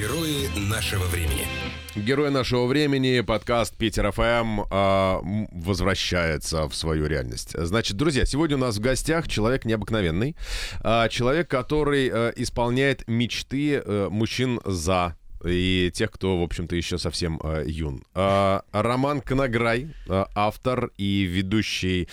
Герои 0.00 0.48
нашего 0.56 1.04
времени. 1.04 1.46
Герой 1.94 2.30
нашего 2.30 2.64
времени, 2.64 3.20
подкаст 3.20 3.76
Питер 3.76 4.10
ФМ 4.12 4.62
э, 4.62 5.46
возвращается 5.52 6.66
в 6.68 6.74
свою 6.74 7.04
реальность. 7.04 7.50
Значит, 7.52 7.98
друзья, 7.98 8.24
сегодня 8.24 8.56
у 8.56 8.60
нас 8.60 8.78
в 8.78 8.80
гостях 8.80 9.28
человек 9.28 9.66
необыкновенный. 9.66 10.36
Э, 10.82 11.06
человек, 11.10 11.48
который 11.48 12.08
э, 12.10 12.32
исполняет 12.36 13.06
мечты 13.08 13.74
э, 13.74 14.08
мужчин 14.10 14.58
за 14.64 15.16
и 15.44 15.90
тех, 15.92 16.10
кто, 16.10 16.40
в 16.40 16.44
общем-то, 16.44 16.74
еще 16.76 16.96
совсем 16.96 17.38
э, 17.42 17.64
юн. 17.66 18.02
Э, 18.14 18.60
Роман 18.72 19.20
Конограй, 19.20 19.94
э, 20.08 20.24
автор 20.34 20.92
и 20.96 21.24
ведущий 21.24 22.08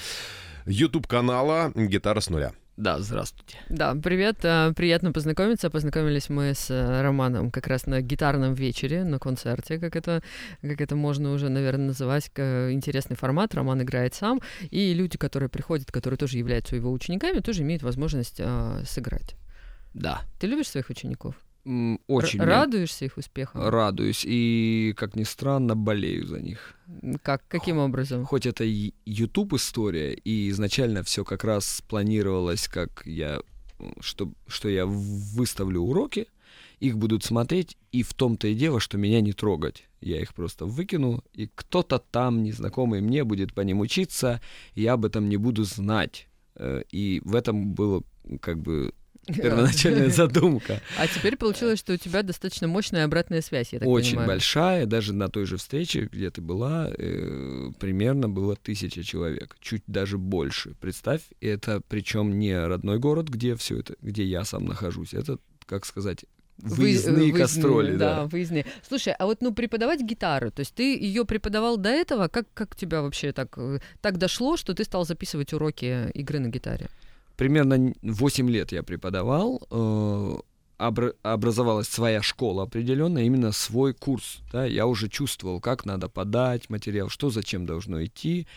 YouTube-канала 0.66 1.72
«Гитара 1.74 2.20
с 2.20 2.30
нуля». 2.30 2.52
Да, 2.78 3.00
здравствуйте. 3.00 3.58
Да, 3.70 3.96
привет, 3.96 4.38
э, 4.44 4.72
приятно 4.76 5.12
познакомиться. 5.12 5.72
Познакомились 5.72 6.30
мы 6.30 6.54
с 6.54 6.70
э, 6.70 7.02
Романом 7.02 7.50
как 7.50 7.66
раз 7.66 7.88
на 7.88 8.02
гитарном 8.02 8.54
вечере, 8.54 9.04
на 9.04 9.18
концерте, 9.18 9.80
как 9.80 9.96
это, 9.96 10.22
как 10.62 10.80
это 10.80 10.96
можно 10.96 11.32
уже, 11.32 11.50
наверное, 11.50 11.88
называть. 11.88 12.30
Интересный 12.38 13.16
формат. 13.16 13.56
Роман 13.56 13.82
играет 13.82 14.14
сам, 14.14 14.42
и 14.70 14.94
люди, 14.94 15.18
которые 15.18 15.50
приходят, 15.50 15.92
которые 15.92 16.20
тоже 16.20 16.38
являются 16.38 16.76
его 16.76 16.92
учениками, 16.92 17.40
тоже 17.40 17.64
имеют 17.64 17.82
возможность 17.82 18.36
э, 18.38 18.84
сыграть. 18.86 19.36
Да. 19.96 20.22
Ты 20.40 20.46
любишь 20.46 20.70
своих 20.70 20.92
учеников? 20.92 21.34
Очень. 22.08 22.40
Радуешься 22.40 23.06
их 23.06 23.18
успехам? 23.18 23.68
Радуюсь. 23.68 24.24
И, 24.26 24.94
как 24.96 25.16
ни 25.16 25.24
странно, 25.24 25.76
болею 25.76 26.26
за 26.26 26.40
них. 26.40 26.76
Как? 27.22 27.44
Каким 27.48 27.78
образом? 27.78 28.26
Хоть 28.26 28.46
это 28.46 28.64
YouTube 28.64 29.54
история, 29.54 30.14
и 30.14 30.50
изначально 30.50 31.04
все 31.04 31.26
как 31.26 31.44
раз 31.44 31.84
планировалось, 31.88 32.68
как 32.70 33.04
я, 33.06 33.42
что, 34.00 34.32
что 34.48 34.70
я 34.70 34.86
выставлю 34.86 35.82
уроки, 35.82 36.28
их 36.80 36.98
будут 36.98 37.26
смотреть, 37.26 37.78
и 37.92 38.04
в 38.04 38.14
том-то 38.14 38.48
и 38.48 38.56
дело, 38.56 38.80
что 38.80 38.98
меня 38.98 39.20
не 39.20 39.34
трогать. 39.34 39.84
Я 40.00 40.22
их 40.22 40.34
просто 40.34 40.66
выкину, 40.66 41.24
и 41.34 41.50
кто-то 41.54 42.00
там, 42.00 42.44
незнакомый 42.44 43.02
мне, 43.02 43.24
будет 43.24 43.54
по 43.54 43.62
ним 43.62 43.82
учиться, 43.82 44.42
и 44.74 44.84
я 44.84 44.94
об 44.94 45.04
этом 45.04 45.28
не 45.28 45.38
буду 45.38 45.64
знать. 45.64 46.28
Э, 46.56 46.84
и 46.92 47.22
в 47.26 47.36
этом 47.36 47.74
было 47.74 48.04
как 48.42 48.60
бы 48.60 48.94
первоначальная 49.28 50.10
задумка. 50.10 50.82
А 50.98 51.08
теперь 51.08 51.38
получилось, 51.38 51.80
что 51.80 51.94
у 51.94 51.98
тебя 51.98 52.24
достаточно 52.24 52.68
мощная 52.68 53.06
обратная 53.06 53.42
связь, 53.42 53.74
я 53.74 53.80
так 53.80 53.88
Очень 53.88 54.12
понимаю. 54.12 54.28
большая, 54.30 54.86
даже 54.86 55.14
на 55.14 55.30
той 55.30 55.46
же 55.46 55.58
встрече, 55.58 56.10
где 56.12 56.32
ты 56.32 56.42
была, 56.42 56.90
э, 56.90 57.72
примерно 57.80 58.30
было 58.30 58.56
тысяча 58.56 59.04
человек, 59.04 59.58
чуть 59.60 59.84
даже 59.88 60.18
больше. 60.18 60.76
Представь, 60.80 61.22
это 61.42 61.82
причем 61.88 62.40
не 62.40 62.58
родной 62.58 63.00
город, 63.00 63.30
где 63.30 63.56
все 63.56 63.80
это, 63.80 63.96
где 64.02 64.24
я 64.24 64.44
сам 64.44 64.66
нахожусь, 64.66 65.14
это, 65.14 65.38
как 65.66 65.86
сказать, 65.86 66.26
Выездные 66.60 67.32
Вы, 67.32 67.38
кастроли, 67.38 67.96
да. 67.96 68.16
да. 68.16 68.26
выездные. 68.26 68.66
Слушай, 68.88 69.14
а 69.14 69.28
вот 69.28 69.42
ну 69.42 69.54
преподавать 69.54 70.02
гитару, 70.02 70.50
то 70.50 70.62
есть 70.62 70.74
ты 70.74 70.98
ее 70.98 71.24
преподавал 71.24 71.78
до 71.78 71.90
этого, 71.90 72.30
как 72.30 72.48
как 72.56 72.76
тебя 72.76 73.04
вообще 73.04 73.32
так 73.32 73.56
э, 73.58 73.80
так 74.02 74.18
дошло, 74.18 74.58
что 74.58 74.74
ты 74.74 74.84
стал 74.84 75.06
записывать 75.06 75.54
уроки 75.54 76.10
игры 76.16 76.40
на 76.40 76.48
гитаре? 76.48 76.90
Примерно 77.38 77.94
8 78.02 78.50
лет 78.50 78.72
я 78.74 78.84
преподавал, 78.84 79.66
э, 79.72 80.38
образовалась 80.78 81.88
своя 81.88 82.22
школа 82.22 82.64
определенная, 82.64 83.24
именно 83.24 83.52
свой 83.52 83.94
курс. 83.94 84.40
Да, 84.52 84.66
я 84.66 84.86
уже 84.86 85.08
чувствовал, 85.08 85.60
как 85.62 85.86
надо 85.86 86.10
подать 86.10 86.70
материал, 86.70 87.10
что 87.10 87.30
зачем 87.30 87.66
должно 87.66 88.04
идти. 88.04 88.48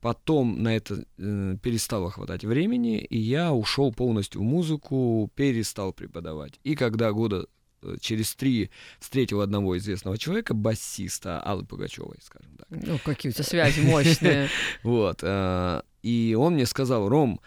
Потом 0.00 0.62
на 0.62 0.76
это 0.76 1.04
э, 1.16 1.56
перестало 1.62 2.10
хватать 2.10 2.44
времени, 2.44 2.98
и 2.98 3.18
я 3.18 3.52
ушел 3.52 3.90
полностью 3.90 4.42
в 4.42 4.44
музыку, 4.44 5.30
перестал 5.34 5.94
преподавать. 5.94 6.60
И 6.62 6.76
когда 6.76 7.10
года 7.10 7.46
э, 7.82 7.96
через 8.00 8.34
три 8.34 8.70
встретил 9.00 9.40
одного 9.40 9.78
известного 9.78 10.18
человека, 10.18 10.52
басиста 10.52 11.40
Аллы 11.40 11.64
Пугачевой, 11.64 12.18
скажем 12.22 12.54
так. 12.58 12.68
Ну, 12.68 12.98
какие 13.02 13.30
у 13.30 13.32
тебя 13.32 13.44
связи 13.44 13.80
мощные. 13.80 14.48
Вот. 14.82 15.20
Э, 15.22 15.80
и 16.02 16.36
он 16.38 16.52
мне 16.52 16.66
сказал, 16.66 17.08
Ром, 17.08 17.40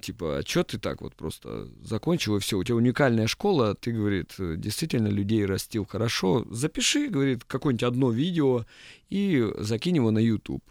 типа, 0.00 0.38
а 0.38 0.42
что 0.46 0.62
ты 0.62 0.78
так 0.78 1.00
вот 1.00 1.14
просто 1.14 1.68
закончил, 1.82 2.36
и 2.36 2.40
все, 2.40 2.58
у 2.58 2.64
тебя 2.64 2.76
уникальная 2.76 3.26
школа, 3.26 3.74
ты, 3.74 3.92
говорит, 3.92 4.34
э, 4.38 4.54
действительно 4.56 5.08
людей 5.08 5.44
растил 5.44 5.84
хорошо, 5.84 6.46
запиши, 6.50 7.08
говорит, 7.08 7.44
какое-нибудь 7.44 7.82
одно 7.82 8.10
видео 8.10 8.66
и 9.10 9.50
закинь 9.58 9.96
его 9.96 10.10
на 10.10 10.18
YouTube. 10.20 10.62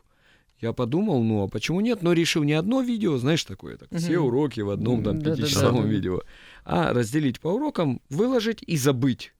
Я 0.61 0.71
подумал, 0.71 1.21
ну 1.21 1.43
а 1.43 1.49
почему 1.49 1.81
нет, 1.81 2.01
но 2.03 2.13
решил 2.13 2.43
не 2.43 2.53
одно 2.53 2.81
видео, 2.81 3.17
знаешь, 3.17 3.43
такое, 3.43 3.75
так, 3.75 3.89
все 3.93 4.19
уроки 4.19 4.61
в 4.61 4.69
одном 4.69 5.03
там 5.03 5.21
пятичасовом 5.21 5.89
видео, 5.89 6.21
а 6.63 6.93
разделить 6.93 7.41
по 7.41 7.49
урокам, 7.49 8.01
выложить 8.09 8.63
и 8.65 8.77
забыть 8.77 9.33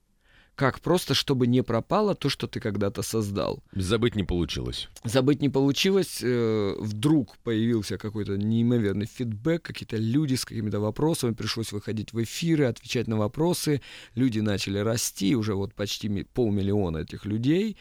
как 0.54 0.80
просто, 0.80 1.14
чтобы 1.14 1.46
не 1.46 1.62
пропало 1.62 2.14
то, 2.14 2.28
что 2.28 2.46
ты 2.46 2.60
когда-то 2.60 3.02
создал. 3.02 3.62
Забыть 3.72 4.14
не 4.14 4.24
получилось. 4.24 4.88
Забыть 5.04 5.40
не 5.40 5.48
получилось. 5.48 6.20
Э, 6.22 6.74
вдруг 6.78 7.36
появился 7.38 7.98
какой-то 7.98 8.36
неимоверный 8.36 9.06
фидбэк, 9.06 9.62
какие-то 9.62 9.96
люди 9.96 10.34
с 10.34 10.44
какими-то 10.44 10.80
вопросами, 10.80 11.34
пришлось 11.34 11.72
выходить 11.72 12.12
в 12.12 12.22
эфиры, 12.22 12.66
отвечать 12.66 13.08
на 13.08 13.16
вопросы. 13.16 13.80
Люди 14.14 14.40
начали 14.40 14.78
расти, 14.78 15.34
уже 15.34 15.54
вот 15.54 15.74
почти 15.74 16.24
полмиллиона 16.24 16.98
этих 16.98 17.24
людей. 17.24 17.76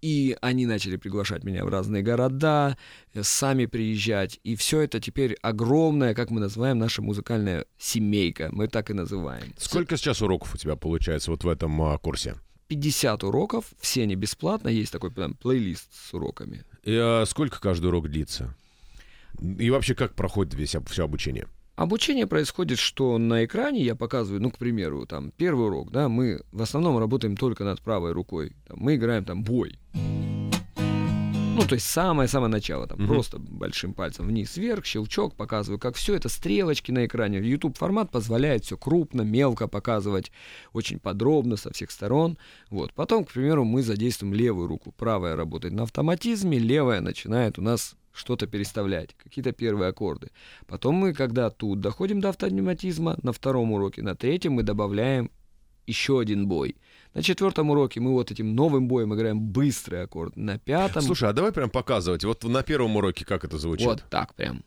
И 0.00 0.36
они 0.40 0.66
начали 0.66 0.96
приглашать 0.96 1.44
меня 1.44 1.64
в 1.64 1.68
разные 1.68 2.02
города, 2.02 2.76
э, 3.14 3.22
сами 3.22 3.66
приезжать. 3.66 4.38
И 4.44 4.54
все 4.56 4.80
это 4.80 5.00
теперь 5.00 5.34
огромная, 5.42 6.14
как 6.14 6.30
мы 6.30 6.40
называем, 6.40 6.78
наша 6.78 7.02
музыкальная 7.02 7.66
семейка. 7.78 8.48
Мы 8.52 8.68
так 8.68 8.90
и 8.90 8.94
называем. 8.94 9.52
Сколько 9.56 9.96
сейчас 9.96 10.22
уроков 10.22 10.54
у 10.54 10.58
тебя 10.58 10.76
получается 10.76 11.30
вот 11.30 11.44
в 11.44 11.48
этом 11.48 11.80
а, 11.82 11.98
курсе? 11.98 12.36
50 12.68 13.24
уроков, 13.24 13.64
все 13.80 14.02
они 14.02 14.14
бесплатно, 14.14 14.68
есть 14.68 14.92
такой 14.92 15.10
прям 15.10 15.34
плейлист 15.34 15.88
с 15.92 16.14
уроками. 16.14 16.64
И 16.84 16.94
а, 16.94 17.24
сколько 17.26 17.60
каждый 17.60 17.86
урок 17.86 18.08
длится? 18.08 18.54
И 19.40 19.70
вообще 19.70 19.94
как 19.94 20.14
проходит 20.14 20.54
весь, 20.54 20.76
все 20.86 21.04
обучение? 21.04 21.46
Обучение 21.78 22.26
происходит, 22.26 22.80
что 22.80 23.18
на 23.18 23.44
экране 23.44 23.84
я 23.84 23.94
показываю, 23.94 24.42
ну, 24.42 24.50
к 24.50 24.58
примеру, 24.58 25.06
там, 25.06 25.30
первый 25.30 25.68
урок, 25.68 25.92
да, 25.92 26.08
мы 26.08 26.40
в 26.50 26.60
основном 26.60 26.98
работаем 26.98 27.36
только 27.36 27.62
над 27.62 27.80
правой 27.80 28.10
рукой. 28.10 28.56
Там, 28.66 28.78
мы 28.80 28.96
играем 28.96 29.24
там 29.24 29.44
бой. 29.44 29.78
Ну, 29.94 31.64
то 31.68 31.74
есть 31.76 31.86
самое-самое 31.86 32.50
начало, 32.50 32.88
там, 32.88 32.98
mm-hmm. 32.98 33.06
просто 33.06 33.38
большим 33.38 33.94
пальцем 33.94 34.26
вниз-вверх, 34.26 34.84
щелчок, 34.84 35.36
показываю, 35.36 35.78
как 35.78 35.94
все 35.94 36.16
это, 36.16 36.28
стрелочки 36.28 36.90
на 36.90 37.06
экране. 37.06 37.38
YouTube 37.38 37.78
формат 37.78 38.10
позволяет 38.10 38.64
все 38.64 38.76
крупно, 38.76 39.22
мелко 39.22 39.68
показывать, 39.68 40.32
очень 40.72 40.98
подробно, 40.98 41.56
со 41.56 41.72
всех 41.72 41.92
сторон. 41.92 42.38
Вот. 42.70 42.92
Потом, 42.92 43.24
к 43.24 43.30
примеру, 43.30 43.64
мы 43.64 43.84
задействуем 43.84 44.34
левую 44.34 44.66
руку. 44.66 44.90
Правая 44.90 45.36
работает 45.36 45.74
на 45.74 45.84
автоматизме, 45.84 46.58
левая 46.58 47.00
начинает 47.00 47.56
у 47.56 47.62
нас 47.62 47.94
что-то 48.18 48.46
переставлять, 48.46 49.14
какие-то 49.16 49.52
первые 49.52 49.90
аккорды. 49.90 50.30
Потом 50.66 50.96
мы, 50.96 51.14
когда 51.14 51.50
тут 51.50 51.80
доходим 51.80 52.20
до 52.20 52.30
автоматизма, 52.30 53.16
на 53.22 53.32
втором 53.32 53.72
уроке, 53.72 54.02
на 54.02 54.14
третьем 54.14 54.52
мы 54.52 54.62
добавляем 54.62 55.30
еще 55.86 56.20
один 56.20 56.46
бой. 56.46 56.76
На 57.14 57.22
четвертом 57.22 57.70
уроке 57.70 58.00
мы 58.00 58.12
вот 58.12 58.30
этим 58.30 58.54
новым 58.54 58.88
боем 58.88 59.14
играем 59.14 59.40
быстрый 59.40 60.02
аккорд. 60.02 60.36
На 60.36 60.58
пятом... 60.58 61.02
Слушай, 61.02 61.30
а 61.30 61.32
давай 61.32 61.52
прям 61.52 61.70
показывать. 61.70 62.24
Вот 62.24 62.44
на 62.44 62.62
первом 62.62 62.96
уроке 62.96 63.24
как 63.24 63.44
это 63.44 63.58
звучит? 63.58 63.86
Вот 63.86 64.04
так 64.10 64.34
прям. 64.34 64.62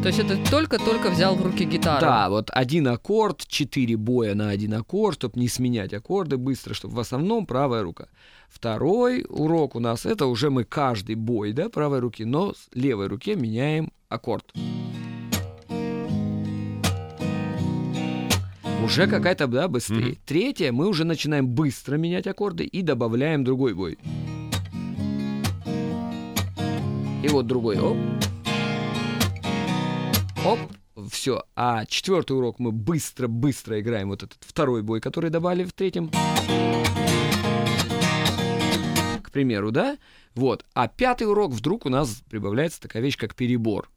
То 0.00 0.06
есть 0.06 0.20
это 0.20 0.38
только-только 0.50 1.10
взял 1.10 1.34
в 1.34 1.42
руки 1.44 1.64
гитару. 1.64 2.00
Да, 2.00 2.30
вот 2.30 2.50
один 2.52 2.86
аккорд, 2.86 3.44
четыре 3.48 3.96
боя 3.96 4.34
на 4.34 4.48
один 4.48 4.74
аккорд, 4.74 5.16
чтобы 5.16 5.40
не 5.40 5.48
сменять 5.48 5.92
аккорды 5.92 6.36
быстро, 6.36 6.72
чтобы 6.72 6.94
в 6.94 7.00
основном 7.00 7.46
правая 7.46 7.82
рука. 7.82 8.06
Второй 8.48 9.26
урок 9.28 9.74
у 9.74 9.80
нас 9.80 10.06
это 10.06 10.26
уже 10.26 10.50
мы 10.50 10.62
каждый 10.62 11.16
бой, 11.16 11.52
да, 11.52 11.68
правой 11.68 11.98
руки, 11.98 12.24
но 12.24 12.54
с 12.54 12.68
левой 12.74 13.08
руке 13.08 13.34
меняем 13.34 13.90
аккорд. 14.08 14.52
Уже 18.84 19.08
какая-то, 19.08 19.48
да, 19.48 19.66
быстрее. 19.66 20.12
Mm-hmm. 20.12 20.18
Третье, 20.24 20.72
мы 20.72 20.86
уже 20.86 21.04
начинаем 21.04 21.48
быстро 21.48 21.96
менять 21.96 22.28
аккорды 22.28 22.64
и 22.64 22.82
добавляем 22.82 23.42
другой 23.42 23.74
бой. 23.74 23.98
И 27.24 27.28
вот 27.28 27.48
другой. 27.48 27.78
Оп. 27.80 27.96
Оп, 30.48 30.58
все. 31.10 31.42
А 31.56 31.84
четвертый 31.84 32.32
урок 32.32 32.58
мы 32.58 32.72
быстро-быстро 32.72 33.78
играем 33.80 34.08
вот 34.08 34.22
этот 34.22 34.38
второй 34.40 34.82
бой, 34.82 34.98
который 35.00 35.28
добавили 35.28 35.64
в 35.64 35.74
третьем. 35.74 36.10
К 39.22 39.30
примеру, 39.30 39.70
да? 39.70 39.98
Вот. 40.34 40.64
А 40.72 40.88
пятый 40.88 41.24
урок 41.24 41.52
вдруг 41.52 41.84
у 41.84 41.90
нас 41.90 42.22
прибавляется 42.30 42.80
такая 42.80 43.02
вещь, 43.02 43.18
как 43.18 43.34
перебор. 43.34 43.90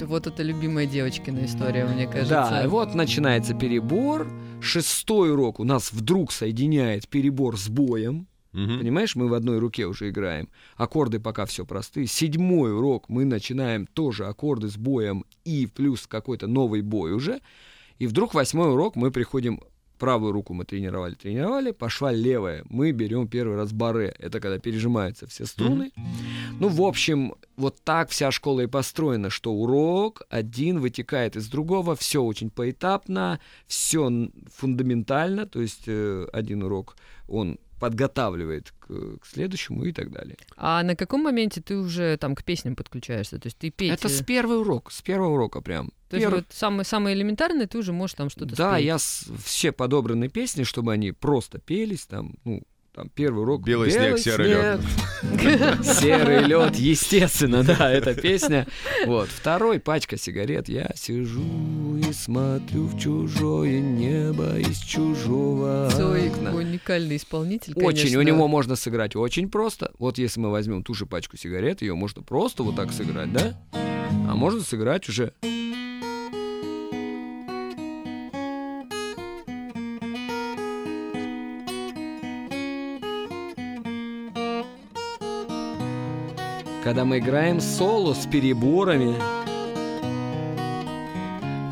Вот 0.00 0.26
это 0.26 0.42
любимая 0.42 0.86
девочкина 0.86 1.44
история, 1.44 1.84
мне 1.84 2.06
кажется. 2.06 2.48
Да, 2.50 2.68
вот 2.68 2.94
начинается 2.94 3.52
перебор. 3.52 4.26
Шестой 4.60 5.32
урок 5.32 5.60
у 5.60 5.64
нас 5.64 5.92
вдруг 5.92 6.32
соединяет 6.32 7.08
перебор 7.08 7.58
с 7.58 7.68
боем. 7.68 8.26
Угу. 8.54 8.78
Понимаешь, 8.78 9.16
мы 9.16 9.28
в 9.28 9.34
одной 9.34 9.58
руке 9.58 9.86
уже 9.86 10.08
играем. 10.08 10.48
Аккорды 10.76 11.18
пока 11.18 11.44
все 11.44 11.66
простые. 11.66 12.06
Седьмой 12.06 12.74
урок 12.74 13.08
мы 13.08 13.24
начинаем 13.24 13.86
тоже 13.86 14.26
аккорды 14.26 14.68
с 14.68 14.76
боем 14.76 15.24
и 15.44 15.66
плюс 15.66 16.06
какой-то 16.06 16.46
новый 16.46 16.80
бой 16.80 17.12
уже. 17.12 17.40
И 17.98 18.06
вдруг 18.06 18.34
восьмой 18.34 18.72
урок 18.72 18.96
мы 18.96 19.10
приходим 19.10 19.60
правую 19.98 20.32
руку 20.32 20.54
мы 20.54 20.64
тренировали, 20.64 21.14
тренировали, 21.14 21.70
пошла 21.70 22.12
левая. 22.12 22.64
Мы 22.68 22.92
берем 22.92 23.28
первый 23.28 23.56
раз 23.56 23.72
баре. 23.72 24.14
Это 24.18 24.40
когда 24.40 24.58
пережимаются 24.58 25.26
все 25.26 25.46
струны. 25.46 25.92
Mm-hmm. 25.96 26.56
Ну, 26.60 26.68
в 26.68 26.82
общем, 26.82 27.34
вот 27.56 27.76
так 27.84 28.10
вся 28.10 28.30
школа 28.30 28.62
и 28.62 28.66
построена, 28.66 29.30
что 29.30 29.52
урок 29.52 30.22
один 30.28 30.80
вытекает 30.80 31.36
из 31.36 31.48
другого, 31.48 31.94
все 31.94 32.22
очень 32.22 32.50
поэтапно, 32.50 33.40
все 33.66 34.10
фундаментально, 34.52 35.46
то 35.46 35.60
есть 35.60 35.84
э, 35.86 36.26
один 36.32 36.64
урок, 36.64 36.96
он 37.28 37.58
подготавливает 37.84 38.72
к, 38.80 39.18
к 39.18 39.26
следующему 39.26 39.84
и 39.84 39.92
так 39.92 40.10
далее. 40.10 40.38
А 40.56 40.82
на 40.82 40.96
каком 40.96 41.24
моменте 41.24 41.60
ты 41.60 41.76
уже 41.76 42.16
там 42.16 42.34
к 42.34 42.42
песням 42.42 42.76
подключаешься? 42.76 43.38
То 43.38 43.48
есть 43.48 43.58
ты 43.58 43.68
петь... 43.70 43.92
Это 43.92 44.08
с 44.08 44.22
первого 44.22 44.60
урока, 44.60 44.90
с 44.90 45.02
первого 45.02 45.34
урока 45.34 45.60
прям. 45.60 45.92
То 46.08 46.16
есть 46.16 46.30
вот 46.30 46.46
самый, 46.48 46.86
самый 46.86 47.12
элементарный 47.12 47.66
ты 47.66 47.76
уже 47.76 47.92
можешь 47.92 48.14
там 48.14 48.30
что-то 48.30 48.56
Да, 48.56 48.72
спеть. 48.76 48.86
я 48.86 48.98
с, 48.98 49.26
все 49.44 49.70
подобранные 49.70 50.30
песни, 50.30 50.62
чтобы 50.62 50.94
они 50.94 51.12
просто 51.12 51.58
пелись, 51.58 52.06
там, 52.06 52.36
ну, 52.44 52.62
там 52.94 53.10
первый 53.12 53.42
урок. 53.42 53.62
Белый, 53.64 53.90
Белый 53.90 54.18
снег, 54.18 54.18
серый 54.24 54.48
лед. 54.48 54.80
Серый 55.84 56.44
лед, 56.44 56.76
естественно, 56.76 57.64
да, 57.64 57.90
эта 57.90 58.14
песня. 58.14 58.66
Вот. 59.06 59.28
Второй 59.28 59.80
пачка 59.80 60.16
сигарет. 60.16 60.68
Я 60.68 60.90
сижу 60.94 61.96
и 61.96 62.12
смотрю 62.12 62.86
в 62.86 62.98
чужое 62.98 63.80
небо 63.80 64.58
из 64.58 64.78
чужого 64.78 65.90
Цой 65.90 66.30
уникальный 66.52 67.16
исполнитель, 67.16 67.74
конечно. 67.74 67.88
Очень. 67.88 68.16
У 68.16 68.22
него 68.22 68.46
можно 68.46 68.76
сыграть 68.76 69.16
очень 69.16 69.50
просто. 69.50 69.92
Вот 69.98 70.18
если 70.18 70.38
мы 70.38 70.50
возьмем 70.50 70.84
ту 70.84 70.94
же 70.94 71.06
пачку 71.06 71.36
сигарет, 71.36 71.82
ее 71.82 71.94
можно 71.94 72.22
просто 72.22 72.62
вот 72.62 72.76
так 72.76 72.92
сыграть, 72.92 73.32
да? 73.32 73.58
А 73.72 74.34
можно 74.34 74.60
сыграть 74.60 75.08
уже 75.08 75.32
когда 86.84 87.06
мы 87.06 87.18
играем 87.18 87.62
соло 87.62 88.12
с 88.12 88.26
переборами, 88.26 89.14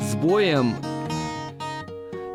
с 0.01 0.15
боем 0.15 0.73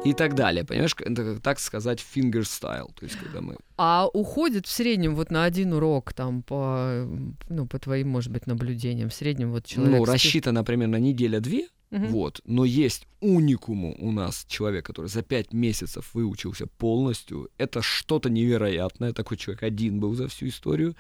и 0.04 0.14
так 0.14 0.36
далее. 0.36 0.64
Понимаешь, 0.64 0.94
это 0.96 1.40
так 1.40 1.58
сказать 1.58 1.98
fingerstyle, 1.99 2.93
то 2.94 3.04
есть 3.04 3.16
когда 3.16 3.40
мы... 3.40 3.56
А 3.76 4.06
уходит 4.12 4.69
в 4.69 4.70
среднем 4.70 5.16
вот 5.16 5.32
на 5.32 5.42
один 5.42 5.72
урок 5.72 6.12
там 6.12 6.42
по, 6.44 7.04
ну, 7.48 7.66
по 7.66 7.80
твоим, 7.80 8.10
может 8.10 8.30
быть, 8.30 8.46
наблюдениям, 8.46 9.08
в 9.08 9.14
среднем 9.14 9.50
вот 9.50 9.66
человек... 9.66 9.98
Ну, 9.98 10.04
рассчитано 10.04 10.62
примерно 10.62 10.96
неделя-две, 10.96 11.66
Угу. 11.90 12.06
Вот. 12.06 12.40
Но 12.44 12.64
есть 12.64 13.06
уникум 13.20 13.96
у 13.99 14.12
нас 14.12 14.44
человек, 14.49 14.87
который 14.87 15.06
за 15.06 15.23
пять 15.23 15.52
месяцев 15.52 16.11
выучился 16.14 16.67
полностью. 16.67 17.49
Это 17.58 17.82
что-то 17.82 18.29
невероятное. 18.31 19.12
Такой 19.12 19.37
человек 19.37 19.62
один 19.62 19.99
был 20.00 20.14
за 20.14 20.29
всю 20.29 20.49
историю. 20.49 20.94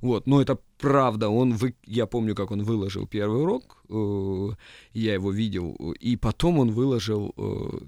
Вот. 0.00 0.26
Но 0.26 0.40
это 0.40 0.58
правда. 0.78 1.28
Он 1.28 1.54
вы... 1.54 1.74
Я 1.84 2.06
помню, 2.06 2.34
как 2.34 2.50
он 2.50 2.62
выложил 2.62 3.06
первый 3.06 3.42
урок. 3.42 3.82
Э, 3.88 4.54
я 4.92 5.14
его 5.14 5.32
видел. 5.32 5.74
И 6.00 6.16
потом 6.16 6.58
он 6.58 6.70
выложил 6.70 7.34
э, 7.36 7.78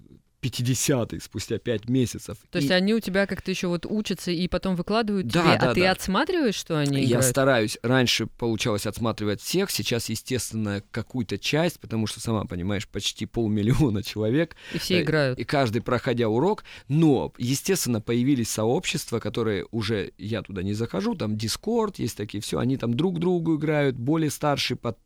50-й 0.42 1.20
спустя 1.20 1.58
5 1.58 1.88
месяцев. 1.88 2.38
То 2.50 2.58
и... 2.58 2.62
есть 2.62 2.72
они 2.72 2.94
у 2.94 3.00
тебя 3.00 3.26
как-то 3.26 3.50
еще 3.50 3.68
вот 3.68 3.86
учатся 3.86 4.30
и 4.30 4.48
потом 4.48 4.74
выкладывают 4.76 5.26
да, 5.26 5.42
тебе, 5.42 5.52
а 5.52 5.58
да, 5.58 5.70
а 5.70 5.74
ты 5.74 5.80
да. 5.82 5.90
отсматриваешь, 5.90 6.54
что 6.54 6.78
они 6.78 7.00
Я 7.00 7.06
играют? 7.06 7.26
стараюсь. 7.26 7.78
Раньше 7.82 8.26
получалось 8.26 8.86
отсматривать 8.86 9.40
всех, 9.40 9.70
сейчас, 9.70 10.08
естественно, 10.08 10.82
какую-то 10.90 11.38
часть, 11.38 11.78
потому 11.80 12.06
что, 12.06 12.20
сама 12.20 12.44
понимаешь, 12.44 12.88
почти 12.88 13.26
полмиллиона 13.26 14.02
человек. 14.02 14.56
И 14.72 14.78
все 14.78 15.02
играют. 15.02 15.38
И 15.38 15.44
каждый, 15.44 15.82
проходя 15.82 16.28
урок. 16.28 16.64
Но, 16.88 17.32
естественно, 17.36 18.00
появились 18.00 18.50
сообщества, 18.50 19.18
которые 19.18 19.66
уже, 19.70 20.12
я 20.16 20.42
туда 20.42 20.62
не 20.62 20.72
захожу, 20.72 21.14
там 21.14 21.34
Discord 21.34 21.94
есть 21.98 22.16
такие, 22.16 22.40
все, 22.40 22.58
они 22.58 22.76
там 22.76 22.94
друг 22.94 23.18
другу 23.18 23.56
играют, 23.56 23.96
более 23.96 24.30
старшие 24.30 24.76
под 24.76 24.98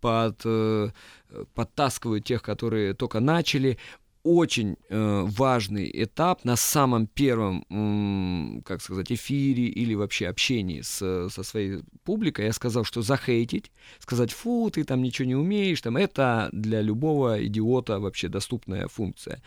под, 0.00 0.42
э, 0.44 0.90
подтаскивают 1.54 2.24
тех, 2.24 2.42
которые 2.42 2.94
только 2.94 3.20
начали 3.20 3.78
очень 4.24 4.76
э, 4.88 5.22
важный 5.26 5.90
этап 5.92 6.44
на 6.44 6.56
самом 6.56 7.06
первом, 7.06 7.64
м, 7.70 8.62
как 8.64 8.82
сказать, 8.82 9.12
эфире 9.12 9.64
или 9.66 9.94
вообще 9.94 10.28
общении 10.28 10.80
с, 10.80 11.28
со 11.28 11.42
своей 11.42 11.82
публикой. 12.04 12.46
Я 12.46 12.52
сказал, 12.52 12.84
что 12.84 13.02
захейтить, 13.02 13.70
сказать, 14.00 14.32
фу, 14.32 14.70
ты 14.70 14.84
там 14.84 15.02
ничего 15.02 15.28
не 15.28 15.36
умеешь, 15.36 15.82
там, 15.82 15.96
это 15.96 16.48
для 16.52 16.80
любого 16.80 17.44
идиота 17.46 18.00
вообще 18.00 18.28
доступная 18.28 18.88
функция. 18.88 19.42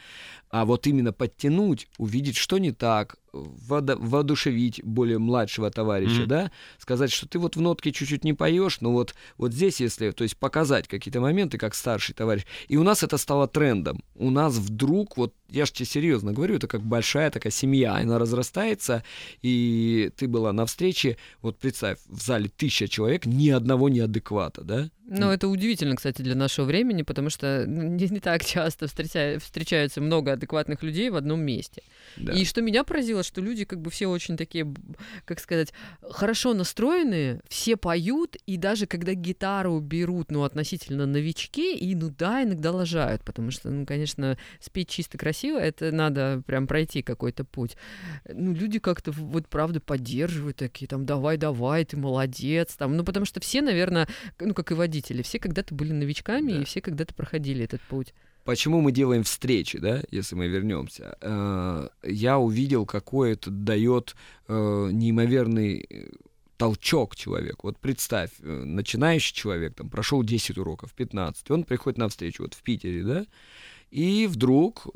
А 0.50 0.66
вот 0.66 0.88
именно 0.88 1.12
подтянуть, 1.12 1.88
увидеть, 1.98 2.38
что 2.38 2.58
не 2.58 2.72
так, 2.72 3.18
воодушевить 3.34 4.82
более 4.84 5.20
младшего 5.20 5.70
товарища, 5.70 6.22
mm-hmm. 6.22 6.28
да, 6.28 6.52
сказать, 6.78 7.12
что 7.12 7.28
ты 7.28 7.40
вот 7.40 7.56
в 7.56 7.62
нотке 7.62 7.92
чуть-чуть 7.92 8.24
не 8.24 8.34
поешь, 8.34 8.82
но 8.82 8.92
вот, 8.92 9.16
вот 9.38 9.54
здесь, 9.54 9.80
если, 9.80 10.12
то 10.12 10.24
есть 10.24 10.38
показать 10.38 10.88
какие-то 10.88 11.20
моменты, 11.20 11.58
как 11.58 11.76
старший 11.76 12.16
товарищ. 12.16 12.46
И 12.68 12.78
у 12.78 12.84
нас 12.84 13.04
это 13.04 13.18
стало 13.18 13.48
трендом. 13.48 14.02
У 14.16 14.32
нас 14.32 14.56
вдруг, 14.56 15.18
вот 15.18 15.34
я 15.50 15.66
же 15.66 15.72
тебе 15.72 15.86
серьезно 15.86 16.34
говорю, 16.34 16.56
это 16.56 16.68
как 16.68 16.82
большая 16.82 17.32
такая 17.32 17.52
семья, 17.52 17.96
она 17.96 18.20
разрастается, 18.20 19.04
и 19.42 20.12
ты 20.18 20.28
была 20.28 20.54
на 20.54 20.66
встрече, 20.66 21.18
вот 21.42 21.58
представь, 21.58 22.00
в 22.08 22.22
зале 22.22 22.50
тысяча 22.50 22.88
человек, 22.88 23.26
ни 23.26 23.50
одного 23.50 23.90
неадеквата, 23.90 24.64
да? 24.64 24.90
Ну, 25.10 25.32
это 25.32 25.48
удивительно, 25.48 25.96
кстати, 25.96 26.22
для 26.22 26.36
нашего 26.36 26.66
времени, 26.66 27.02
потому 27.02 27.30
что 27.30 27.64
ну, 27.66 27.84
не, 27.84 28.10
не 28.10 28.20
так 28.20 28.44
часто 28.44 28.88
встреча, 28.88 29.40
встречаются 29.40 30.02
много 30.02 30.34
адекватных 30.34 30.84
людей 30.84 31.10
в 31.10 31.16
одном 31.16 31.40
месте. 31.40 31.82
Да. 32.18 32.34
И 32.34 32.44
что 32.44 32.62
меня 32.62 32.84
поразило, 32.84 33.24
что 33.24 33.40
люди 33.40 33.64
как 33.64 33.82
бы 33.82 33.90
все 33.90 34.08
очень 34.08 34.36
такие, 34.36 34.68
как 35.24 35.40
сказать, 35.40 35.72
хорошо 36.02 36.54
настроенные, 36.54 37.40
все 37.48 37.78
поют, 37.78 38.36
и 38.46 38.58
даже 38.58 38.86
когда 38.86 39.14
гитару 39.14 39.80
берут, 39.80 40.30
ну, 40.30 40.44
относительно 40.44 41.06
новички, 41.06 41.74
и, 41.78 41.96
ну, 41.96 42.10
да, 42.10 42.44
иногда 42.44 42.74
лажают, 42.74 43.24
потому 43.24 43.52
что, 43.52 43.70
ну, 43.70 43.86
конечно, 43.86 44.38
спеть 44.60 44.90
чисто 44.90 45.18
красиво, 45.18 45.37
это 45.46 45.92
надо 45.92 46.42
прям 46.46 46.68
пройти 46.68 47.02
какой-то 47.02 47.44
путь. 47.44 47.78
Ну, 48.32 48.54
люди 48.54 48.80
как-то 48.80 49.12
вот, 49.12 49.48
правда, 49.48 49.80
поддерживают 49.80 50.58
такие, 50.58 50.88
там, 50.88 51.06
давай-давай, 51.06 51.86
ты 51.86 51.98
молодец, 51.98 52.76
там, 52.76 52.98
ну, 52.98 53.04
потому 53.04 53.26
что 53.26 53.40
все, 53.40 53.62
наверное, 53.62 54.08
ну, 54.40 54.54
как 54.54 54.72
и 54.72 54.76
водители, 54.76 55.22
все 55.22 55.40
когда-то 55.40 55.76
были 55.76 55.92
новичками, 55.92 56.54
да. 56.54 56.62
и 56.62 56.66
все 56.66 56.82
когда-то 56.82 57.14
проходили 57.14 57.64
этот 57.64 57.82
путь. 57.82 58.14
Почему 58.48 58.80
мы 58.80 58.94
делаем 58.94 59.24
встречи, 59.24 59.78
да, 59.78 60.02
если 60.10 60.36
мы 60.36 60.48
вернемся? 60.48 61.18
Э, 61.20 61.90
я 62.02 62.40
увидел, 62.40 62.86
какой 62.86 63.34
это 63.34 63.52
дает 63.52 64.16
э, 64.48 64.90
неимоверный 64.94 65.86
э, 65.90 66.08
толчок 66.56 67.18
человеку. 67.18 67.68
Вот 67.68 67.78
представь, 67.78 68.30
начинающий 68.40 69.36
человек 69.36 69.76
там 69.76 69.90
прошел 69.90 70.24
10 70.24 70.58
уроков, 70.60 70.94
15, 70.94 71.52
он 71.52 71.66
приходит 71.66 71.98
на 71.98 72.08
встречу 72.08 72.44
вот 72.44 72.54
в 72.54 72.64
Питере, 72.64 73.04
да, 73.04 73.26
и 73.92 74.28
вдруг 74.28 74.88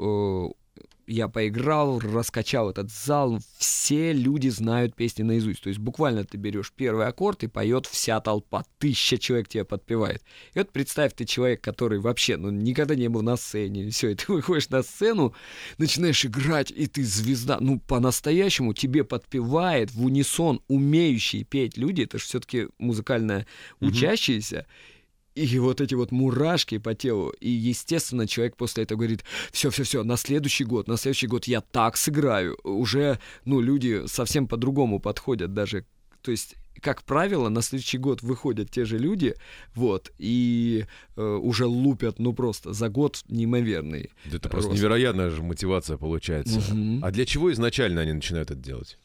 я 1.11 1.27
поиграл, 1.27 1.99
раскачал 1.99 2.69
этот 2.69 2.91
зал, 2.91 3.39
все 3.57 4.13
люди 4.13 4.49
знают 4.49 4.95
песни 4.95 5.23
наизусть. 5.23 5.61
То 5.61 5.69
есть 5.69 5.79
буквально 5.79 6.23
ты 6.23 6.37
берешь 6.37 6.71
первый 6.75 7.05
аккорд 7.05 7.43
и 7.43 7.47
поет 7.47 7.85
вся 7.85 8.19
толпа, 8.21 8.63
тысяча 8.79 9.17
человек 9.17 9.47
тебя 9.49 9.65
подпевает. 9.65 10.23
И 10.53 10.59
вот 10.59 10.71
представь, 10.71 11.13
ты 11.13 11.25
человек, 11.25 11.61
который 11.61 11.99
вообще 11.99 12.37
ну, 12.37 12.49
никогда 12.49 12.95
не 12.95 13.09
был 13.09 13.21
на 13.21 13.35
сцене, 13.35 13.89
все, 13.89 14.09
и 14.09 14.15
ты 14.15 14.25
выходишь 14.31 14.69
на 14.69 14.83
сцену, 14.83 15.35
начинаешь 15.77 16.25
играть, 16.25 16.71
и 16.71 16.87
ты 16.87 17.03
звезда, 17.03 17.57
ну 17.59 17.79
по-настоящему 17.79 18.73
тебе 18.73 19.03
подпевает 19.03 19.91
в 19.91 20.05
унисон 20.05 20.61
умеющие 20.67 21.43
петь 21.43 21.77
люди, 21.77 22.03
это 22.03 22.17
же 22.17 22.25
все-таки 22.25 22.67
музыкально 22.79 23.45
учащиеся. 23.79 24.57
Mm-hmm 24.57 25.00
и 25.35 25.59
вот 25.59 25.81
эти 25.81 25.95
вот 25.95 26.11
мурашки 26.11 26.77
по 26.77 26.93
телу. 26.93 27.29
И, 27.39 27.49
естественно, 27.49 28.27
человек 28.27 28.57
после 28.57 28.83
этого 28.83 28.99
говорит, 28.99 29.23
все-все-все, 29.51 30.03
на 30.03 30.17
следующий 30.17 30.65
год, 30.65 30.87
на 30.87 30.97
следующий 30.97 31.27
год 31.27 31.45
я 31.45 31.61
так 31.61 31.97
сыграю. 31.97 32.57
Уже, 32.63 33.19
ну, 33.45 33.61
люди 33.61 34.03
совсем 34.07 34.47
по-другому 34.47 34.99
подходят 34.99 35.53
даже. 35.53 35.85
То 36.21 36.31
есть 36.31 36.55
как 36.81 37.03
правило, 37.03 37.49
на 37.49 37.61
следующий 37.61 37.97
год 37.97 38.23
выходят 38.23 38.71
те 38.71 38.85
же 38.85 38.97
люди, 38.97 39.35
вот, 39.75 40.11
и 40.17 40.85
э, 41.15 41.21
уже 41.21 41.65
лупят, 41.65 42.17
ну 42.17 42.33
просто 42.33 42.73
за 42.73 42.89
год 42.89 43.23
неимоверный. 43.27 44.09
Это 44.25 44.37
рост. 44.37 44.49
просто 44.49 44.73
невероятная 44.73 45.29
же 45.29 45.43
мотивация 45.43 45.97
получается. 45.97 46.59
Угу. 46.59 46.99
А 47.03 47.11
для 47.11 47.25
чего 47.25 47.51
изначально 47.51 48.01
они 48.01 48.13
начинают 48.13 48.51
это 48.51 48.59
делать? 48.59 48.97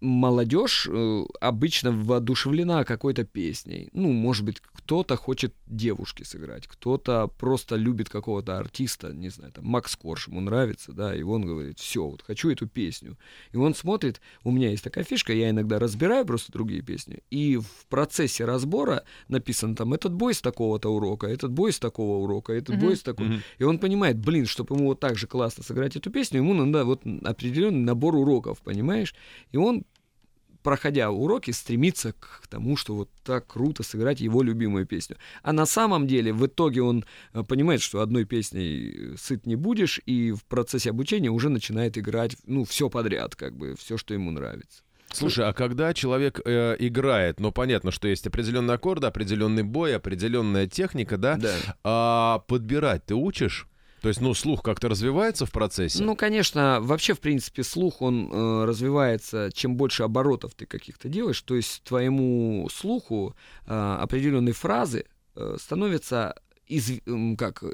Молодежь 0.00 0.88
э, 0.90 1.24
обычно 1.40 1.92
воодушевлена 1.92 2.84
какой-то 2.84 3.24
песней. 3.24 3.88
Ну, 3.92 4.12
может 4.12 4.44
быть, 4.44 4.60
кто-то 4.60 5.16
хочет 5.16 5.54
девушке 5.66 6.24
сыграть, 6.24 6.66
кто-то 6.66 7.28
просто 7.38 7.76
любит 7.76 8.08
какого-то 8.08 8.58
артиста, 8.58 9.12
не 9.12 9.30
знаю, 9.30 9.52
там 9.52 9.64
Макс 9.66 9.96
Корж 9.96 10.28
ему 10.28 10.40
нравится, 10.40 10.92
да, 10.92 11.14
и 11.14 11.22
он 11.22 11.44
говорит, 11.44 11.78
все, 11.78 12.06
вот 12.06 12.22
хочу 12.22 12.50
эту 12.50 12.66
песню. 12.66 13.18
И 13.52 13.56
он 13.56 13.74
смотрит, 13.74 14.20
у 14.44 14.50
меня 14.50 14.70
есть 14.70 14.84
такая 14.84 15.04
фишка, 15.04 15.32
я 15.32 15.50
иногда 15.50 15.78
разбираю 15.78 16.24
просто 16.26 16.52
другие 16.52 16.82
песни, 16.82 17.22
и 17.30 17.56
в 17.56 17.86
процессе 17.88 18.44
разбора 18.44 19.04
написано 19.28 19.74
там 19.74 19.94
этот 19.94 20.12
бой 20.12 20.34
с 20.34 20.40
такого-то 20.40 20.90
урока, 20.94 21.26
этот 21.26 21.52
бой 21.52 21.72
с 21.72 21.78
такого 21.78 22.22
урока, 22.22 22.52
этот 22.52 22.78
бой 22.78 22.96
с 22.96 23.02
такого. 23.02 23.40
И 23.58 23.64
он 23.64 23.78
понимает, 23.78 24.18
блин, 24.18 24.46
чтобы 24.46 24.76
ему 24.76 24.86
вот 24.88 25.00
так 25.00 25.16
же 25.16 25.26
классно 25.26 25.64
сыграть 25.64 25.96
эту 25.96 26.10
песню, 26.10 26.38
ему 26.38 26.54
надо 26.54 26.84
вот 26.84 27.02
определенный 27.24 27.80
набор 27.80 28.14
уроков, 28.14 28.60
понимаешь? 28.60 29.14
И 29.52 29.56
он 29.56 29.84
проходя 30.66 31.12
уроки, 31.12 31.52
стремится 31.52 32.12
к 32.12 32.48
тому, 32.48 32.76
что 32.76 32.96
вот 32.96 33.08
так 33.22 33.46
круто 33.46 33.84
сыграть 33.84 34.20
его 34.20 34.42
любимую 34.42 34.84
песню. 34.84 35.16
А 35.44 35.52
на 35.52 35.64
самом 35.64 36.08
деле 36.08 36.32
в 36.32 36.44
итоге 36.44 36.82
он 36.82 37.04
э, 37.34 37.44
понимает, 37.44 37.80
что 37.80 38.00
одной 38.00 38.24
песней 38.24 39.12
э, 39.12 39.16
сыт 39.16 39.46
не 39.46 39.54
будешь, 39.54 40.00
и 40.06 40.32
в 40.32 40.44
процессе 40.44 40.90
обучения 40.90 41.30
уже 41.30 41.50
начинает 41.50 41.96
играть, 41.96 42.36
ну, 42.46 42.64
все 42.64 42.90
подряд, 42.90 43.36
как 43.36 43.56
бы, 43.56 43.76
все, 43.78 43.96
что 43.96 44.12
ему 44.12 44.32
нравится. 44.32 44.82
Слушай, 45.12 45.48
а 45.48 45.52
когда 45.52 45.94
человек 45.94 46.40
э, 46.44 46.74
играет, 46.80 47.38
ну 47.38 47.52
понятно, 47.52 47.92
что 47.92 48.08
есть 48.08 48.26
определенные 48.26 48.74
аккорды, 48.74 49.06
определенный 49.06 49.62
бой, 49.62 49.94
определенная 49.94 50.66
техника, 50.66 51.16
да? 51.16 51.36
Да. 51.36 51.54
А 51.84 52.38
подбирать 52.48 53.06
ты 53.06 53.14
учишь? 53.14 53.68
То 54.06 54.10
есть, 54.10 54.20
ну, 54.20 54.34
слух 54.34 54.62
как-то 54.62 54.88
развивается 54.88 55.46
в 55.46 55.50
процессе? 55.50 56.00
Ну, 56.00 56.14
конечно, 56.14 56.78
вообще, 56.80 57.12
в 57.12 57.18
принципе, 57.18 57.64
слух, 57.64 58.02
он 58.02 58.30
э, 58.32 58.64
развивается, 58.64 59.50
чем 59.52 59.74
больше 59.74 60.04
оборотов 60.04 60.54
ты 60.54 60.64
каких-то 60.64 61.08
делаешь, 61.08 61.42
то 61.42 61.56
есть 61.56 61.82
твоему 61.82 62.68
слуху 62.72 63.34
э, 63.66 63.96
определенные 64.00 64.52
фразы 64.52 65.06
э, 65.34 65.56
становятся 65.58 66.36
из, 66.68 67.00
как, 67.36 67.64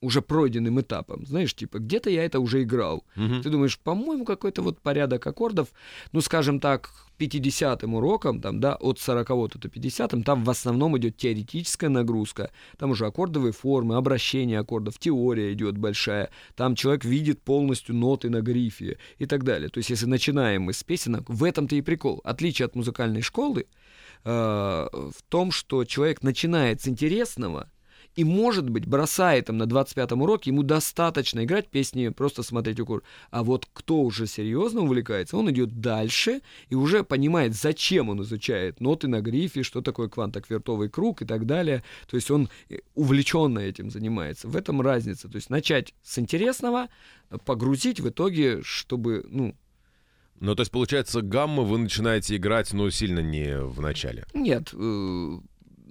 уже 0.00 0.22
пройденным 0.22 0.80
этапом. 0.80 1.26
Знаешь, 1.26 1.54
типа, 1.54 1.78
где-то 1.78 2.10
я 2.10 2.24
это 2.24 2.38
уже 2.38 2.62
играл. 2.62 3.04
Мгм. 3.16 3.42
Ты 3.42 3.50
думаешь, 3.50 3.78
по-моему, 3.78 4.24
какой-то 4.24 4.62
вот 4.62 4.80
порядок 4.80 5.26
аккордов, 5.26 5.68
ну, 6.12 6.20
скажем 6.20 6.60
так, 6.60 6.90
к 6.90 7.20
50-м 7.20 7.94
урокам, 7.94 8.40
там, 8.40 8.60
да, 8.60 8.76
от 8.76 8.98
40 9.00 9.58
до 9.58 9.68
50 9.68 10.24
там 10.24 10.44
в 10.44 10.50
основном 10.50 10.96
идет 10.98 11.16
теоретическая 11.16 11.88
нагрузка. 11.88 12.50
Там 12.78 12.90
уже 12.90 13.06
аккордовые 13.06 13.52
формы, 13.52 13.96
обращение 13.96 14.58
аккордов, 14.60 14.98
теория 14.98 15.52
идет 15.52 15.76
большая. 15.76 16.30
Там 16.54 16.74
человек 16.74 17.04
видит 17.04 17.42
полностью 17.42 17.94
ноты 17.94 18.30
на 18.30 18.42
грифе 18.42 18.98
и 19.18 19.26
так 19.26 19.44
далее. 19.44 19.68
То 19.68 19.78
есть, 19.78 19.90
если 19.90 20.06
начинаем 20.06 20.62
мы 20.62 20.72
с 20.72 20.84
песенок, 20.84 21.28
в 21.28 21.42
этом-то 21.42 21.74
и 21.74 21.80
прикол. 21.80 22.20
Отличие 22.24 22.66
от 22.66 22.76
музыкальной 22.76 23.22
школы 23.22 23.66
э, 24.24 24.30
в 24.30 25.22
том, 25.28 25.50
что 25.50 25.84
человек 25.84 26.22
начинает 26.22 26.80
с 26.80 26.88
интересного, 26.88 27.68
и, 28.14 28.24
может 28.24 28.68
быть, 28.68 28.86
бросает 28.86 29.46
там 29.46 29.58
на 29.58 29.64
25-м 29.64 30.22
уроке, 30.22 30.50
ему 30.50 30.62
достаточно 30.62 31.44
играть 31.44 31.68
песни, 31.68 32.08
просто 32.08 32.42
смотреть 32.42 32.80
укор. 32.80 33.02
А 33.30 33.42
вот 33.42 33.66
кто 33.72 34.00
уже 34.02 34.26
серьезно 34.26 34.82
увлекается, 34.82 35.36
он 35.36 35.50
идет 35.50 35.80
дальше 35.80 36.42
и 36.68 36.74
уже 36.74 37.04
понимает, 37.04 37.54
зачем 37.54 38.10
он 38.10 38.22
изучает 38.22 38.80
ноты 38.80 39.08
на 39.08 39.20
грифе, 39.20 39.62
что 39.62 39.80
такое 39.80 40.08
квантоквертовый 40.08 40.88
круг 40.88 41.22
и 41.22 41.24
так 41.24 41.46
далее. 41.46 41.82
То 42.06 42.16
есть 42.16 42.30
он 42.30 42.48
э, 42.68 42.78
увлеченно 42.94 43.60
этим 43.60 43.90
занимается. 43.90 44.48
В 44.48 44.56
этом 44.56 44.80
разница. 44.80 45.28
То 45.28 45.36
есть 45.36 45.50
начать 45.50 45.94
с 46.02 46.18
интересного, 46.18 46.88
погрузить 47.44 48.00
в 48.00 48.08
итоге, 48.08 48.60
чтобы, 48.62 49.24
ну, 49.28 49.54
Ну, 50.40 50.54
то 50.54 50.62
есть, 50.62 50.72
получается, 50.72 51.22
гаммы 51.22 51.64
вы 51.64 51.78
начинаете 51.78 52.36
играть, 52.36 52.72
ну, 52.72 52.90
сильно 52.90 53.20
не 53.20 53.58
в 53.58 53.80
начале. 53.80 54.26
Нет, 54.34 54.70
э, 54.74 55.38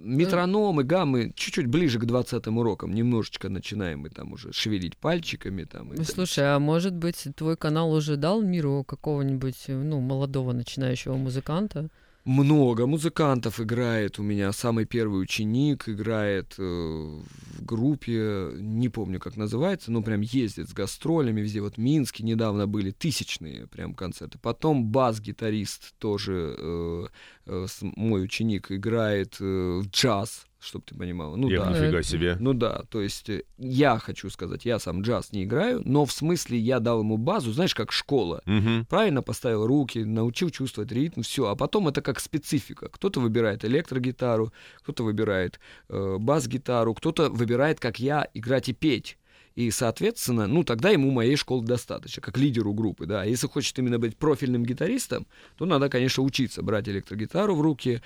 метрономы, 0.02 0.84
гаммы 0.84 1.32
чуть-чуть 1.34 1.66
ближе 1.66 1.98
к 1.98 2.04
20 2.04 2.46
урокам. 2.48 2.92
Немножечко 2.92 3.48
начинаем 3.48 4.00
мы 4.00 4.10
там 4.10 4.32
уже 4.32 4.52
шевелить 4.52 4.96
пальчиками. 4.96 5.64
Там, 5.64 5.92
и. 5.92 6.02
Слушай, 6.04 6.54
а 6.54 6.58
может 6.58 6.94
быть, 6.94 7.26
твой 7.36 7.56
канал 7.56 7.92
уже 7.92 8.16
дал 8.16 8.42
миру 8.42 8.84
какого-нибудь, 8.84 9.64
ну, 9.68 10.00
молодого 10.00 10.52
начинающего 10.52 11.14
музыканта? 11.14 11.88
Много 12.24 12.86
музыкантов 12.86 13.58
играет. 13.60 14.20
У 14.20 14.22
меня 14.22 14.52
самый 14.52 14.84
первый 14.84 15.20
ученик 15.20 15.88
играет 15.88 16.54
э, 16.56 16.62
в 16.62 17.64
группе, 17.64 18.50
не 18.54 18.88
помню, 18.88 19.18
как 19.18 19.36
называется, 19.36 19.90
но 19.90 20.02
прям 20.02 20.20
ездит 20.20 20.68
с 20.68 20.72
гастролями 20.72 21.40
везде. 21.40 21.60
Вот 21.60 21.74
в 21.74 21.78
Минске 21.78 22.22
недавно 22.22 22.68
были 22.68 22.92
тысячные 22.92 23.66
прям 23.66 23.94
концерты. 23.94 24.38
Потом 24.38 24.84
бас-гитарист 24.84 25.94
тоже, 25.98 26.54
э, 26.56 27.06
э, 27.46 27.66
мой 27.80 28.22
ученик, 28.22 28.70
играет 28.70 29.38
э, 29.40 29.80
в 29.82 29.88
джаз, 29.90 30.46
чтобы 30.62 30.84
ты 30.86 30.94
понимал. 30.94 31.36
Ну 31.36 31.50
Эх, 31.50 31.62
да. 31.62 31.70
нифига 31.70 32.02
себе. 32.02 32.36
Ну 32.38 32.54
да, 32.54 32.84
то 32.88 33.00
есть 33.00 33.28
э, 33.28 33.42
я 33.58 33.98
хочу 33.98 34.30
сказать, 34.30 34.64
я 34.64 34.78
сам 34.78 35.02
джаз 35.02 35.32
не 35.32 35.44
играю, 35.44 35.82
но 35.84 36.04
в 36.04 36.12
смысле 36.12 36.58
я 36.58 36.80
дал 36.80 37.00
ему 37.00 37.16
базу, 37.16 37.52
знаешь, 37.52 37.74
как 37.74 37.92
школа. 37.92 38.42
Мгм. 38.46 38.86
Правильно 38.86 39.22
поставил 39.22 39.66
руки, 39.66 39.98
научил 40.04 40.50
чувствовать 40.50 40.92
ритм, 40.92 41.22
все. 41.22 41.48
А 41.48 41.56
потом 41.56 41.88
это 41.88 42.00
как 42.00 42.20
специфика. 42.20 42.88
Кто-то 42.88 43.20
выбирает 43.20 43.64
электрогитару, 43.64 44.52
кто-то 44.82 45.04
выбирает 45.04 45.58
э, 45.88 46.16
бас-гитару, 46.18 46.94
кто-то 46.94 47.30
выбирает, 47.30 47.80
как 47.80 47.98
я, 47.98 48.28
играть 48.32 48.68
и 48.68 48.72
петь. 48.72 49.18
И, 49.54 49.70
соответственно, 49.70 50.46
ну, 50.46 50.64
тогда 50.64 50.90
ему 50.90 51.10
моей 51.10 51.36
школы 51.36 51.64
достаточно, 51.64 52.22
как 52.22 52.38
лидеру 52.38 52.72
группы, 52.72 53.06
да. 53.06 53.24
Если 53.24 53.46
хочет 53.46 53.78
именно 53.78 53.98
быть 53.98 54.16
профильным 54.16 54.64
гитаристом, 54.64 55.26
то 55.58 55.66
надо, 55.66 55.88
конечно, 55.88 56.22
учиться 56.22 56.62
брать 56.62 56.88
электрогитару 56.88 57.54
в 57.54 57.60
руки. 57.60 58.00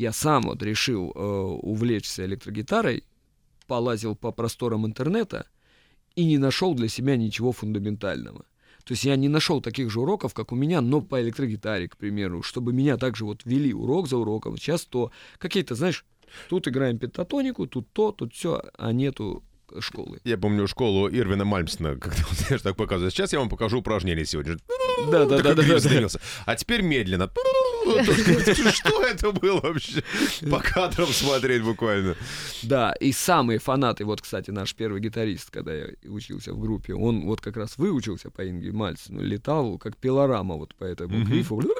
Я 0.00 0.12
сам 0.12 0.44
вот 0.44 0.62
решил 0.62 1.12
э, 1.14 1.20
увлечься 1.20 2.24
электрогитарой, 2.24 3.04
полазил 3.66 4.16
по 4.16 4.32
просторам 4.32 4.86
интернета 4.86 5.44
и 6.14 6.24
не 6.24 6.38
нашел 6.38 6.72
для 6.72 6.88
себя 6.88 7.18
ничего 7.18 7.52
фундаментального. 7.52 8.46
То 8.84 8.92
есть 8.92 9.04
я 9.04 9.14
не 9.16 9.28
нашел 9.28 9.60
таких 9.60 9.90
же 9.90 10.00
уроков, 10.00 10.32
как 10.32 10.52
у 10.52 10.56
меня, 10.56 10.80
но 10.80 11.02
по 11.02 11.20
электрогитаре, 11.20 11.86
к 11.86 11.98
примеру, 11.98 12.42
чтобы 12.42 12.72
меня 12.72 12.96
также 12.96 13.26
вот 13.26 13.42
вели 13.44 13.74
урок 13.74 14.08
за 14.08 14.16
уроком. 14.16 14.56
Сейчас 14.56 14.86
то 14.86 15.10
какие-то, 15.36 15.74
знаешь, 15.74 16.06
тут 16.48 16.66
играем 16.66 16.98
пентатонику, 16.98 17.66
тут 17.66 17.92
то, 17.92 18.10
тут 18.10 18.32
все, 18.32 18.62
а 18.78 18.92
нету 18.92 19.44
школы. 19.80 20.18
Я 20.24 20.38
помню 20.38 20.66
школу 20.66 21.10
Ирвина 21.10 21.44
Мальмсона, 21.44 21.96
когда 22.00 22.22
он, 22.22 22.36
знаешь, 22.36 22.62
так 22.62 22.74
показывает. 22.74 23.12
Сейчас 23.12 23.34
я 23.34 23.38
вам 23.38 23.50
покажу 23.50 23.80
упражнение 23.80 24.24
сегодня. 24.24 24.56
Да, 25.10 25.26
да, 25.26 25.42
да, 25.42 25.54
да, 25.54 25.78
да. 25.78 26.08
А 26.46 26.56
теперь 26.56 26.80
медленно. 26.80 27.30
Что 28.72 29.02
это 29.06 29.32
было 29.32 29.60
вообще? 29.60 30.02
По 30.50 30.60
кадрам 30.60 31.08
смотреть 31.08 31.62
буквально. 31.62 32.16
Да, 32.62 32.92
и 32.92 33.12
самые 33.12 33.58
фанаты, 33.58 34.04
вот, 34.04 34.20
кстати, 34.20 34.50
наш 34.50 34.74
первый 34.74 35.00
гитарист, 35.00 35.50
когда 35.50 35.74
я 35.74 35.88
учился 36.04 36.52
в 36.52 36.60
группе, 36.60 36.94
он 36.94 37.26
вот 37.26 37.40
как 37.40 37.56
раз 37.56 37.78
выучился 37.78 38.30
по 38.30 38.48
Инге 38.48 38.72
Мальцину, 38.72 39.22
летал 39.22 39.78
как 39.78 39.96
пилорама 39.96 40.56
вот 40.56 40.74
по 40.74 40.84
этому 40.84 41.24
грифу. 41.24 41.62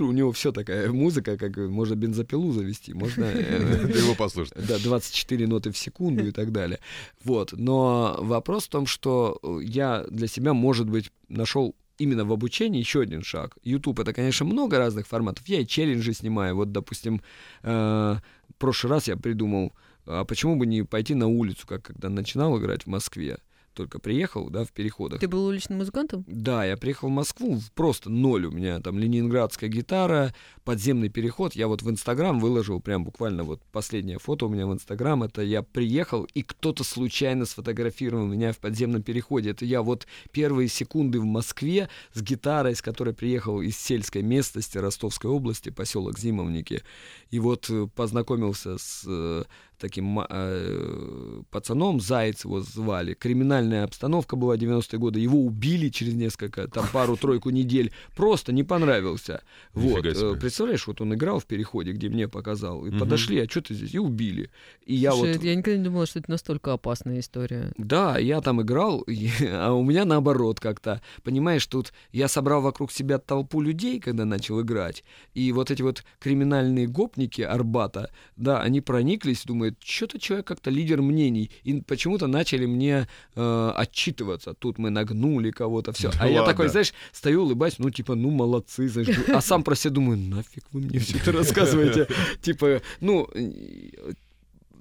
У 0.00 0.12
него 0.12 0.32
все 0.32 0.50
такая 0.50 0.90
музыка, 0.90 1.36
как 1.36 1.56
можно 1.58 1.94
бензопилу 1.94 2.52
завести, 2.52 2.94
можно... 2.94 3.24
э, 3.24 3.92
его 3.94 4.14
послушай. 4.14 4.56
Да, 4.56 4.78
24 4.78 5.46
ноты 5.46 5.72
в 5.72 5.78
секунду 5.78 6.26
и 6.26 6.30
так 6.30 6.52
далее. 6.52 6.80
Вот. 7.22 7.52
Но 7.52 8.16
вопрос 8.20 8.64
в 8.64 8.68
том, 8.70 8.86
что 8.86 9.38
э, 9.42 9.58
я 9.62 10.04
для 10.08 10.26
себя, 10.26 10.54
может 10.54 10.88
быть, 10.88 11.12
нашел 11.28 11.74
именно 12.00 12.24
в 12.24 12.32
обучении 12.32 12.78
еще 12.78 13.02
один 13.02 13.22
шаг. 13.22 13.56
YouTube 13.62 14.00
это, 14.00 14.12
конечно, 14.12 14.46
много 14.46 14.78
разных 14.78 15.06
форматов. 15.06 15.46
Я 15.46 15.60
и 15.60 15.66
челленджи 15.66 16.14
снимаю. 16.14 16.56
Вот, 16.56 16.72
допустим, 16.72 17.20
э, 17.62 17.68
в 17.68 18.54
прошлый 18.58 18.90
раз 18.90 19.08
я 19.08 19.16
придумал, 19.16 19.72
а 20.06 20.24
почему 20.24 20.56
бы 20.56 20.66
не 20.66 20.82
пойти 20.82 21.14
на 21.14 21.28
улицу, 21.28 21.66
как 21.66 21.82
когда 21.82 22.08
начинал 22.08 22.58
играть 22.58 22.84
в 22.84 22.86
Москве. 22.86 23.38
Только 23.74 24.00
приехал, 24.00 24.50
да, 24.50 24.64
в 24.64 24.72
переходах. 24.72 25.20
Ты 25.20 25.28
был 25.28 25.46
уличным 25.46 25.78
музыкантом? 25.78 26.24
Да, 26.26 26.64
я 26.64 26.76
приехал 26.76 27.08
в 27.08 27.12
Москву, 27.12 27.60
просто 27.74 28.10
ноль 28.10 28.46
у 28.46 28.50
меня 28.50 28.80
там 28.80 28.98
ленинградская 28.98 29.70
гитара, 29.70 30.34
подземный 30.64 31.08
переход. 31.08 31.54
Я 31.54 31.68
вот 31.68 31.82
в 31.82 31.90
Инстаграм 31.90 32.40
выложил 32.40 32.80
прям 32.80 33.04
буквально 33.04 33.44
вот 33.44 33.62
последнее 33.72 34.18
фото 34.18 34.46
у 34.46 34.48
меня 34.48 34.66
в 34.66 34.72
Инстаграм. 34.72 35.22
Это 35.22 35.42
я 35.42 35.62
приехал, 35.62 36.24
и 36.34 36.42
кто-то 36.42 36.82
случайно 36.82 37.46
сфотографировал 37.46 38.26
меня 38.26 38.52
в 38.52 38.58
подземном 38.58 39.02
переходе. 39.02 39.50
Это 39.50 39.64
я 39.64 39.82
вот 39.82 40.06
первые 40.32 40.68
секунды 40.68 41.20
в 41.20 41.24
Москве 41.24 41.88
с 42.12 42.22
гитарой, 42.22 42.74
с 42.74 42.82
которой 42.82 43.14
приехал 43.14 43.60
из 43.60 43.76
сельской 43.76 44.22
местности 44.22 44.78
Ростовской 44.78 45.30
области, 45.30 45.70
поселок 45.70 46.18
Зимовники. 46.18 46.82
И 47.30 47.38
вот 47.38 47.70
э, 47.70 47.86
познакомился 47.94 48.78
с 48.78 49.04
э, 49.06 49.44
таким 49.80 50.20
э, 50.20 51.42
пацаном, 51.50 52.00
Заяц 52.00 52.44
его 52.44 52.60
звали. 52.60 53.14
Криминальная 53.14 53.84
обстановка 53.84 54.36
была 54.36 54.56
90-е 54.56 54.98
годы. 54.98 55.20
Его 55.20 55.38
убили 55.44 55.88
через 55.88 56.14
несколько, 56.14 56.68
там, 56.68 56.86
пару-тройку 56.92 57.50
недель. 57.50 57.92
Просто 58.14 58.52
не 58.52 58.62
понравился. 58.62 59.42
Вот. 59.74 60.04
Э, 60.06 60.36
Представляешь, 60.38 60.86
вот 60.86 61.00
он 61.00 61.14
играл 61.14 61.40
в 61.40 61.46
переходе, 61.46 61.92
где 61.92 62.08
мне 62.08 62.28
показал. 62.28 62.86
И 62.86 62.96
подошли, 62.96 63.40
а 63.40 63.48
что 63.48 63.62
ты 63.62 63.74
здесь? 63.74 63.94
И 63.94 63.98
убили. 63.98 64.50
И 64.84 64.94
я 64.94 65.12
Слушай, 65.12 65.34
вот... 65.34 65.42
я 65.42 65.54
никогда 65.54 65.78
не 65.78 65.84
думала, 65.84 66.06
что 66.06 66.18
это 66.18 66.30
настолько 66.30 66.72
опасная 66.72 67.20
история. 67.20 67.72
Да, 67.76 68.18
я 68.18 68.40
там 68.40 68.62
играл, 68.62 69.04
а 69.42 69.72
у 69.72 69.82
меня 69.82 70.04
наоборот 70.04 70.60
как-то. 70.60 71.00
Понимаешь, 71.22 71.66
тут 71.66 71.92
я 72.12 72.28
собрал 72.28 72.60
вокруг 72.60 72.92
себя 72.92 73.18
толпу 73.18 73.60
людей, 73.60 74.00
когда 74.00 74.24
начал 74.24 74.60
играть, 74.60 75.04
и 75.34 75.52
вот 75.52 75.70
эти 75.70 75.82
вот 75.82 76.04
криминальные 76.18 76.86
гопники 76.86 77.42
Арбата, 77.42 78.10
да, 78.36 78.60
они 78.60 78.80
прониклись, 78.80 79.44
думают, 79.70 79.84
что-то 79.84 80.18
человек 80.18 80.46
как-то 80.46 80.70
лидер 80.70 81.02
мнений, 81.02 81.50
и 81.64 81.80
почему-то 81.80 82.26
начали 82.26 82.66
мне 82.66 83.06
э, 83.36 83.72
отчитываться. 83.76 84.54
Тут 84.54 84.78
мы 84.78 84.90
нагнули 84.90 85.50
кого-то, 85.50 85.92
все. 85.92 86.10
А 86.20 86.28
я 86.28 86.42
такой, 86.44 86.68
знаешь, 86.68 86.92
стою, 87.12 87.42
улыбаюсь, 87.42 87.78
ну 87.78 87.90
типа, 87.90 88.14
ну 88.14 88.30
молодцы, 88.30 88.88
знаешь, 88.88 89.08
а 89.28 89.40
сам 89.40 89.62
про 89.62 89.74
себя 89.74 89.94
думаю, 89.94 90.18
нафиг 90.18 90.64
вы 90.72 90.80
мне 90.80 90.98
все 90.98 91.18
это 91.18 91.32
рассказываете. 91.32 92.06
Типа, 92.42 92.80
ну, 93.00 93.28
э, 93.34 94.12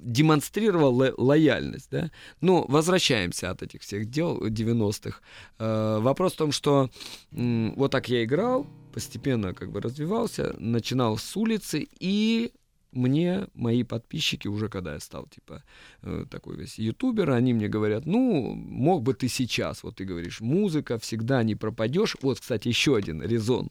демонстрировал 0.01 0.93
ло- 0.95 1.13
лояльность, 1.17 1.89
да. 1.91 2.09
Ну, 2.41 2.65
возвращаемся 2.69 3.49
от 3.51 3.61
этих 3.63 3.81
всех 3.81 4.09
дел 4.09 4.37
90-х. 4.47 5.19
Э, 5.59 5.99
вопрос 6.01 6.33
в 6.33 6.37
том, 6.37 6.51
что 6.51 6.89
м, 7.33 7.73
вот 7.75 7.91
так 7.91 8.09
я 8.09 8.23
играл, 8.23 8.65
постепенно 8.93 9.53
как 9.53 9.71
бы 9.71 9.81
развивался, 9.81 10.55
начинал 10.59 11.17
с 11.17 11.35
улицы, 11.37 11.87
и 11.99 12.51
мне 12.91 13.47
мои 13.53 13.83
подписчики 13.83 14.47
уже 14.47 14.67
когда 14.69 14.93
я 14.93 14.99
стал 14.99 15.27
типа 15.27 15.63
э, 16.01 16.25
такой 16.29 16.55
весь 16.57 16.79
ютубер, 16.79 17.31
они 17.31 17.53
мне 17.53 17.67
говорят, 17.67 18.05
ну 18.05 18.53
мог 18.55 19.03
бы 19.03 19.13
ты 19.13 19.27
сейчас, 19.27 19.83
вот 19.83 19.97
ты 19.97 20.05
говоришь, 20.05 20.41
музыка 20.41 20.97
всегда 20.97 21.43
не 21.43 21.55
пропадешь. 21.55 22.17
Вот, 22.21 22.39
кстати, 22.39 22.67
еще 22.67 22.95
один 22.95 23.21
резон. 23.21 23.69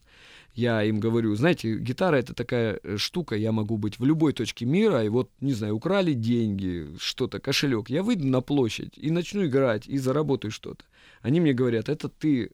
Я 0.54 0.82
им 0.82 0.98
говорю, 0.98 1.34
знаете, 1.34 1.78
гитара 1.78 2.16
это 2.16 2.34
такая 2.34 2.80
э, 2.82 2.96
штука, 2.96 3.36
я 3.36 3.52
могу 3.52 3.76
быть 3.76 3.98
в 3.98 4.04
любой 4.04 4.32
точке 4.32 4.64
мира, 4.64 5.04
и 5.04 5.08
вот, 5.08 5.30
не 5.40 5.52
знаю, 5.52 5.76
украли 5.76 6.14
деньги, 6.14 6.88
что-то, 6.98 7.38
кошелек, 7.38 7.90
я 7.90 8.02
выйду 8.02 8.26
на 8.26 8.40
площадь 8.40 8.96
и 8.96 9.10
начну 9.10 9.46
играть, 9.46 9.86
и 9.86 9.98
заработаю 9.98 10.50
что-то. 10.50 10.84
Они 11.22 11.40
мне 11.40 11.52
говорят, 11.52 11.88
это 11.88 12.08
ты, 12.08 12.50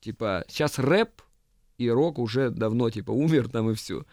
типа, 0.00 0.44
сейчас 0.48 0.78
рэп 0.78 1.22
и 1.78 1.88
рок 1.88 2.18
уже 2.18 2.50
давно, 2.50 2.90
типа, 2.90 3.10
умер 3.10 3.48
там 3.48 3.70
и 3.70 3.74
все. 3.74 4.04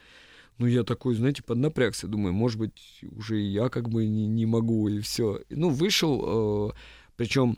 Ну, 0.58 0.66
я 0.66 0.84
такой, 0.84 1.16
знаете, 1.16 1.44
поднапрягся, 1.44 2.08
думаю, 2.08 2.34
может 2.34 2.60
быть, 2.60 3.02
уже 3.16 3.42
и 3.42 3.46
я 3.46 3.70
как 3.70 3.90
бы 3.90 4.08
не, 4.08 4.28
не 4.28 4.46
могу, 4.46 4.88
и 4.88 5.00
все. 5.00 5.42
Ну, 5.50 5.70
вышел, 5.70 6.74
причем, 7.16 7.58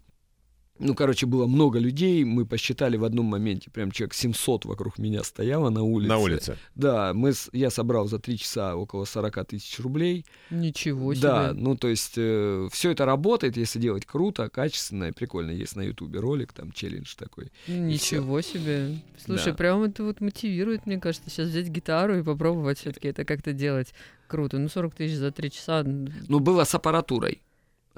ну, 0.80 0.96
короче, 0.96 1.26
было 1.26 1.46
много 1.48 1.80
людей, 1.80 2.24
мы 2.24 2.46
посчитали 2.46 2.98
в 2.98 3.04
одном 3.04 3.26
моменте, 3.28 3.70
прям 3.70 3.92
человек 3.92 4.14
700 4.14 4.66
вокруг 4.66 4.98
меня 4.98 5.24
стояло 5.24 5.70
на 5.70 5.84
улице. 5.84 6.10
На 6.10 6.18
улице. 6.18 6.58
Да, 6.76 7.14
мы, 7.14 7.34
я 7.52 7.70
собрал 7.70 8.08
за 8.08 8.20
три 8.20 8.38
часа 8.38 8.76
около 8.76 9.06
40 9.06 9.46
тысяч 9.48 9.80
рублей. 9.80 10.26
Ничего 10.50 11.14
себе. 11.14 11.22
Да, 11.22 11.54
ну 11.54 11.76
то 11.76 11.88
есть 11.88 12.14
все 12.14 12.92
это 12.92 13.06
работает, 13.06 13.58
если 13.58 13.80
делать 13.80 14.06
круто, 14.06 14.50
качественно 14.50 15.06
и 15.06 15.12
прикольно. 15.12 15.52
Есть 15.52 15.76
на 15.76 15.82
Ютубе 15.82 16.20
ролик, 16.20 16.54
там 16.54 16.72
челлендж 16.72 17.16
такой. 17.18 17.52
Ничего 17.68 18.42
себе. 18.42 19.00
Слушай, 19.24 19.52
Да. 19.52 19.58
прям 19.58 19.84
это 19.84 20.04
вот 20.04 20.22
мотивирует, 20.22 20.86
мне 20.86 20.98
кажется, 21.00 21.30
сейчас 21.30 21.50
взять 21.50 21.68
гитару 21.68 22.18
и 22.18 22.24
попробовать 22.24 22.80
все-таки 22.80 23.08
это 23.10 23.26
как-то 23.26 23.54
делать. 23.54 23.94
Круто. 24.28 24.60
Ну, 24.60 24.70
40 24.70 24.94
тысяч 24.96 25.16
за 25.16 25.32
три 25.32 25.52
часа. 25.52 25.84
Ну, 25.84 26.40
было 26.40 26.64
с 26.64 26.76
аппаратурой. 26.76 27.42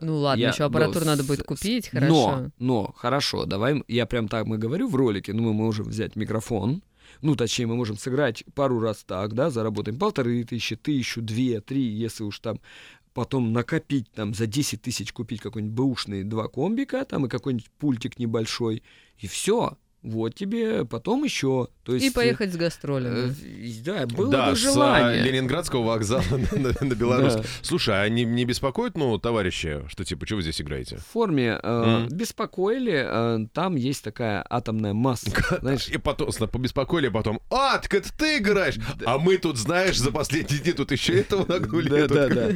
Ну 0.01 0.17
ладно, 0.17 0.41
Я- 0.41 0.49
еще 0.49 0.65
аппаратуру 0.65 1.05
ну, 1.05 1.11
надо 1.11 1.23
будет 1.23 1.43
купить, 1.43 1.89
Но, 1.93 1.99
хорошо. 1.99 2.51
но, 2.59 2.93
хорошо, 2.97 3.45
давай, 3.45 3.83
я 3.87 4.05
прям 4.05 4.27
так 4.27 4.45
мы 4.47 4.57
говорю 4.57 4.87
в 4.87 4.95
ролике, 4.95 5.33
ну, 5.33 5.43
мы 5.43 5.53
можем 5.53 5.85
взять 5.85 6.15
микрофон, 6.15 6.83
ну, 7.21 7.35
точнее, 7.35 7.67
мы 7.67 7.75
можем 7.75 7.97
сыграть 7.97 8.43
пару 8.55 8.79
раз 8.79 9.03
так, 9.05 9.33
да, 9.33 9.49
заработаем 9.49 9.99
полторы 9.99 10.43
тысячи, 10.43 10.75
тысячу, 10.75 11.21
две, 11.21 11.61
три, 11.61 11.81
если 11.81 12.23
уж 12.23 12.39
там 12.39 12.59
потом 13.13 13.51
накопить 13.53 14.11
там 14.11 14.33
за 14.33 14.47
10 14.47 14.81
тысяч 14.81 15.11
купить 15.13 15.41
какой-нибудь 15.41 15.75
бэушный 15.75 16.23
два 16.23 16.47
комбика, 16.47 17.05
там 17.05 17.25
и 17.25 17.29
какой-нибудь 17.29 17.69
пультик 17.71 18.19
небольшой, 18.19 18.83
и 19.17 19.27
все. 19.27 19.77
Вот 20.03 20.33
тебе 20.33 20.83
потом 20.85 21.23
еще. 21.23 21.67
То 21.83 21.93
есть, 21.93 22.05
И 22.05 22.09
э, 22.09 22.11
поехать 22.11 22.51
с 22.51 22.55
э, 22.55 22.57
гастролями. 22.57 23.33
да, 23.83 24.07
было 24.07 24.31
да, 24.31 24.49
бы 24.49 24.55
с 24.55 24.59
а, 24.59 24.71
желание. 24.71 25.23
Ленинградского 25.23 25.83
вокзала 25.83 26.23
на, 26.51 26.59
на- 26.59 26.73
на 26.81 26.95
Беларусь. 26.95 27.35
Да. 27.35 27.43
Слушай, 27.61 28.03
а 28.03 28.09
не, 28.09 28.23
не 28.25 28.45
беспокоит, 28.45 28.97
ну, 28.97 29.17
товарищи, 29.19 29.83
что 29.87 30.03
типа, 30.03 30.25
что 30.25 30.37
вы 30.37 30.41
здесь 30.41 30.59
играете? 30.59 30.97
В 30.97 31.05
форме 31.05 31.59
э, 31.61 31.81
Мгм. 32.05 32.17
беспокоили, 32.17 33.03
э, 33.05 33.47
там 33.53 33.75
есть 33.75 34.03
такая 34.03 34.43
атомная 34.49 34.93
масса, 34.93 35.31
знаешь, 35.61 35.87
И 35.87 35.97
потом, 35.97 36.29
побеспокоили, 36.51 37.07
а 37.07 37.11
потом, 37.11 37.39
а, 37.51 37.77
так 37.77 37.93
это 37.93 38.09
ты 38.17 38.37
играешь, 38.37 38.75
а 39.05 39.17
мы 39.19 39.37
тут, 39.37 39.57
знаешь, 39.57 39.99
за 39.99 40.11
последние 40.11 40.61
дни 40.61 40.71
тут 40.73 40.91
еще 40.91 41.19
этого 41.19 41.45
нагнули. 41.45 41.89
Да, 41.89 42.07
да, 42.07 42.27
да. 42.29 42.49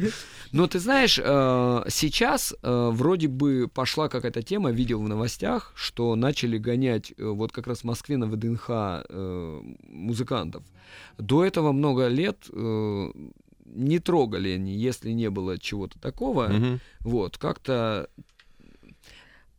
Но 0.52 0.66
ты 0.66 0.78
знаешь, 0.78 1.18
э, 1.22 1.82
сейчас 1.88 2.54
э, 2.62 2.88
вроде 2.92 3.28
бы 3.28 3.68
пошла 3.72 4.08
какая-то 4.08 4.42
тема, 4.42 4.70
видел 4.70 5.02
в 5.02 5.08
новостях, 5.08 5.72
что 5.74 6.14
начали 6.14 6.56
гонять 6.58 7.12
э, 7.16 7.24
вот 7.36 7.52
как 7.52 7.66
раз 7.66 7.80
в 7.80 7.84
Москве 7.84 8.16
на 8.16 8.26
ВДНХ 8.26 8.66
э, 8.68 9.60
музыкантов. 9.88 10.62
До 11.18 11.44
этого 11.44 11.72
много 11.72 12.08
лет 12.08 12.48
э, 12.52 13.10
не 13.66 13.98
трогали 13.98 14.50
они, 14.50 14.74
если 14.74 15.10
не 15.12 15.30
было 15.30 15.58
чего-то 15.58 15.98
такого. 15.98 16.48
Мгм. 16.48 16.80
Вот, 17.00 17.38
как-то 17.38 18.08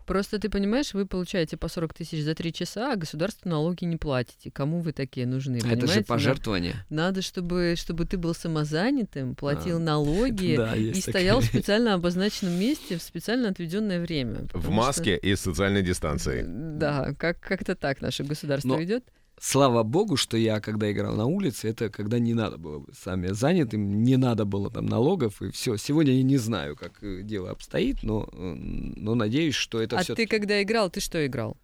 Просто 0.07 0.39
ты 0.39 0.49
понимаешь, 0.49 0.93
вы 0.93 1.05
получаете 1.05 1.57
по 1.57 1.67
40 1.67 1.93
тысяч 1.93 2.23
за 2.23 2.33
три 2.33 2.53
часа, 2.53 2.93
а 2.93 2.95
государству 2.95 3.49
налоги 3.49 3.83
не 3.83 3.97
платите. 3.97 4.49
Кому 4.49 4.79
вы 4.79 4.93
такие 4.93 5.27
нужны? 5.27 5.57
это 5.57 5.67
понимаете? 5.67 5.93
же 5.93 6.03
пожертвование. 6.05 6.85
Надо, 6.89 7.21
чтобы, 7.21 7.75
чтобы 7.77 8.05
ты 8.05 8.17
был 8.17 8.33
самозанятым, 8.33 9.35
платил 9.35 9.77
А, 9.77 9.79
налоги 9.79 10.55
Да, 10.57 10.75
и 10.75 10.83
есть 10.85 11.09
стоял 11.09 11.41
в 11.41 11.43
такие. 11.45 11.59
специально 11.59 11.93
обозначенном 11.93 12.53
месте 12.57 12.97
в 12.97 13.01
специально 13.03 13.49
отведенное 13.49 13.99
время. 13.99 14.35
В 14.35 14.47
потому 14.47 14.63
что- 14.63 14.71
маске 14.71 15.17
и 15.17 15.35
социальной 15.35 15.81
дистанцией. 15.83 16.45
Да, 16.47 17.13
как- 17.19 17.39
как-то 17.41 17.75
так 17.75 17.99
наше 18.01 18.23
государство 18.23 18.69
Но- 18.69 18.77
ведет. 18.79 19.03
Слава 19.39 19.83
богу, 19.83 20.17
что 20.17 20.35
я, 20.35 20.59
когда 20.59 20.91
играл 20.91 21.15
на 21.15 21.25
улице, 21.25 21.69
это 21.69 21.89
когда 21.89 22.17
не 22.17 22.33
надо 22.33 22.57
было 22.57 22.79
быть 22.79 22.95
сами 22.97 23.27
занятым, 23.27 24.03
не 24.03 24.17
надо 24.17 24.45
было 24.45 24.71
там 24.71 24.87
налогов, 24.87 25.41
и 25.41 25.51
все. 25.51 25.77
Сегодня 25.77 26.13
я 26.13 26.23
не 26.23 26.37
знаю, 26.37 26.75
как 26.75 27.03
э, 27.03 27.21
дело 27.21 27.51
обстоит, 27.51 28.01
но, 28.01 28.27
э, 28.31 28.35
но 28.35 29.13
надеюсь, 29.13 29.53
что 29.53 29.79
это 29.79 29.99
а 29.99 30.03
все 30.03 30.15
ты 30.15 30.25
когда 30.25 30.61
играл, 30.63 30.89
ты 30.89 31.01
что 31.01 31.25
играл? 31.25 31.57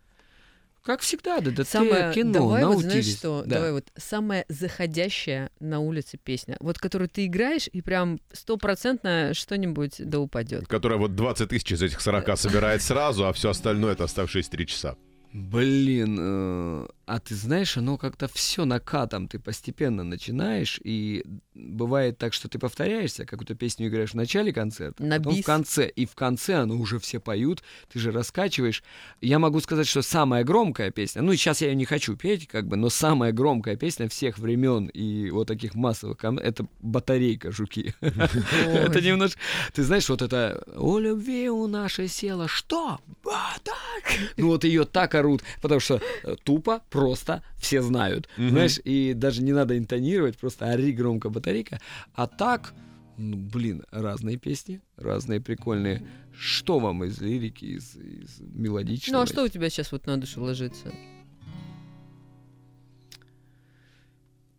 как 0.83 0.99
всегда, 0.99 1.39
ДДТ, 1.39 1.67
Самое, 1.67 2.13
кино, 2.13 2.33
давай 2.33 2.65
вот 2.65 2.71
наутились. 2.73 2.91
знаешь 2.91 3.17
что, 3.17 3.43
Да. 3.45 3.55
давай 3.55 3.71
вот 3.71 3.85
самая 3.95 4.45
заходящая 4.49 5.49
на 5.59 5.79
улице 5.79 6.17
песня, 6.17 6.57
вот 6.59 6.77
которую 6.77 7.07
ты 7.09 7.25
играешь 7.25 7.69
и 7.71 7.81
прям 7.81 8.19
стопроцентно 8.33 9.33
что-нибудь 9.33 9.95
да 9.99 10.19
упадет. 10.19 10.67
Которая 10.67 10.99
вот 10.99 11.15
20 11.15 11.49
тысяч 11.49 11.71
из 11.71 11.81
этих 11.81 12.01
40 12.01 12.37
собирает 12.37 12.81
сразу, 12.81 13.25
а 13.25 13.33
все 13.33 13.49
остальное 13.51 13.93
это 13.93 14.03
оставшиеся 14.03 14.51
3 14.51 14.67
часа. 14.67 14.95
Блин, 15.31 16.17
э, 16.19 16.87
а 17.05 17.19
ты 17.19 17.35
знаешь, 17.35 17.77
оно 17.77 17.97
как-то 17.97 18.27
все 18.27 18.65
накатом, 18.65 19.27
ты 19.27 19.39
постепенно 19.39 20.03
начинаешь, 20.03 20.79
и 20.83 21.23
бывает 21.53 22.17
так, 22.17 22.33
что 22.33 22.47
ты 22.47 22.59
повторяешься, 22.59 23.25
какую-то 23.25 23.55
песню 23.55 23.87
играешь 23.87 24.11
в 24.11 24.15
начале 24.15 24.53
концерта, 24.53 25.03
На 25.03 25.17
потом 25.17 25.35
бис. 25.35 25.43
в 25.43 25.45
конце, 25.45 25.87
и 25.89 26.05
в 26.05 26.15
конце 26.15 26.55
оно 26.55 26.75
уже 26.77 26.99
все 26.99 27.19
поют, 27.19 27.63
ты 27.91 27.99
же 27.99 28.11
раскачиваешь. 28.11 28.83
Я 29.21 29.39
могу 29.39 29.59
сказать, 29.59 29.87
что 29.87 30.01
самая 30.01 30.43
громкая 30.43 30.91
песня, 30.91 31.21
ну 31.21 31.33
сейчас 31.35 31.61
я 31.61 31.69
ее 31.69 31.75
не 31.75 31.85
хочу 31.85 32.15
петь, 32.15 32.47
как 32.47 32.67
бы, 32.67 32.75
но 32.77 32.89
самая 32.89 33.31
громкая 33.31 33.75
песня 33.75 34.07
всех 34.07 34.37
времен 34.39 34.87
и 34.87 35.29
вот 35.31 35.47
таких 35.47 35.75
массовых, 35.75 36.17
кон- 36.17 36.39
это 36.39 36.65
батарейка 36.81 37.51
жуки. 37.51 37.93
Это 38.01 39.01
немножко, 39.01 39.39
ты 39.73 39.83
знаешь, 39.83 40.07
вот 40.09 40.21
это 40.21 40.63
«О 40.75 40.99
любви 40.99 41.49
у 41.49 41.67
нашей 41.67 42.07
села 42.07 42.47
что? 42.47 42.99
А, 43.25 43.53
так!» 43.63 44.19
Ну 44.37 44.47
вот 44.47 44.63
ее 44.63 44.85
так 44.85 45.15
орут, 45.15 45.43
потому 45.61 45.79
что 45.79 46.01
э, 46.23 46.35
тупо, 46.43 46.81
просто 46.93 47.41
все 47.57 47.81
знают, 47.81 48.29
Мгм. 48.37 48.49
знаешь, 48.49 48.79
и 48.83 49.13
даже 49.15 49.41
не 49.41 49.51
надо 49.51 49.75
интонировать, 49.75 50.37
просто 50.37 50.69
ори 50.69 50.91
громко 50.91 51.29
батарейка. 51.29 51.79
А 52.13 52.27
так, 52.27 52.73
ну, 53.17 53.35
блин, 53.35 53.83
разные 53.89 54.37
песни, 54.37 54.79
разные 54.95 55.41
прикольные. 55.41 56.07
Что 56.37 56.77
вам 56.77 57.03
из 57.03 57.19
лирики, 57.19 57.65
из, 57.65 57.95
из 57.95 58.39
мелодичного? 58.41 59.17
Ну 59.17 59.23
а 59.23 59.27
что 59.27 59.43
у 59.43 59.47
тебя 59.47 59.71
сейчас 59.71 59.91
вот 59.91 60.05
на 60.05 60.17
душу 60.17 60.43
ложится? 60.43 60.93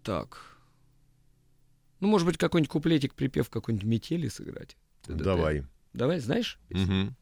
Так. 0.02 0.58
Ну, 2.00 2.08
может 2.08 2.26
быть, 2.26 2.36
какой-нибудь 2.36 2.70
куплетик, 2.70 3.14
припев 3.14 3.48
какой-нибудь 3.48 3.86
метели 3.86 4.26
сыграть? 4.26 4.76
Давай. 5.06 5.64
Давай, 5.92 6.18
знаешь? 6.18 6.58
Мгм. 6.70 7.14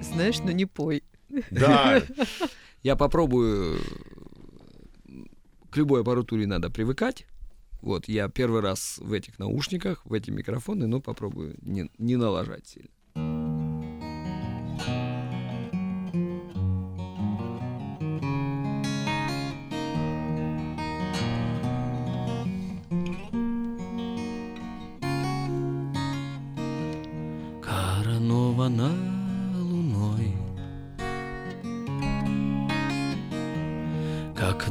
Знаешь, 0.00 0.38
но 0.44 0.52
не 0.52 0.66
пой. 0.66 1.02
Да, 1.50 2.00
Я 2.84 2.96
попробую. 2.96 3.80
К 5.70 5.76
любой 5.78 6.02
аппаратуре 6.02 6.46
надо 6.46 6.70
привыкать. 6.70 7.26
Вот, 7.80 8.08
я 8.08 8.28
первый 8.28 8.60
раз 8.60 8.98
в 8.98 9.12
этих 9.12 9.38
наушниках, 9.38 10.04
в 10.04 10.12
эти 10.12 10.30
микрофоны, 10.30 10.86
но 10.86 11.00
попробую 11.00 11.56
не, 11.62 11.90
не 11.98 12.16
налажать 12.16 12.66
сильно. 12.66 12.90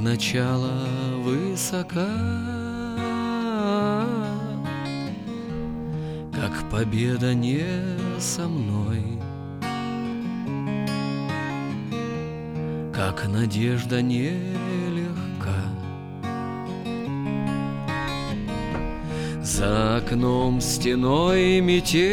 Начало 0.04 0.86
высока, 1.20 2.10
Как 6.34 6.70
победа 6.70 7.34
не 7.34 7.64
со 8.20 8.50
мной, 8.50 9.02
Как 12.94 13.30
надежда 13.30 14.02
нелегка. 14.02 15.56
За 19.42 19.96
окном 20.00 20.60
стеной 20.60 21.62
метель, 21.62 22.04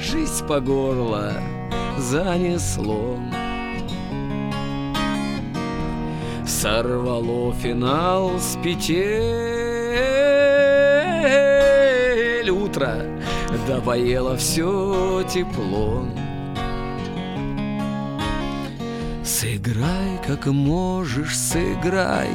Жизнь 0.00 0.44
по 0.48 0.58
горло 0.58 1.32
занесло. 1.96 3.27
Сорвало 6.60 7.54
финал 7.54 8.40
с 8.40 8.56
петель. 8.60 8.90
Утро 12.50 13.06
допоело 13.68 14.36
все 14.36 15.22
тепло. 15.32 16.04
Сыграй, 19.22 20.18
как 20.26 20.46
можешь, 20.46 21.38
сыграй. 21.38 22.30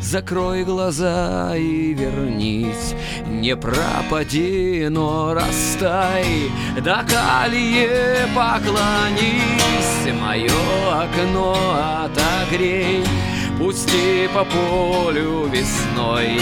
Закрой 0.00 0.64
глаза 0.64 1.54
и 1.54 1.92
вернись. 1.92 2.94
Не 3.26 3.56
пропади, 3.56 4.86
но 4.88 5.34
растай. 5.34 6.50
До 6.82 7.04
колье 7.04 8.26
поклонись. 8.34 10.14
Мое 10.18 10.48
окно 10.94 11.54
отогрей 12.06 13.04
Пусти 13.58 14.28
по 14.34 14.44
полю 14.44 15.46
весной 15.46 16.38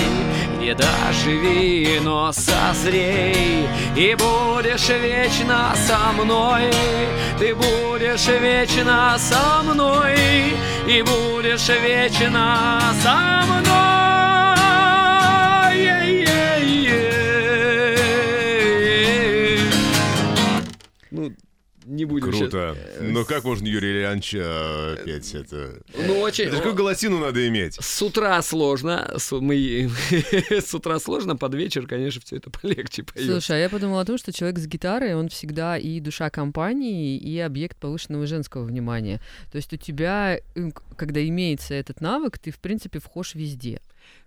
Не 0.59 0.74
доживи, 0.74 2.00
но 2.03 2.33
созрей. 2.33 3.68
И 3.96 4.16
будешь 4.16 4.88
вечно 4.88 5.72
со 5.87 6.12
мной 6.12 6.72
Ты 7.38 7.55
будешь 7.55 8.27
вечно 8.27 9.16
со 9.18 9.62
мной 9.62 10.16
И 10.88 11.03
будешь 11.03 11.68
вечно 11.68 12.81
со 13.03 13.44
мной 13.46 13.94
не 22.04 22.10
будем 22.10 22.30
Круто. 22.30 22.76
щас- 22.76 23.00
Ну 23.00 23.24
как 23.24 23.44
можно 23.44 23.66
Юрий 23.66 23.90
Ильянович 23.92 24.34
э, 24.36 24.96
петь 25.04 25.34
это? 25.34 25.82
Ну, 26.06 26.20
очень... 26.20 26.44
Это 26.44 26.56
какую 26.56 26.74
голосину 26.74 27.18
надо 27.18 27.46
иметь? 27.48 27.76
С 27.80 28.02
утра 28.02 28.40
сложно, 28.42 29.14
с, 29.16 29.32
мы, 29.32 29.90
с 30.50 30.74
утра 30.74 30.98
сложно, 30.98 31.36
под 31.36 31.54
вечер, 31.54 31.86
конечно, 31.86 32.20
все 32.24 32.36
это 32.36 32.50
полегче 32.50 33.02
поет. 33.02 33.26
Слушай, 33.30 33.56
а 33.56 33.60
я 33.60 33.68
подумала 33.68 34.02
о 34.02 34.04
том, 34.04 34.18
что 34.18 34.32
человек 34.32 34.58
с 34.58 34.66
гитарой, 34.66 35.14
он 35.14 35.28
всегда 35.28 35.78
и 35.78 36.00
душа 36.00 36.30
компании, 36.30 37.16
и 37.16 37.38
объект 37.38 37.78
повышенного 37.78 38.26
женского 38.26 38.64
внимания. 38.64 39.20
То 39.50 39.56
есть 39.56 39.72
у 39.72 39.76
тебя, 39.76 40.38
э, 40.54 40.70
когда 40.96 41.26
имеется 41.26 41.74
этот 41.74 42.00
навык, 42.00 42.38
ты, 42.38 42.50
в 42.50 42.58
принципе, 42.58 42.98
вхож 42.98 43.34
везде. 43.34 43.80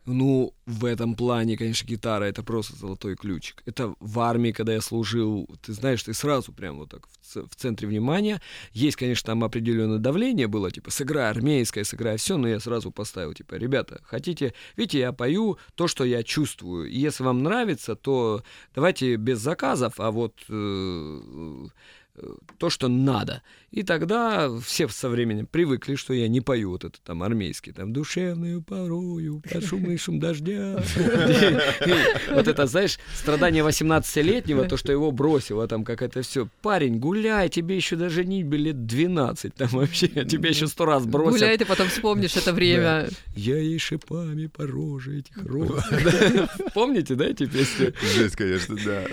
Ну, 0.07 0.53
в 0.65 0.85
этом 0.85 1.15
плане, 1.15 1.57
конечно, 1.57 1.85
гитара 1.85 2.23
это 2.23 2.41
просто 2.41 2.77
золотой 2.77 3.17
ключик. 3.17 3.61
Это 3.65 3.93
в 3.99 4.19
армии, 4.21 4.53
когда 4.53 4.73
я 4.73 4.79
служил, 4.79 5.49
ты 5.61 5.73
знаешь, 5.73 6.01
ты 6.01 6.13
сразу 6.13 6.53
прям 6.53 6.77
вот 6.77 6.91
так 6.91 7.07
в, 7.07 7.49
в 7.49 7.55
центре 7.57 7.89
внимания. 7.89 8.41
Есть, 8.71 8.95
конечно, 8.95 9.27
там 9.27 9.43
определенное 9.43 9.97
давление 9.97 10.47
было, 10.47 10.71
типа, 10.71 10.91
сыграй 10.91 11.29
армейское, 11.29 11.83
сыграй 11.83 12.15
все, 12.15 12.37
но 12.37 12.47
я 12.47 12.61
сразу 12.61 12.89
поставил, 12.89 13.33
типа, 13.33 13.55
ребята, 13.55 13.99
хотите, 14.05 14.53
видите, 14.77 14.99
я 14.99 15.11
пою 15.11 15.57
то, 15.75 15.89
что 15.89 16.05
я 16.05 16.23
чувствую. 16.23 16.89
И 16.89 16.97
если 16.97 17.23
вам 17.25 17.43
нравится, 17.43 17.97
то 17.97 18.43
давайте 18.73 19.17
без 19.17 19.39
заказов, 19.39 19.99
а 19.99 20.11
вот 20.11 20.35
э, 20.47 21.67
э, 22.15 22.35
то, 22.57 22.69
что 22.69 22.87
надо. 22.87 23.41
И 23.69 23.83
тогда 23.83 24.49
все 24.59 24.87
со 24.87 25.09
временем 25.09 25.45
привыкли, 25.45 25.95
что 25.95 26.13
я 26.13 26.29
не 26.29 26.39
пою 26.39 26.71
вот 26.71 26.85
это 26.85 26.99
там 27.03 27.21
армейский, 27.21 27.73
там 27.73 27.91
душевную 27.91 28.61
порою, 28.61 29.41
под 29.41 29.65
шум 29.65 29.91
и 29.91 29.97
шум 29.97 30.19
дождя. 30.19 30.81
Вот 32.31 32.47
это, 32.47 32.65
знаешь, 32.65 32.97
страдание 33.13 33.65
18-летнего, 33.65 34.65
то, 34.65 34.77
что 34.77 34.91
его 34.91 35.11
бросило, 35.11 35.67
там 35.67 35.83
как 35.83 36.01
это 36.01 36.21
все. 36.21 36.47
Парень, 36.61 36.97
гуляй, 36.97 37.49
тебе 37.49 37.75
еще 37.75 37.97
даже 37.97 38.23
не 38.23 38.43
лет 38.43 38.85
12, 38.85 39.53
там 39.53 39.67
вообще, 39.69 40.07
тебя 40.07 40.49
еще 40.49 40.67
сто 40.67 40.85
раз 40.85 41.05
бросят. 41.05 41.39
Гуляй, 41.39 41.57
ты 41.57 41.65
потом 41.65 41.89
вспомнишь 41.89 42.37
это 42.37 42.53
время. 42.53 43.09
Я 43.35 43.57
ей 43.57 43.79
шипами 43.79 44.47
по 44.47 44.65
роже 44.65 45.19
этих 45.19 45.37
роз. 45.45 45.83
Помните, 46.73 47.15
да, 47.15 47.25
эти 47.25 47.45
песни? 47.45 47.93
Жесть, 48.15 48.35
конечно, 48.37 48.77
да. 48.83 49.03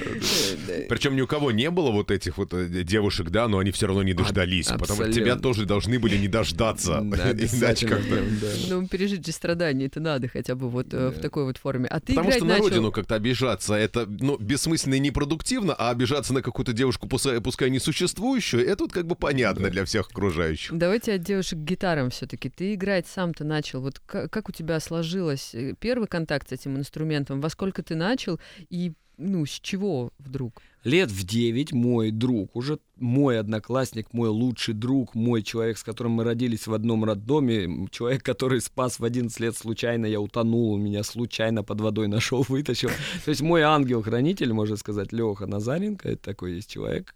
Причем 0.89 1.17
ни 1.17 1.21
у 1.21 1.27
кого 1.27 1.51
не 1.51 1.71
было 1.71 1.91
вот 1.91 2.11
этих 2.13 2.39
вот 2.39 2.55
э, 2.55 2.85
девушек, 2.85 3.31
да, 3.31 3.49
но 3.49 3.59
они 3.59 3.73
все 3.73 3.87
равно 3.87 4.03
не 4.03 4.15
дождались. 4.15 4.44
Потому 4.73 4.85
что 4.85 4.95
абсолютно. 4.95 5.21
тебя 5.21 5.37
тоже 5.37 5.67
должны 5.67 5.99
были 5.99 6.17
не 6.17 6.29
дождаться. 6.29 7.03
Да, 7.15 7.31
Иначе 7.31 7.87
как-то... 7.87 8.17
да. 8.17 8.49
Ну, 8.69 8.89
пережить 8.89 9.25
же 9.25 9.33
страдания 9.33 9.87
это 9.87 10.01
надо 10.01 10.27
хотя 10.29 10.55
бы 10.55 10.69
вот 10.69 10.93
э, 10.93 11.11
в 11.11 11.21
такой 11.21 11.45
вот 11.45 11.59
форме. 11.59 11.87
А 11.87 12.01
ты 12.01 12.15
Потому 12.15 12.29
играть 12.29 12.39
что 12.39 12.45
на 12.47 12.55
начал... 12.55 12.65
родину 12.69 12.93
как-то 12.93 13.15
обижаться, 13.15 13.75
это, 13.75 14.07
ну, 14.07 14.37
бессмысленно 14.37 14.95
и 14.95 14.99
непродуктивно, 14.99 15.75
а 15.75 15.91
обижаться 15.91 16.35
на 16.35 16.43
какую-то 16.43 16.73
девушку, 16.73 17.07
пускай, 17.07 17.41
пускай 17.41 17.71
несуществующую, 17.71 18.67
это 18.67 18.85
вот 18.85 18.93
как 18.93 19.07
бы 19.07 19.15
понятно 19.15 19.71
для 19.71 19.85
всех 19.85 20.09
окружающих. 20.09 20.77
Давайте 20.77 21.15
от 21.15 21.23
девушек 21.23 21.59
к 21.59 21.63
гитарам 21.63 22.11
все-таки. 22.11 22.51
Ты 22.51 22.75
играть 22.75 23.07
сам-то 23.07 23.45
начал. 23.45 23.81
Вот 23.81 24.01
ка- 24.01 24.29
как 24.29 24.49
у 24.49 24.53
тебя 24.53 24.81
сложилось 24.81 25.55
э, 25.55 25.75
первый 25.79 26.09
контакт 26.09 26.49
с 26.49 26.53
этим 26.53 26.77
инструментом? 26.77 27.41
Во 27.41 27.49
сколько 27.49 27.83
ты 27.83 27.95
начал 27.95 28.41
и 28.71 28.93
ну 29.17 29.47
с 29.47 29.61
чего 29.61 30.11
вдруг? 30.19 30.61
Лет 30.85 31.11
в 31.11 31.25
9 31.25 31.73
мой 31.73 32.11
друг, 32.11 32.55
уже 32.55 32.79
мой 32.97 33.41
одноклассник, 33.41 34.13
мой 34.13 34.29
лучший 34.29 34.75
друг, 34.75 35.15
мой 35.15 35.43
человек, 35.43 35.79
с 35.79 35.83
которым 35.83 36.13
мы 36.13 36.25
родились 36.25 36.67
в 36.67 36.75
одном 36.75 37.05
роддоме, 37.05 37.89
человек, 37.91 38.23
который 38.23 38.61
спас 38.61 38.99
в 38.99 39.05
11 39.05 39.41
лет 39.41 39.57
случайно, 39.57 40.05
я 40.05 40.21
утонул, 40.21 40.73
он 40.75 40.83
меня 40.83 41.03
случайно 41.03 41.65
под 41.65 41.81
водой 41.81 42.07
нашел, 42.07 42.43
вытащил. 42.49 42.91
То 43.25 43.31
есть 43.31 43.41
мой 43.41 43.63
ангел-хранитель, 43.63 44.53
можно 44.53 44.77
сказать, 44.77 45.11
Леха 45.13 45.47
Назаренко, 45.47 46.11
это 46.11 46.23
такой 46.23 46.57
есть 46.57 46.71
человек, 46.71 47.15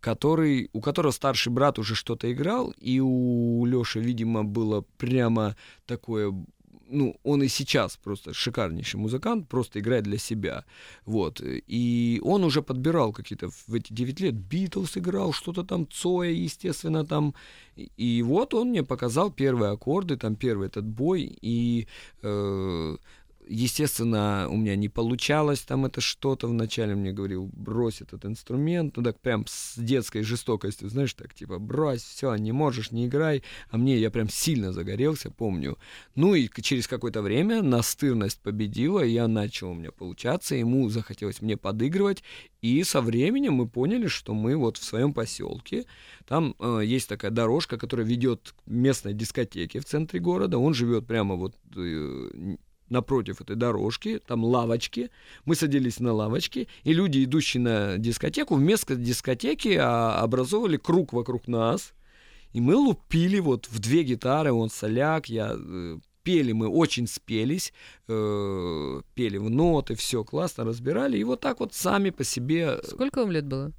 который, 0.00 0.68
у 0.72 0.80
которого 0.80 1.12
старший 1.12 1.52
брат 1.52 1.78
уже 1.78 1.94
что-то 1.94 2.32
играл, 2.32 2.74
и 2.78 2.98
у 2.98 3.64
Леши, 3.64 4.00
видимо, 4.00 4.42
было 4.42 4.84
прямо 4.98 5.56
такое 5.86 6.34
ну, 6.92 7.16
он 7.24 7.42
и 7.42 7.48
сейчас 7.48 7.96
просто 7.96 8.32
шикарнейший 8.34 9.00
музыкант, 9.00 9.48
просто 9.48 9.80
играет 9.80 10.04
для 10.04 10.18
себя. 10.18 10.64
Вот. 11.06 11.40
И 11.44 12.20
он 12.24 12.44
уже 12.44 12.62
подбирал 12.62 13.12
какие-то 13.12 13.48
в 13.66 13.74
эти 13.74 13.92
9 13.92 14.20
лет. 14.20 14.34
Битлз 14.34 14.96
играл, 14.96 15.32
что-то 15.32 15.64
там, 15.64 15.86
Цоя, 15.90 16.30
естественно, 16.30 17.04
там. 17.04 17.34
И- 17.96 18.22
вот 18.22 18.54
он 18.54 18.68
мне 18.68 18.82
показал 18.82 19.30
первые 19.30 19.72
аккорды, 19.72 20.16
там 20.16 20.36
первый 20.36 20.68
этот 20.68 20.84
бой. 20.84 21.38
И, 21.42 21.86
э, 22.22 22.96
естественно, 23.52 24.48
у 24.48 24.56
меня 24.56 24.76
не 24.76 24.88
получалось 24.88 25.60
там 25.60 25.84
это 25.84 26.00
что-то. 26.00 26.48
Вначале 26.48 26.94
мне 26.94 27.12
говорил, 27.12 27.50
брось 27.52 28.00
этот 28.00 28.24
инструмент. 28.24 28.96
Ну 28.96 29.02
так 29.02 29.20
прям 29.20 29.44
с 29.46 29.74
детской 29.76 30.22
жестокостью, 30.22 30.88
знаешь, 30.88 31.14
так 31.14 31.34
типа, 31.34 31.58
брось, 31.58 32.02
все, 32.02 32.34
не 32.36 32.52
можешь, 32.52 32.90
не 32.90 33.06
играй. 33.06 33.42
А 33.70 33.76
мне 33.76 33.98
я 33.98 34.10
прям 34.10 34.28
сильно 34.28 34.72
загорелся, 34.72 35.30
помню. 35.30 35.78
Ну 36.14 36.34
и 36.34 36.48
через 36.62 36.88
какое-то 36.88 37.22
время 37.22 37.62
настырность 37.62 38.40
победила, 38.40 39.00
я 39.00 39.28
начал 39.28 39.70
у 39.70 39.74
меня 39.74 39.92
получаться, 39.92 40.54
ему 40.54 40.88
захотелось 40.88 41.42
мне 41.42 41.56
подыгрывать, 41.56 42.22
и 42.62 42.82
со 42.84 43.00
временем 43.00 43.54
мы 43.54 43.68
поняли, 43.68 44.06
что 44.06 44.34
мы 44.34 44.56
вот 44.56 44.76
в 44.76 44.84
своем 44.84 45.12
поселке, 45.12 45.84
там 46.26 46.54
э, 46.58 46.82
есть 46.84 47.08
такая 47.08 47.30
дорожка, 47.30 47.76
которая 47.76 48.06
ведет 48.06 48.54
к 48.56 48.70
местной 48.70 49.14
дискотеке 49.14 49.80
в 49.80 49.84
центре 49.84 50.20
города, 50.20 50.58
он 50.58 50.72
живет 50.72 51.06
прямо 51.06 51.34
вот 51.34 51.54
э, 51.76 52.56
напротив 52.92 53.40
этой 53.40 53.56
дорожки, 53.56 54.20
там 54.24 54.44
лавочки, 54.44 55.10
мы 55.44 55.54
садились 55.56 55.98
на 55.98 56.12
лавочки, 56.12 56.68
и 56.84 56.92
люди, 56.92 57.24
идущие 57.24 57.62
на 57.62 57.98
дискотеку, 57.98 58.54
вместо 58.54 58.94
дискотеки 58.94 59.76
а, 59.80 60.20
образовывали 60.20 60.76
круг 60.76 61.12
вокруг 61.12 61.48
нас, 61.48 61.92
и 62.52 62.60
мы 62.60 62.76
лупили 62.76 63.40
вот 63.40 63.66
в 63.68 63.78
две 63.78 64.02
гитары, 64.04 64.52
он 64.52 64.70
соляк, 64.70 65.28
я 65.28 65.56
э, 65.56 65.98
пели 66.22 66.52
мы, 66.52 66.68
очень 66.68 67.06
спелись, 67.06 67.72
э, 68.08 69.00
пели 69.14 69.38
в 69.38 69.50
ноты, 69.50 69.94
все 69.94 70.22
классно 70.22 70.64
разбирали, 70.64 71.18
и 71.18 71.24
вот 71.24 71.40
так 71.40 71.60
вот 71.60 71.74
сами 71.74 72.10
по 72.10 72.24
себе... 72.24 72.78
Сколько 72.84 73.20
вам 73.20 73.32
лет 73.32 73.46
было? 73.46 73.72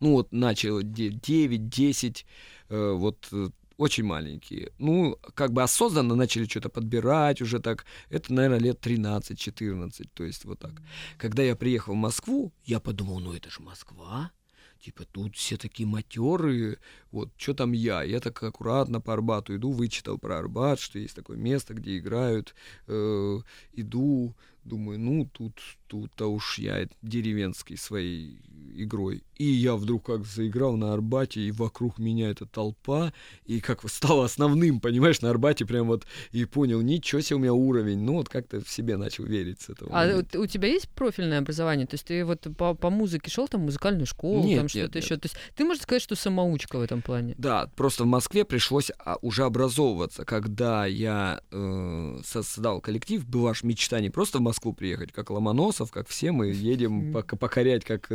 Ну 0.00 0.12
вот 0.12 0.32
начал 0.32 0.80
9-10, 0.80 2.24
э, 2.68 2.92
вот 2.92 3.28
э, 3.32 3.48
очень 3.80 4.04
маленькие. 4.04 4.72
Ну, 4.78 5.16
как 5.34 5.52
бы 5.52 5.62
осознанно 5.62 6.14
начали 6.14 6.44
что-то 6.44 6.68
подбирать 6.68 7.40
уже 7.40 7.60
так. 7.60 7.86
Это, 8.10 8.32
наверное, 8.32 8.60
лет 8.60 8.86
13-14, 8.86 10.08
то 10.12 10.24
есть 10.24 10.44
вот 10.44 10.58
так. 10.58 10.72
Когда 11.16 11.42
я 11.42 11.56
приехал 11.56 11.94
в 11.94 11.96
Москву, 11.96 12.52
я 12.66 12.78
подумал, 12.78 13.20
ну 13.20 13.32
это 13.32 13.48
же 13.50 13.62
Москва, 13.62 14.32
типа 14.80 15.04
тут 15.10 15.34
все 15.34 15.56
такие 15.56 15.86
матерые, 15.86 16.76
вот, 17.10 17.30
что 17.38 17.54
там 17.54 17.72
я? 17.72 18.02
Я 18.02 18.20
так 18.20 18.42
аккуратно 18.42 19.00
по 19.00 19.14
Арбату 19.14 19.56
иду, 19.56 19.70
вычитал 19.70 20.18
про 20.18 20.38
Арбат, 20.38 20.78
что 20.78 20.98
есть 20.98 21.16
такое 21.16 21.38
место, 21.38 21.72
где 21.72 21.96
играют, 21.96 22.54
э, 22.86 23.38
иду, 23.72 24.34
думаю, 24.62 24.98
ну, 24.98 25.24
тут, 25.32 25.58
тут-то 25.86 26.26
уж 26.26 26.58
я 26.58 26.86
деревенской 27.00 27.78
своей 27.78 28.42
игрой. 28.74 29.22
И 29.36 29.44
я 29.44 29.74
вдруг 29.76 30.06
как 30.06 30.26
заиграл 30.26 30.76
на 30.76 30.92
Арбате, 30.92 31.40
и 31.40 31.50
вокруг 31.50 31.98
меня 31.98 32.30
эта 32.30 32.46
толпа, 32.46 33.12
и 33.46 33.60
как 33.60 33.88
стал 33.90 34.22
основным, 34.22 34.80
понимаешь, 34.80 35.20
на 35.20 35.30
Арбате 35.30 35.64
прям 35.64 35.86
вот, 35.86 36.06
и 36.32 36.44
понял, 36.44 36.80
ничего 36.80 37.20
себе 37.20 37.36
у 37.36 37.38
меня 37.38 37.54
уровень, 37.54 38.00
ну, 38.00 38.14
вот 38.14 38.28
как-то 38.28 38.62
в 38.62 38.68
себе 38.68 38.96
начал 38.96 39.24
верить 39.24 39.62
с 39.62 39.70
этого. 39.70 39.90
А 39.92 40.06
момента. 40.06 40.38
у 40.38 40.46
тебя 40.46 40.68
есть 40.68 40.88
профильное 40.90 41.38
образование? 41.38 41.86
То 41.86 41.94
есть 41.94 42.06
ты 42.06 42.24
вот 42.24 42.46
по, 42.56 42.74
по 42.74 42.90
музыке 42.90 43.30
шел 43.30 43.48
там 43.48 43.62
музыкальную 43.62 44.06
школу, 44.06 44.44
нет, 44.44 44.58
там 44.58 44.68
что-то 44.68 44.98
еще? 44.98 45.16
То 45.16 45.26
есть 45.26 45.36
ты 45.56 45.64
можешь 45.64 45.82
сказать, 45.82 46.02
что 46.02 46.16
самоучка 46.16 46.78
в 46.78 46.82
этом 46.82 47.02
плане? 47.02 47.34
Да, 47.38 47.70
просто 47.76 48.04
в 48.04 48.06
Москве 48.06 48.44
пришлось 48.44 48.90
а, 48.98 49.16
уже 49.22 49.44
образовываться, 49.44 50.24
когда 50.24 50.86
я 50.86 51.40
э, 51.50 52.20
создал 52.24 52.80
коллектив, 52.80 53.26
была 53.26 53.50
аж 53.50 53.62
мечта 53.62 54.00
не 54.00 54.10
просто 54.10 54.38
в 54.38 54.42
Москву 54.42 54.72
приехать, 54.72 55.12
как 55.12 55.30
Ломоносов, 55.30 55.90
как 55.90 56.08
все 56.08 56.32
мы 56.32 56.48
едем 56.52 57.12
покорять, 57.12 57.84
как 57.84 58.10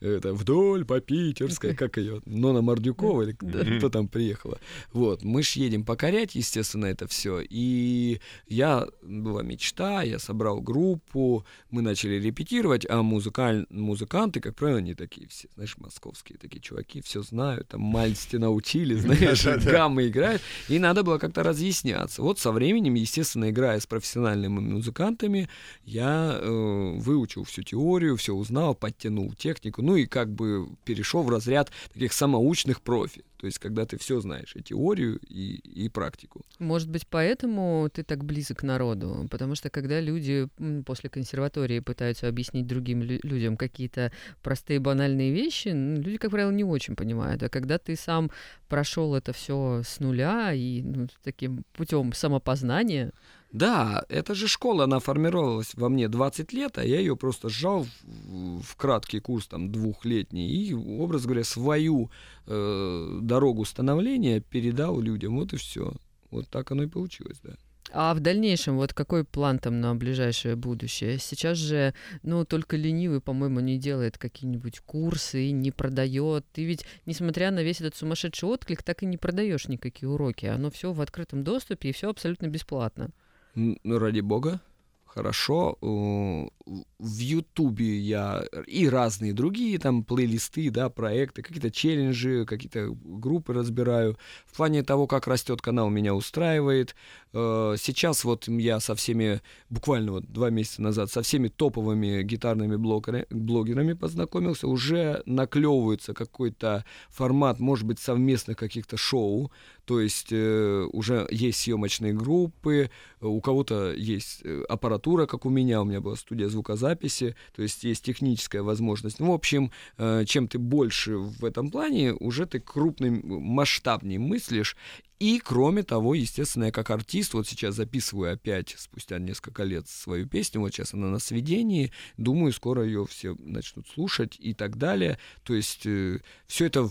это, 0.00 0.32
вдоль 0.32 0.84
по 0.84 1.00
Питерской, 1.00 1.74
как 1.74 1.96
ее, 1.96 2.20
Нона 2.26 2.62
Мордюкова 2.62 3.22
или 3.22 3.32
кто 3.78 3.88
там 3.88 4.08
приехала. 4.08 4.58
Вот, 4.92 5.22
мы 5.22 5.42
ж 5.42 5.52
едем 5.52 5.84
покорять, 5.84 6.34
естественно, 6.34 6.86
это 6.86 7.06
все. 7.06 7.40
И 7.48 8.20
я, 8.48 8.86
была 9.02 9.42
мечта, 9.42 10.02
я 10.02 10.18
собрал 10.18 10.60
группу, 10.60 11.44
мы 11.70 11.82
начали 11.82 12.14
репетировать, 12.14 12.86
а 12.88 13.02
музыкаль, 13.02 13.66
музыканты, 13.70 14.40
как 14.40 14.54
правило, 14.56 14.78
не 14.78 14.94
такие 14.94 15.28
все, 15.28 15.48
знаешь, 15.54 15.76
московские 15.78 16.38
такие 16.38 16.60
чуваки, 16.60 17.00
все 17.02 17.22
знают, 17.22 17.68
там 17.68 17.80
мальсти 17.80 18.36
научили, 18.36 18.94
знаешь, 18.96 19.44
гаммы 19.64 20.08
играют, 20.08 20.42
и 20.68 20.78
надо 20.78 21.02
было 21.02 21.18
как-то 21.18 21.42
разъясняться. 21.42 22.22
Вот 22.22 22.38
со 22.38 22.52
временем, 22.52 22.94
естественно, 22.94 23.50
играя 23.50 23.80
с 23.80 23.86
профессиональными 23.86 24.60
музыкантами, 24.60 25.48
я 25.84 26.38
э, 26.40 26.92
выучил 26.98 27.44
всю 27.44 27.62
теорию, 27.62 28.16
все 28.16 28.34
узнал, 28.34 28.74
подтянул 28.74 29.32
технику, 29.54 29.82
ну 29.82 29.96
и 29.96 30.06
как 30.06 30.32
бы 30.32 30.68
перешел 30.84 31.22
в 31.22 31.30
разряд 31.30 31.70
таких 31.92 32.12
самоучных 32.12 32.80
профи. 32.80 33.24
То 33.36 33.46
есть, 33.46 33.58
когда 33.58 33.84
ты 33.86 33.98
все 33.98 34.20
знаешь, 34.20 34.54
и 34.54 34.62
теорию, 34.62 35.18
и, 35.28 35.56
и 35.56 35.88
практику. 35.88 36.42
Может 36.60 36.88
быть, 36.88 37.08
поэтому 37.08 37.90
ты 37.92 38.04
так 38.04 38.24
близок 38.24 38.58
к 38.58 38.62
народу. 38.62 39.26
Потому 39.30 39.56
что 39.56 39.68
когда 39.68 40.00
люди 40.00 40.48
после 40.86 41.10
консерватории 41.10 41.80
пытаются 41.80 42.28
объяснить 42.28 42.68
другим 42.68 43.02
людям 43.02 43.56
какие-то 43.56 44.12
простые 44.42 44.78
банальные 44.78 45.32
вещи, 45.32 45.68
люди, 45.68 46.18
как 46.18 46.30
правило, 46.30 46.52
не 46.52 46.62
очень 46.62 46.94
понимают. 46.94 47.42
А 47.42 47.48
когда 47.48 47.78
ты 47.78 47.96
сам 47.96 48.30
прошел 48.68 49.14
это 49.16 49.32
все 49.32 49.82
с 49.84 49.98
нуля 49.98 50.52
и 50.52 50.82
ну, 50.82 51.08
таким 51.24 51.64
путем 51.72 52.12
самопознания, 52.12 53.12
да, 53.52 54.04
эта 54.08 54.34
же 54.34 54.48
школа, 54.48 54.84
она 54.84 54.98
формировалась 54.98 55.74
во 55.74 55.90
мне 55.90 56.08
20 56.08 56.52
лет, 56.54 56.78
а 56.78 56.84
я 56.84 56.98
ее 56.98 57.16
просто 57.16 57.50
сжал 57.50 57.84
в, 57.84 58.62
в 58.62 58.76
краткий 58.76 59.20
курс, 59.20 59.46
там, 59.46 59.70
двухлетний, 59.70 60.48
и, 60.48 60.72
образ 60.72 61.24
говоря, 61.24 61.44
свою 61.44 62.10
э, 62.46 63.18
дорогу 63.20 63.66
становления 63.66 64.40
передал 64.40 64.98
людям. 65.00 65.36
Вот 65.36 65.52
и 65.52 65.56
все. 65.58 65.92
Вот 66.30 66.48
так 66.48 66.70
оно 66.70 66.84
и 66.84 66.86
получилось, 66.86 67.40
да. 67.42 67.52
А 67.94 68.14
в 68.14 68.20
дальнейшем, 68.20 68.76
вот 68.76 68.94
какой 68.94 69.22
план 69.22 69.58
там 69.58 69.82
на 69.82 69.94
ближайшее 69.94 70.56
будущее? 70.56 71.18
Сейчас 71.18 71.58
же, 71.58 71.92
ну, 72.22 72.46
только 72.46 72.78
ленивый, 72.78 73.20
по-моему, 73.20 73.60
не 73.60 73.76
делает 73.76 74.16
какие-нибудь 74.16 74.80
курсы, 74.80 75.50
не 75.50 75.70
продает. 75.72 76.46
Ты 76.52 76.64
ведь, 76.64 76.86
несмотря 77.04 77.50
на 77.50 77.62
весь 77.62 77.82
этот 77.82 77.96
сумасшедший 77.96 78.48
отклик, 78.48 78.82
так 78.82 79.02
и 79.02 79.06
не 79.06 79.18
продаешь 79.18 79.68
никакие 79.68 80.08
уроки. 80.08 80.46
Оно 80.46 80.70
все 80.70 80.92
в 80.92 81.02
открытом 81.02 81.44
доступе 81.44 81.90
и 81.90 81.92
все 81.92 82.08
абсолютно 82.08 82.46
бесплатно. 82.46 83.10
Ну, 83.54 83.98
ради 83.98 84.20
бога, 84.20 84.60
хорошо. 85.04 85.76
В 85.82 87.18
Ютубе 87.18 87.98
я 87.98 88.44
и 88.66 88.88
разные 88.88 89.34
другие 89.34 89.78
там 89.78 90.04
плейлисты, 90.04 90.70
да, 90.70 90.88
проекты, 90.88 91.42
какие-то 91.42 91.70
челленджи, 91.70 92.46
какие-то 92.46 92.96
группы 93.04 93.52
разбираю. 93.52 94.16
В 94.46 94.56
плане 94.56 94.82
того, 94.82 95.06
как 95.06 95.26
растет 95.26 95.60
канал, 95.60 95.90
меня 95.90 96.14
устраивает. 96.14 96.94
Э, 97.32 97.76
сейчас 97.78 98.24
вот 98.24 98.48
я 98.48 98.80
со 98.80 98.94
всеми, 98.94 99.40
буквально 99.70 100.12
вот 100.12 100.32
два 100.32 100.50
месяца 100.50 100.82
назад, 100.82 101.10
со 101.10 101.22
всеми 101.22 101.48
топовыми 101.48 102.22
гитарными 102.22 102.76
блогерами, 102.76 103.26
блогерами 103.30 103.92
познакомился. 103.94 104.68
Уже 104.68 105.22
наклевывается 105.26 106.14
какой-то 106.14 106.84
формат, 107.08 107.58
может 107.60 107.86
быть, 107.86 107.98
совместных 107.98 108.56
каких-то 108.56 108.96
шоу. 108.96 109.50
То 109.84 110.00
есть 110.00 110.28
э, 110.30 110.86
уже 110.92 111.26
есть 111.30 111.60
съемочные 111.60 112.12
группы, 112.12 112.90
у 113.20 113.40
кого-то 113.40 113.92
есть 113.92 114.40
э, 114.44 114.62
аппаратура, 114.68 115.26
как 115.26 115.46
у 115.46 115.50
меня, 115.50 115.82
у 115.82 115.84
меня 115.84 116.00
была 116.00 116.16
студия 116.16 116.48
звукозаписи, 116.48 117.34
то 117.54 117.62
есть 117.62 117.84
есть 117.84 118.04
техническая 118.04 118.62
возможность. 118.62 119.18
Ну, 119.20 119.30
в 119.30 119.34
общем, 119.34 119.72
э, 119.98 120.24
чем 120.26 120.48
ты 120.48 120.58
больше 120.58 121.16
в 121.16 121.44
этом 121.44 121.70
плане, 121.70 122.12
уже 122.12 122.46
ты 122.46 122.60
крупный, 122.60 123.10
масштабнее 123.10 124.18
мыслишь. 124.18 124.76
И, 125.22 125.38
кроме 125.38 125.84
того, 125.84 126.14
естественно, 126.14 126.64
я 126.64 126.72
как 126.72 126.90
артист, 126.90 127.34
вот 127.34 127.46
сейчас 127.46 127.76
записываю 127.76 128.32
опять, 128.32 128.74
спустя 128.76 129.20
несколько 129.20 129.62
лет, 129.62 129.86
свою 129.86 130.26
песню, 130.26 130.60
вот 130.60 130.74
сейчас 130.74 130.94
она 130.94 131.06
на 131.06 131.20
сведении, 131.20 131.92
думаю, 132.16 132.52
скоро 132.52 132.84
ее 132.84 133.06
все 133.06 133.36
начнут 133.38 133.86
слушать 133.86 134.36
и 134.40 134.52
так 134.52 134.78
далее. 134.78 135.20
То 135.44 135.54
есть 135.54 135.86
э, 135.86 136.18
все 136.48 136.66
это 136.66 136.90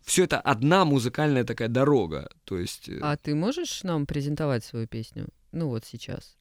все 0.00 0.24
это 0.24 0.40
одна 0.40 0.86
музыкальная 0.86 1.44
такая 1.44 1.68
дорога. 1.68 2.30
То 2.44 2.58
есть... 2.58 2.88
Э, 2.88 3.00
а 3.02 3.18
ты 3.18 3.34
можешь 3.34 3.82
нам 3.82 4.06
презентовать 4.06 4.64
свою 4.64 4.86
песню? 4.86 5.28
Ну 5.52 5.68
вот 5.68 5.84
сейчас. 5.84 6.38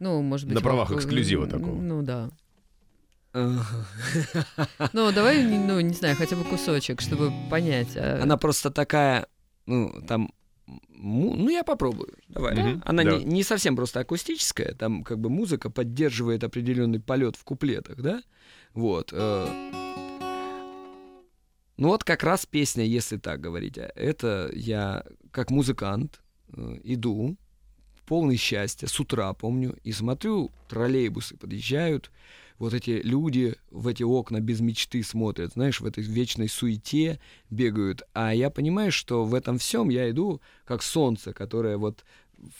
Ну, 0.00 0.22
может 0.22 0.48
быть... 0.48 0.56
На 0.56 0.60
правах 0.60 0.90
вам... 0.90 0.98
эксклюзива 0.98 1.46
такого. 1.46 1.80
Ну 1.80 2.02
да. 2.02 2.30
Ну, 3.32 5.12
давай, 5.12 5.44
ну, 5.68 5.78
не 5.78 5.94
знаю, 5.94 6.16
хотя 6.16 6.34
бы 6.34 6.42
кусочек, 6.42 7.00
чтобы 7.00 7.32
понять. 7.48 7.96
А 7.96 8.20
Она 8.20 8.36
просто 8.36 8.72
такая, 8.72 9.28
ну, 9.66 10.02
там, 10.06 10.32
ну, 10.88 11.48
я 11.48 11.64
попробую. 11.64 12.14
Давай. 12.28 12.54
Mm-hmm. 12.54 12.82
Она 12.84 13.04
да. 13.04 13.18
не, 13.18 13.24
не 13.24 13.42
совсем 13.42 13.76
просто 13.76 14.00
акустическая, 14.00 14.74
там 14.74 15.02
как 15.02 15.18
бы 15.18 15.28
музыка 15.28 15.70
поддерживает 15.70 16.44
определенный 16.44 17.00
полет 17.00 17.36
в 17.36 17.44
куплетах, 17.44 18.00
да? 18.00 18.22
Вот. 18.74 19.10
Э, 19.12 19.46
ну 21.76 21.88
вот 21.88 22.04
как 22.04 22.22
раз 22.22 22.46
песня, 22.46 22.84
если 22.84 23.16
так 23.16 23.40
говорить. 23.40 23.78
А 23.78 23.90
это 23.94 24.50
я 24.54 25.04
как 25.30 25.50
музыкант 25.50 26.20
э, 26.48 26.78
иду, 26.84 27.36
полный 28.06 28.36
счастья, 28.36 28.86
с 28.86 29.00
утра 29.00 29.32
помню, 29.32 29.76
и 29.82 29.92
смотрю, 29.92 30.50
троллейбусы 30.68 31.36
подъезжают, 31.36 32.10
вот 32.62 32.74
эти 32.74 33.00
люди 33.02 33.56
в 33.72 33.88
эти 33.88 34.04
окна 34.04 34.38
без 34.38 34.60
мечты 34.60 35.02
смотрят, 35.02 35.54
знаешь, 35.54 35.80
в 35.80 35.84
этой 35.84 36.04
вечной 36.04 36.48
суете 36.48 37.18
бегают. 37.50 38.02
А 38.12 38.32
я 38.32 38.50
понимаю, 38.50 38.92
что 38.92 39.24
в 39.24 39.34
этом 39.34 39.58
всем 39.58 39.88
я 39.88 40.08
иду 40.08 40.40
как 40.64 40.84
солнце, 40.84 41.32
которое 41.32 41.76
вот 41.76 42.04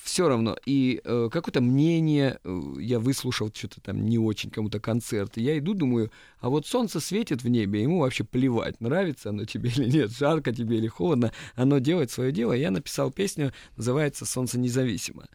все 0.03 0.27
равно. 0.27 0.57
И 0.67 1.01
э, 1.05 1.29
какое-то 1.31 1.61
мнение, 1.61 2.41
э, 2.43 2.61
я 2.81 2.99
выслушал 2.99 3.53
что-то 3.55 3.81
там 3.81 4.05
не 4.05 4.19
очень 4.19 4.51
кому-то 4.51 4.81
концерт, 4.81 5.39
и 5.39 5.43
я 5.43 5.57
иду, 5.57 5.73
думаю, 5.73 6.11
а 6.41 6.49
вот 6.49 6.67
солнце 6.67 6.99
светит 6.99 7.45
в 7.45 7.49
небе, 7.49 7.83
ему 7.83 8.01
вообще 8.01 8.25
плевать, 8.25 8.81
нравится 8.81 9.29
оно 9.29 9.45
тебе 9.45 9.71
или 9.71 9.89
нет, 9.89 10.11
жарко 10.11 10.53
тебе 10.53 10.79
или 10.79 10.89
холодно, 10.89 11.33
оно 11.55 11.79
делает 11.79 12.11
свое 12.11 12.33
дело. 12.33 12.55
Я 12.55 12.73
написал 12.73 13.13
песню, 13.13 13.53
называется 13.77 14.27
«Солнце 14.27 14.59
независимо». 14.59 15.29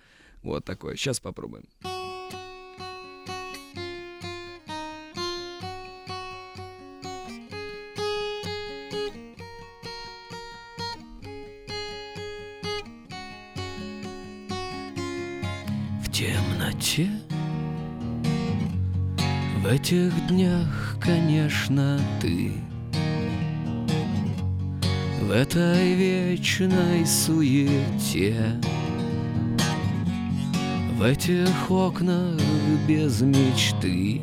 Вот 0.43 0.65
такое. 0.65 0.97
Сейчас 0.97 1.21
попробуем. 1.21 1.63
темноте 1.83 1.96
В 19.67 19.69
этих 19.69 20.13
днях, 20.27 20.95
конечно, 21.01 21.99
ты. 22.21 22.53
В 25.21 25.29
этой 25.29 25.93
вечной 25.93 27.05
суете. 27.05 28.61
В 30.97 31.03
этих 31.03 31.69
окнах 31.69 32.39
без 32.87 33.19
мечты. 33.19 34.21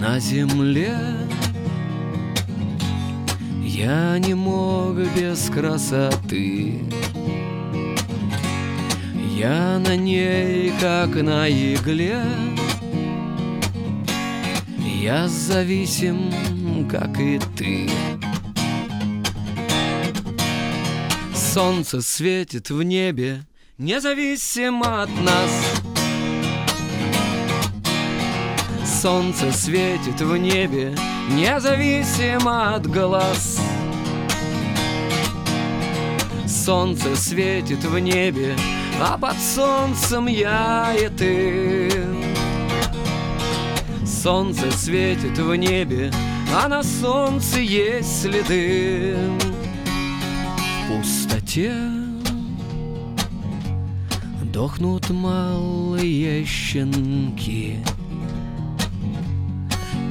На 0.00 0.18
земле 0.18 0.96
Я 3.62 4.18
не 4.18 4.32
мог 4.32 4.96
без 5.14 5.50
красоты. 5.50 6.80
Я 9.36 9.78
на 9.78 9.94
ней, 9.94 10.72
как 10.80 11.14
на 11.16 11.50
игле 11.50 12.22
Я 15.04 15.28
зависим, 15.28 16.88
как 16.88 17.20
и 17.20 17.38
ты. 17.58 17.90
Солнце 21.34 22.00
светит 22.00 22.70
в 22.70 22.82
небе 22.82 23.44
Независимо 23.76 25.02
от 25.02 25.10
нас. 25.20 25.82
Солнце 29.02 29.52
светит 29.52 30.22
в 30.22 30.38
небе 30.38 30.96
Независимо 31.28 32.74
от 32.74 32.86
глаз. 32.86 33.60
Солнце 36.46 37.14
светит 37.14 37.84
в 37.84 37.98
небе 37.98 38.56
А 38.98 39.18
под 39.18 39.38
солнцем 39.38 40.28
я 40.28 40.94
и 40.98 41.10
ты 41.10 42.13
Солнце 44.24 44.72
светит 44.72 45.36
в 45.36 45.54
небе 45.54 46.10
А 46.54 46.66
на 46.66 46.82
солнце 46.82 47.60
есть 47.60 48.22
следы. 48.22 49.18
В 50.56 50.88
пустоте 50.88 51.74
Дохнут 54.44 55.10
малые 55.10 56.42
щенки 56.46 57.76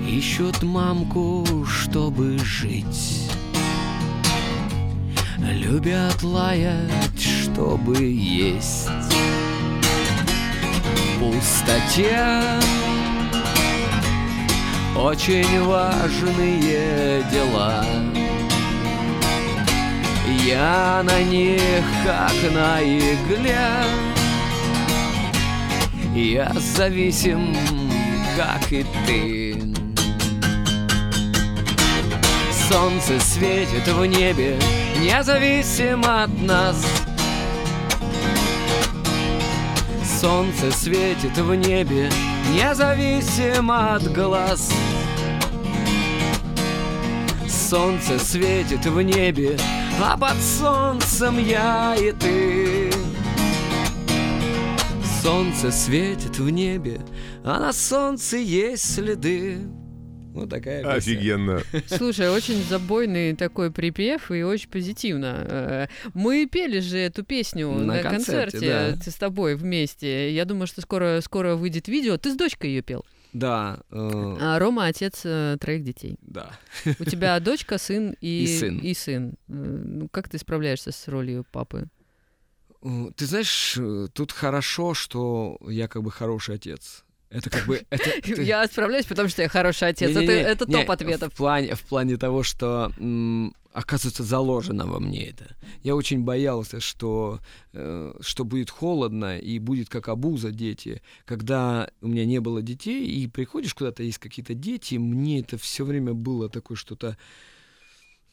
Ищут 0.07 0.61
мамку, 0.61 1.65
чтобы 1.67 2.37
жить. 2.37 3.31
Любят 5.39 6.21
лаять, 6.21 7.19
чтобы 7.19 7.97
есть. 7.97 8.91
В 11.15 11.19
пустоте 11.19 12.61
Очень 14.95 15.63
важные 15.63 17.23
дела. 17.31 17.83
Я 20.45 21.01
на 21.03 21.21
них, 21.23 21.83
как 22.03 22.33
на 22.53 22.81
игле. 22.81 23.57
Я 26.15 26.51
зависим, 26.55 27.55
как 28.37 28.71
и 28.71 28.85
ты. 29.05 29.61
Солнце 32.69 33.19
светит 33.19 33.87
в 33.87 34.05
небе 34.05 34.57
Независимо 34.99 36.23
от 36.23 36.41
нас. 36.41 36.85
Солнце 40.21 40.71
светит 40.71 41.37
в 41.37 41.53
небе 41.55 42.09
Независимо 42.51 43.95
от 43.95 44.11
глаз. 44.11 44.71
Солнце 47.47 48.19
светит 48.19 48.85
в 48.85 49.01
небе 49.01 49.57
А 49.99 50.15
под 50.15 50.37
солнцем 50.39 51.39
я 51.39 51.95
и 51.95 52.11
ты. 52.11 52.91
Солнце 55.23 55.71
светит 55.71 56.37
в 56.37 56.49
небе 56.49 57.01
А 57.43 57.59
на 57.59 57.73
солнце 57.73 58.37
есть 58.37 58.95
следы 58.95 59.61
вот 60.33 60.49
такая 60.49 60.81
песня. 60.83 60.93
Офигенно. 60.97 61.61
Слушай, 61.87 62.29
очень 62.29 62.61
забойный 62.63 63.35
такой 63.35 63.71
припев 63.71 64.31
и 64.31 64.43
очень 64.43 64.69
позитивно. 64.69 65.45
Э, 65.47 65.87
Мы 66.13 66.45
пели 66.47 66.79
же 66.79 66.97
эту 66.97 67.23
песню 67.23 67.69
На 67.71 67.95
на, 67.95 68.01
концерте, 68.01 68.51
концерте, 68.59 69.01
да. 69.05 69.11
с 69.11 69.15
тобой 69.15 69.55
вместе. 69.55 70.33
Я 70.33 70.45
думаю, 70.45 70.67
что 70.67 70.81
скоро, 70.81 71.21
скоро 71.21 71.55
выйдет 71.55 71.87
видео. 71.87 72.17
Ты 72.17 72.31
с 72.31 72.35
дочкой 72.35 72.71
ее 72.71 72.81
пел. 72.81 73.05
Да, 73.33 73.79
э, 73.89 74.35
А 74.41 74.59
Рома 74.59 74.85
отец 74.85 75.21
э, 75.23 75.57
троих 75.59 75.83
детей. 75.83 76.17
да. 76.21 76.51
У 76.99 77.05
тебя 77.05 77.39
дочка, 77.39 77.77
сын 77.79 78.15
и, 78.21 78.43
И 78.43 78.47
сын. 78.59 78.77
И 78.77 78.93
сын. 78.93 79.29
Э, 79.47 79.53
Ну, 79.53 80.07
как 80.09 80.29
ты 80.29 80.37
справляешься 80.37 80.91
с 80.91 81.07
ролью 81.07 81.43
папы? 81.51 81.87
Э, 82.83 83.09
Ты 83.15 83.25
знаешь, 83.25 83.77
тут 84.13 84.31
хорошо, 84.31 84.93
что 84.93 85.57
я 85.67 85.87
как 85.87 86.03
бы 86.03 86.11
хороший 86.11 86.55
отец. 86.55 87.02
Это 87.33 87.49
как 87.49 87.65
бы... 87.65 87.81
Это, 87.89 88.09
это- 88.23 88.41
Я 88.41 88.65
справляюсь, 88.67 89.05
потому 89.05 89.27
что 89.29 89.41
я 89.41 89.49
хороший 89.49 89.87
отец. 89.89 90.11
Это, 90.11 90.19
Не-не-не, 90.21 90.41
это 90.41 90.65
не, 90.67 90.73
топ 90.73 90.91
ответов. 90.91 91.33
В 91.33 91.35
плане, 91.37 91.73
в 91.75 91.81
плане 91.81 92.17
того, 92.17 92.43
что 92.43 92.91
м, 92.99 93.55
оказывается 93.73 94.23
заложено 94.23 94.85
во 94.85 94.99
мне 94.99 95.29
это. 95.29 95.55
Я 95.81 95.95
очень 95.95 96.21
боялся, 96.23 96.79
что, 96.79 97.39
э, 97.73 98.13
что 98.21 98.43
будет 98.45 98.69
холодно 98.69 99.39
и 99.39 99.57
будет 99.57 99.89
как 99.89 100.09
обуза 100.09 100.51
дети. 100.51 101.01
Когда 101.25 101.89
у 102.01 102.07
меня 102.07 102.25
не 102.25 102.39
было 102.39 102.61
детей, 102.61 103.07
и 103.07 103.27
приходишь 103.27 103.73
куда-то, 103.73 104.03
есть 104.03 104.19
какие-то 104.19 104.53
дети, 104.53 104.95
мне 104.95 105.39
это 105.39 105.57
все 105.57 105.83
время 105.85 106.13
было 106.13 106.49
такое 106.49 106.77
что-то 106.77 107.17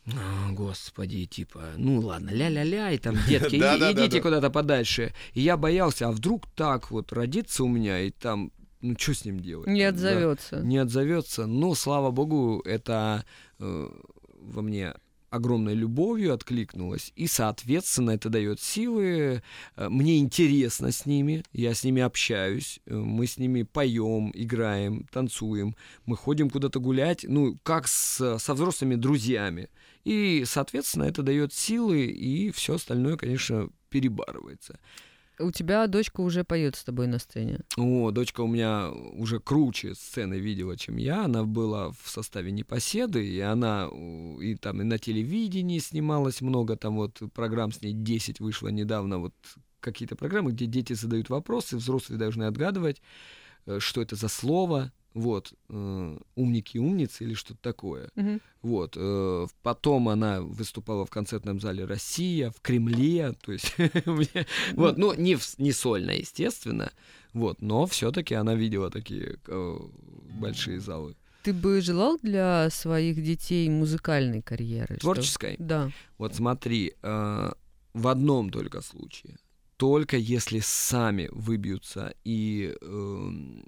«А, 0.06 0.50
Господи, 0.52 1.26
типа, 1.26 1.60
ну 1.76 2.00
ладно, 2.00 2.30
ля-ля-ля, 2.30 2.90
и 2.92 2.98
там, 2.98 3.16
детки, 3.28 3.56
идите 3.56 4.20
куда-то 4.20 4.50
подальше. 4.50 5.12
И 5.34 5.40
я 5.42 5.56
боялся, 5.56 6.08
а 6.08 6.12
вдруг 6.12 6.46
так 6.56 6.90
вот 6.90 7.12
родится 7.12 7.64
у 7.64 7.68
меня, 7.68 8.00
и 8.00 8.10
там, 8.10 8.50
ну 8.80 8.94
что 8.98 9.14
с 9.14 9.24
ним 9.24 9.40
делать? 9.40 9.66
Не 9.68 9.82
Да 9.82 9.88
отзовется. 9.88 10.60
не 10.60 10.78
отзовется. 10.78 11.46
Но, 11.46 11.74
слава 11.74 12.10
богу, 12.10 12.62
это 12.64 13.24
э, 13.58 13.88
во 14.40 14.62
мне 14.62 14.94
огромной 15.30 15.74
любовью 15.74 16.34
откликнулось, 16.34 17.12
и, 17.14 17.28
соответственно, 17.28 18.10
это 18.10 18.28
дает 18.30 18.60
силы. 18.60 19.42
Э, 19.76 19.88
Мне 19.88 20.18
интересно 20.18 20.90
с 20.90 21.06
ними, 21.06 21.44
я 21.52 21.72
с 21.72 21.84
ними 21.84 22.02
общаюсь, 22.02 22.80
э, 22.86 22.94
мы 22.94 23.26
с 23.26 23.38
ними 23.38 23.62
поем, 23.62 24.32
играем, 24.34 25.06
танцуем, 25.12 25.76
мы 26.04 26.16
ходим 26.16 26.50
куда-то 26.50 26.80
гулять, 26.80 27.24
ну, 27.28 27.56
как 27.62 27.86
с, 27.86 28.38
со 28.38 28.54
взрослыми 28.54 28.96
друзьями. 28.96 29.68
И, 30.04 30.42
соответственно, 30.46 31.04
это 31.04 31.22
дает 31.22 31.52
силы, 31.52 32.06
и 32.06 32.50
все 32.50 32.74
остальное, 32.74 33.16
конечно, 33.16 33.68
перебарывается. 33.88 34.80
У 35.40 35.50
тебя 35.50 35.86
дочка 35.86 36.20
уже 36.20 36.44
поет 36.44 36.76
с 36.76 36.84
тобой 36.84 37.06
на 37.06 37.18
сцене. 37.18 37.60
О, 37.76 38.10
дочка 38.10 38.42
у 38.42 38.46
меня 38.46 38.90
уже 38.90 39.40
круче 39.40 39.94
сцены 39.94 40.34
видела, 40.34 40.76
чем 40.76 40.96
я. 40.96 41.24
Она 41.24 41.44
была 41.44 41.90
в 41.90 42.02
составе 42.04 42.52
Непоседы, 42.52 43.26
и 43.26 43.40
она 43.40 43.88
и 44.40 44.54
там 44.56 44.80
и 44.80 44.84
на 44.84 44.98
телевидении 44.98 45.78
снималась 45.78 46.40
много, 46.40 46.76
там 46.76 46.96
вот 46.96 47.20
программ 47.34 47.72
с 47.72 47.80
ней 47.82 47.92
10 47.92 48.40
вышло 48.40 48.68
недавно, 48.68 49.18
вот 49.18 49.34
какие-то 49.80 50.16
программы, 50.16 50.52
где 50.52 50.66
дети 50.66 50.92
задают 50.92 51.30
вопросы, 51.30 51.76
взрослые 51.76 52.18
должны 52.18 52.44
отгадывать, 52.44 53.00
э, 53.66 53.78
что 53.80 54.02
это 54.02 54.16
за 54.16 54.28
слово, 54.28 54.92
вот, 55.14 55.52
э, 55.68 56.18
умники 56.36 56.76
и 56.76 56.80
умницы 56.80 57.24
или 57.24 57.34
что-то 57.34 57.60
такое. 57.62 58.10
Вот. 58.62 58.94
э, 58.96 59.46
Потом 59.62 60.08
она 60.08 60.40
выступала 60.40 61.04
в 61.04 61.10
концертном 61.10 61.60
зале 61.60 61.84
«Россия», 61.84 62.50
в 62.50 62.60
Кремле, 62.60 63.32
то 63.44 63.52
есть, 63.52 63.74
мне- 64.06 64.46
вот, 64.74 64.98
ну, 64.98 65.14
не, 65.14 65.34
в- 65.36 65.58
не 65.58 65.72
сольно, 65.72 66.10
естественно, 66.12 66.90
вот, 67.32 67.62
но 67.62 67.86
все-таки 67.86 68.34
она 68.34 68.54
видела 68.54 68.90
такие 68.90 69.38
э, 69.46 69.78
большие 70.40 70.80
залы. 70.80 71.16
Ты 71.42 71.54
бы 71.54 71.80
желал 71.80 72.18
для 72.22 72.68
своих 72.70 73.22
детей 73.22 73.68
музыкальной 73.70 74.42
карьеры? 74.42 74.96
что- 74.96 75.00
Творческой. 75.14 75.56
Да. 75.58 75.90
Вот 76.18 76.34
смотри, 76.34 76.92
э, 77.02 77.50
в 77.94 78.08
одном 78.08 78.50
только 78.50 78.82
случае. 78.82 79.38
Только 79.78 80.18
если 80.18 80.60
сами 80.60 81.28
выбьются 81.32 82.12
и 82.24 82.76
эм, 82.82 83.64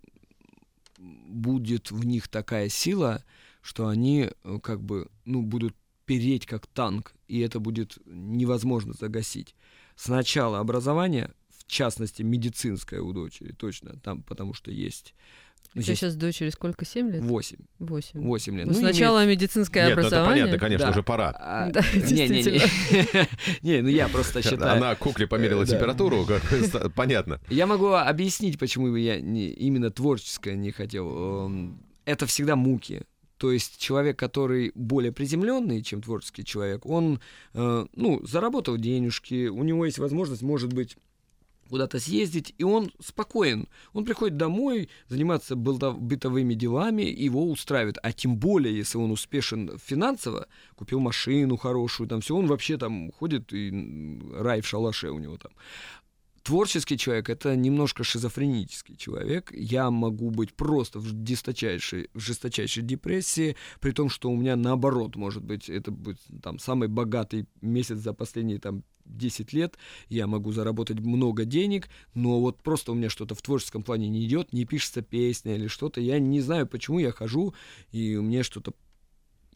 будет 1.03 1.91
в 1.91 2.05
них 2.05 2.29
такая 2.29 2.69
сила, 2.69 3.25
что 3.61 3.89
они 3.89 4.31
э, 4.31 4.59
как 4.63 4.83
бы, 4.83 5.09
ну, 5.25 5.43
будут 5.43 5.75
переть 6.05 6.47
как 6.47 6.67
танк, 6.67 7.15
и 7.29 7.41
это 7.41 7.61
будет 7.61 7.99
невозможно 8.07 8.93
загасить. 8.93 9.55
Сначала 9.97 10.59
образование, 10.59 11.33
в 11.51 11.67
частности, 11.67 12.23
медицинское 12.23 13.01
у 13.01 13.13
дочери, 13.13 13.53
точно, 13.53 13.99
там, 14.01 14.23
потому 14.23 14.55
что 14.55 14.71
есть... 14.71 15.15
У 15.75 15.81
тебя 15.81 15.95
сейчас 15.95 16.15
дочери 16.17 16.51
сколько? 16.51 16.85
Семь 16.85 17.11
лет? 17.11 17.23
8, 17.23 17.57
Восемь. 17.79 18.21
8 18.21 18.57
лет. 18.57 18.67
Ну, 18.67 18.73
Ну, 18.73 18.79
сначала 18.79 19.25
медицинское 19.27 19.87
Нет, 19.87 19.97
ну 19.97 20.01
это 20.03 20.07
образование. 20.09 20.45
понятно, 20.45 20.59
конечно, 20.59 20.87
Да. 20.87 20.91
уже 20.93 21.03
пора. 21.03 21.35
А, 21.39 21.71
Да, 21.71 21.81
Не-не-не. 21.95 23.29
Не, 23.63 23.83
ну 23.83 23.89
я 23.89 24.09
просто 24.09 24.43
считаю... 24.43 24.77
Она 24.77 24.95
кукле 24.95 25.27
померила 25.27 25.63
Э, 25.63 25.67
температуру, 25.67 26.27
понятно. 26.95 27.41
Я 27.49 27.67
могу 27.67 27.89
объяснить, 27.93 28.59
почему 28.59 28.95
я 28.97 29.21
не, 29.21 29.49
именно 29.49 29.91
творческое 29.91 30.57
не 30.57 30.73
хотел. 30.73 31.47
Эм, 31.47 31.83
Это 32.05 32.27
всегда 32.27 32.55
муки. 32.57 33.03
То 33.39 33.51
есть 33.51 33.79
человек, 33.79 34.17
который 34.19 34.71
более 34.75 35.11
приземленный, 35.11 35.83
чем 35.83 36.01
творческий 36.01 36.45
человек, 36.45 36.87
он, 36.87 37.21
э, 37.55 37.87
ну, 37.97 38.25
заработал 38.25 38.77
денежки, 38.77 39.49
у 39.49 39.63
него 39.65 39.85
есть 39.85 39.99
возможность, 39.99 40.43
может 40.43 40.73
быть, 40.73 40.97
куда-то 41.73 41.99
съездить, 41.99 42.55
и 42.59 42.65
он 42.65 42.93
спокоен. 43.01 43.67
Он 43.95 44.05
приходит 44.05 44.37
домой, 44.37 44.91
заниматься 45.09 45.57
бытовыми 45.57 46.53
делами, 46.53 47.01
его 47.01 47.51
устраивает. 47.51 47.97
А 48.03 48.13
тем 48.13 48.37
более, 48.37 48.77
если 48.77 48.99
он 48.99 49.11
успешен 49.11 49.79
финансово, 49.83 50.49
купил 50.75 51.01
машину 51.01 51.57
хорошую, 51.57 52.11
там 52.11 52.21
все, 52.21 52.37
он 52.37 52.47
вообще 52.47 52.77
там 52.77 53.11
ходит, 53.13 53.55
и 53.55 54.21
рай 54.35 54.61
в 54.61 54.67
шалаше 54.67 55.13
у 55.13 55.19
него 55.19 55.39
там. 55.39 55.53
Творческий 56.43 56.99
человек— 56.99 57.31
это 57.31 57.57
немножко 57.57 58.05
шизофренический 58.05 58.97
человек. 58.97 59.51
Я 59.55 59.91
могу 59.91 60.31
быть 60.31 60.53
просто 60.53 60.99
в 60.99 61.27
жесточайшей, 61.27 62.11
в 62.13 62.21
жесточайшей 62.21 62.83
депрессии, 62.83 63.57
при 63.81 63.93
том, 63.93 64.11
что 64.11 64.31
у 64.31 64.37
меня 64.37 64.57
наоборот, 64.57 65.17
может 65.17 65.43
быть, 65.43 65.71
это 65.71 65.91
будет 65.91 66.19
там 66.43 66.59
самый 66.59 66.89
богатый 66.89 67.47
месяц 67.63 67.97
за 67.97 68.13
последние 68.13 68.59
там 68.59 68.83
10 69.17 69.53
лет, 69.53 69.77
я 70.09 70.27
могу 70.27 70.53
заработать 70.53 71.01
много 71.01 71.45
денег, 71.45 71.89
но 72.15 72.41
вот 72.41 72.63
просто 72.63 72.93
у 72.93 72.95
меня 72.95 73.11
что-то 73.11 73.35
в 73.35 73.43
творческом 73.43 73.83
плане 73.83 74.09
не 74.09 74.25
идет, 74.25 74.53
не 74.53 74.65
пишется 74.65 75.03
песня 75.03 75.55
или 75.57 75.67
что-то, 75.67 76.01
я 76.01 76.19
не 76.19 76.41
знаю, 76.41 76.67
почему 76.67 76.99
я 76.99 77.13
хожу, 77.13 77.55
и 77.91 78.17
мне 78.17 78.43
что-то 78.43 78.75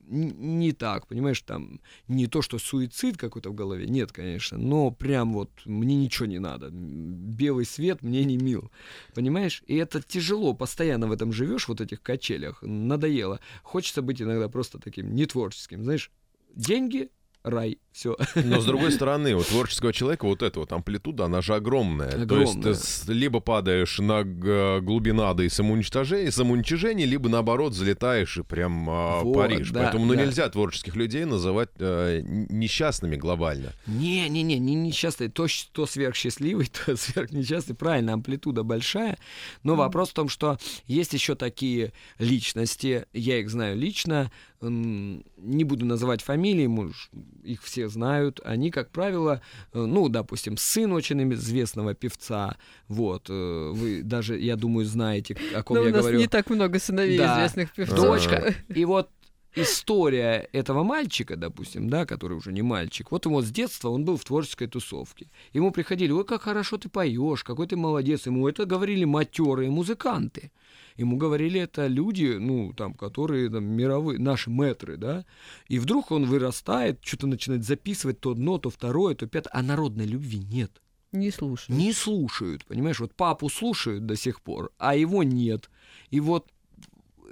н- 0.08 0.58
не 0.58 0.72
так, 0.72 1.06
понимаешь, 1.06 1.40
там 1.40 1.80
не 2.08 2.26
то, 2.26 2.42
что 2.42 2.58
суицид 2.58 3.16
какой-то 3.16 3.50
в 3.50 3.54
голове, 3.54 3.86
нет, 3.86 4.12
конечно, 4.12 4.58
но 4.58 4.90
прям 4.90 5.32
вот 5.32 5.50
мне 5.64 5.96
ничего 5.96 6.26
не 6.26 6.38
надо, 6.38 6.70
белый 6.70 7.64
свет 7.64 8.02
мне 8.02 8.24
не 8.24 8.36
мил, 8.36 8.70
понимаешь, 9.14 9.62
и 9.66 9.76
это 9.76 10.02
тяжело, 10.02 10.54
постоянно 10.54 11.06
в 11.06 11.12
этом 11.12 11.32
живешь, 11.32 11.68
вот 11.68 11.80
этих 11.80 12.02
качелях, 12.02 12.62
надоело, 12.62 13.40
хочется 13.62 14.02
быть 14.02 14.22
иногда 14.22 14.48
просто 14.48 14.78
таким 14.78 15.14
нетворческим, 15.14 15.82
знаешь, 15.84 16.10
деньги, 16.54 17.10
рай, 17.46 17.78
все. 17.92 18.16
Но 18.34 18.60
с 18.60 18.64
другой 18.66 18.90
стороны, 18.98 19.34
у 19.34 19.42
творческого 19.42 19.92
человека 19.92 20.26
вот 20.26 20.42
эта 20.42 20.58
вот 20.60 20.72
амплитуда, 20.72 21.26
она 21.26 21.40
же 21.40 21.54
огромная. 21.54 22.10
То 22.26 22.40
есть 22.40 22.54
ты 22.54 22.68
Огромная. 22.70 22.78
либо 23.08 23.40
падаешь 23.40 23.98
на 24.00 24.24
г- 24.24 24.80
глубина 24.80 25.32
и 25.40 25.48
самоуничтожение, 25.48 26.30
самоуничижение, 26.32 27.06
либо 27.06 27.28
наоборот 27.28 27.72
залетаешь 27.74 28.36
и 28.38 28.42
прям 28.42 28.90
а, 28.90 29.20
Вот, 29.22 29.34
паришь. 29.34 29.70
да, 29.70 29.84
Поэтому 29.84 30.06
ну, 30.06 30.14
да. 30.14 30.24
нельзя 30.24 30.48
творческих 30.48 30.96
людей 30.96 31.24
называть 31.24 31.70
э, 31.78 32.20
несчастными 32.24 33.16
глобально. 33.16 33.72
Не-не-не, 33.86 34.58
не 34.58 34.74
несчастный, 34.74 35.28
то, 35.28 35.46
щ- 35.46 35.68
то 35.72 35.86
сверхсчастливый, 35.86 36.66
то 36.86 36.96
сверхнесчастный, 36.96 37.76
правильно, 37.76 38.12
амплитуда 38.14 38.64
большая, 38.64 39.18
но 39.62 39.76
вопрос 39.76 40.10
в 40.10 40.14
том, 40.14 40.28
что 40.28 40.58
есть 40.86 41.12
еще 41.12 41.34
такие 41.36 41.92
личности, 42.18 43.06
я 43.12 43.38
их 43.38 43.48
знаю 43.50 43.76
лично, 43.76 44.30
не 44.60 45.64
буду 45.64 45.84
называть 45.84 46.22
фамилии, 46.22 46.66
муж, 46.66 47.10
их 47.42 47.62
все 47.62 47.88
знают, 47.88 48.40
они, 48.44 48.70
как 48.70 48.90
правило, 48.90 49.40
э, 49.72 49.84
ну, 49.84 50.08
допустим, 50.08 50.56
сын 50.56 50.92
очень 50.92 51.32
известного 51.34 51.94
певца, 51.94 52.56
вот, 52.88 53.26
э, 53.28 53.70
вы 53.74 54.02
даже, 54.02 54.38
я 54.38 54.56
думаю, 54.56 54.86
знаете, 54.86 55.36
о 55.54 55.62
ком 55.62 55.76
Но 55.76 55.82
я 55.84 55.88
у 55.88 55.92
нас 55.92 56.00
говорю. 56.02 56.18
не 56.18 56.26
так 56.26 56.50
много 56.50 56.78
сыновей 56.78 57.18
Да. 57.18 57.34
известных 57.36 57.72
певцов. 57.72 57.98
Дочка. 57.98 58.54
И 58.68 58.84
вот 58.84 59.10
история 59.54 60.48
этого 60.52 60.82
мальчика, 60.82 61.36
допустим, 61.36 61.88
да, 61.88 62.04
который 62.06 62.36
уже 62.36 62.52
не 62.52 62.62
мальчик, 62.62 63.10
вот 63.10 63.24
ему 63.26 63.40
с 63.42 63.50
детства 63.50 63.88
он 63.90 64.04
был 64.04 64.16
в 64.16 64.24
творческой 64.24 64.66
тусовке. 64.68 65.28
Ему 65.54 65.70
приходили, 65.70 66.12
ой, 66.12 66.24
как 66.24 66.42
хорошо 66.42 66.76
ты 66.76 66.88
поешь, 66.88 67.42
какой 67.42 67.66
ты 67.66 67.76
молодец. 67.76 68.26
Ему 68.26 68.48
это 68.48 68.64
говорили 68.66 69.04
матерые 69.04 69.70
музыканты. 69.70 70.50
Ему 70.96 71.16
говорили 71.16 71.60
это 71.60 71.86
люди, 71.86 72.36
ну, 72.38 72.72
там, 72.72 72.94
которые 72.94 73.50
там, 73.50 73.64
мировые, 73.64 74.18
наши 74.18 74.50
мэтры, 74.50 74.96
да. 74.96 75.24
И 75.68 75.78
вдруг 75.78 76.10
он 76.10 76.24
вырастает, 76.24 77.04
что-то 77.04 77.26
начинает 77.26 77.64
записывать 77.64 78.20
то 78.20 78.30
одно, 78.30 78.58
то 78.58 78.70
второе, 78.70 79.14
то 79.14 79.26
пятое, 79.26 79.50
а 79.52 79.62
народной 79.62 80.06
любви 80.06 80.38
нет. 80.38 80.80
Не 81.12 81.30
слушай. 81.30 81.70
Не 81.70 81.92
слушают, 81.92 82.64
понимаешь? 82.64 83.00
Вот 83.00 83.14
папу 83.14 83.48
слушают 83.48 84.06
до 84.06 84.16
сих 84.16 84.40
пор, 84.40 84.72
а 84.78 84.96
его 84.96 85.22
нет. 85.22 85.70
И 86.10 86.20
вот 86.20 86.50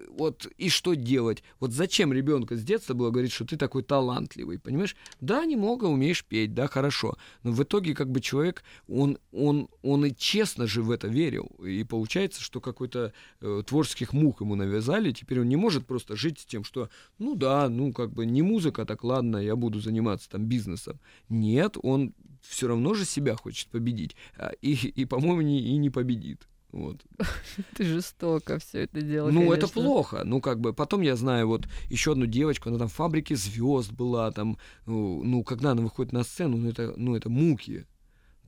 вот 0.09 0.47
и 0.57 0.69
что 0.69 0.95
делать? 0.95 1.43
Вот 1.61 1.73
зачем 1.73 2.13
ребенка 2.13 2.57
с 2.57 2.63
детства 2.63 2.95
было 2.95 3.11
говорить, 3.11 3.33
что 3.33 3.45
ты 3.45 3.57
такой 3.57 3.83
талантливый, 3.83 4.59
понимаешь? 4.59 4.97
Да, 5.21 5.45
немного 5.45 5.85
умеешь 5.87 6.25
петь, 6.25 6.55
да, 6.55 6.67
хорошо, 6.67 7.17
но 7.43 7.53
в 7.53 7.63
итоге 7.63 7.95
как 7.95 8.11
бы 8.11 8.21
человек, 8.21 8.63
он, 8.89 9.19
он, 9.33 9.69
он 9.83 10.07
и 10.07 10.15
честно 10.15 10.67
же 10.67 10.83
в 10.83 10.91
это 10.91 11.09
верил, 11.09 11.47
и 11.65 11.85
получается, 11.85 12.41
что 12.41 12.61
какой-то 12.61 13.13
э, 13.41 13.63
творческих 13.67 14.13
мук 14.13 14.41
ему 14.41 14.55
навязали, 14.55 15.13
теперь 15.13 15.41
он 15.41 15.49
не 15.49 15.57
может 15.57 15.87
просто 15.87 16.17
жить 16.17 16.41
с 16.41 16.45
тем, 16.45 16.65
что, 16.65 16.91
ну 17.19 17.35
да, 17.35 17.69
ну 17.69 17.93
как 17.93 18.13
бы 18.13 18.27
не 18.27 18.43
музыка, 18.43 18.85
так 18.85 19.05
ладно, 19.05 19.39
я 19.39 19.57
буду 19.57 19.81
заниматься 19.81 20.31
там 20.31 20.47
бизнесом. 20.47 21.01
Нет, 21.29 21.77
он 21.83 22.15
все 22.43 22.69
равно 22.69 22.95
же 22.95 23.05
себя 23.05 23.37
хочет 23.37 23.69
победить, 23.69 24.17
а, 24.37 24.53
и, 24.61 24.73
и 24.73 25.05
по-моему, 25.05 25.43
не, 25.43 25.61
и 25.61 25.77
не 25.77 25.91
победит. 25.91 26.47
Вот. 26.75 26.97
Ты 27.77 27.85
жестоко 27.85 28.59
все 28.59 28.81
это 28.81 29.01
дело. 29.01 29.31
Ну, 29.31 29.53
это 29.53 29.69
конечно. 29.69 29.83
плохо. 29.83 30.23
Ну, 30.25 30.41
как 30.41 30.59
бы, 30.59 30.73
потом 30.73 31.03
я 31.03 31.15
знаю 31.15 31.47
вот 31.47 31.69
еще 31.89 32.13
одну 32.13 32.27
девочку, 32.27 32.69
она 32.69 32.79
там 32.79 32.89
в 32.89 32.93
фабрике 32.93 33.37
звезд 33.37 33.93
была, 33.93 34.33
там, 34.33 34.59
ну, 34.85 35.23
ну, 35.23 35.45
когда 35.45 35.71
она 35.71 35.83
выходит 35.83 36.13
на 36.13 36.25
сцену, 36.25 36.57
ну, 36.57 36.69
это, 36.69 36.93
ну, 36.97 37.15
это 37.15 37.31
муки. 37.31 37.87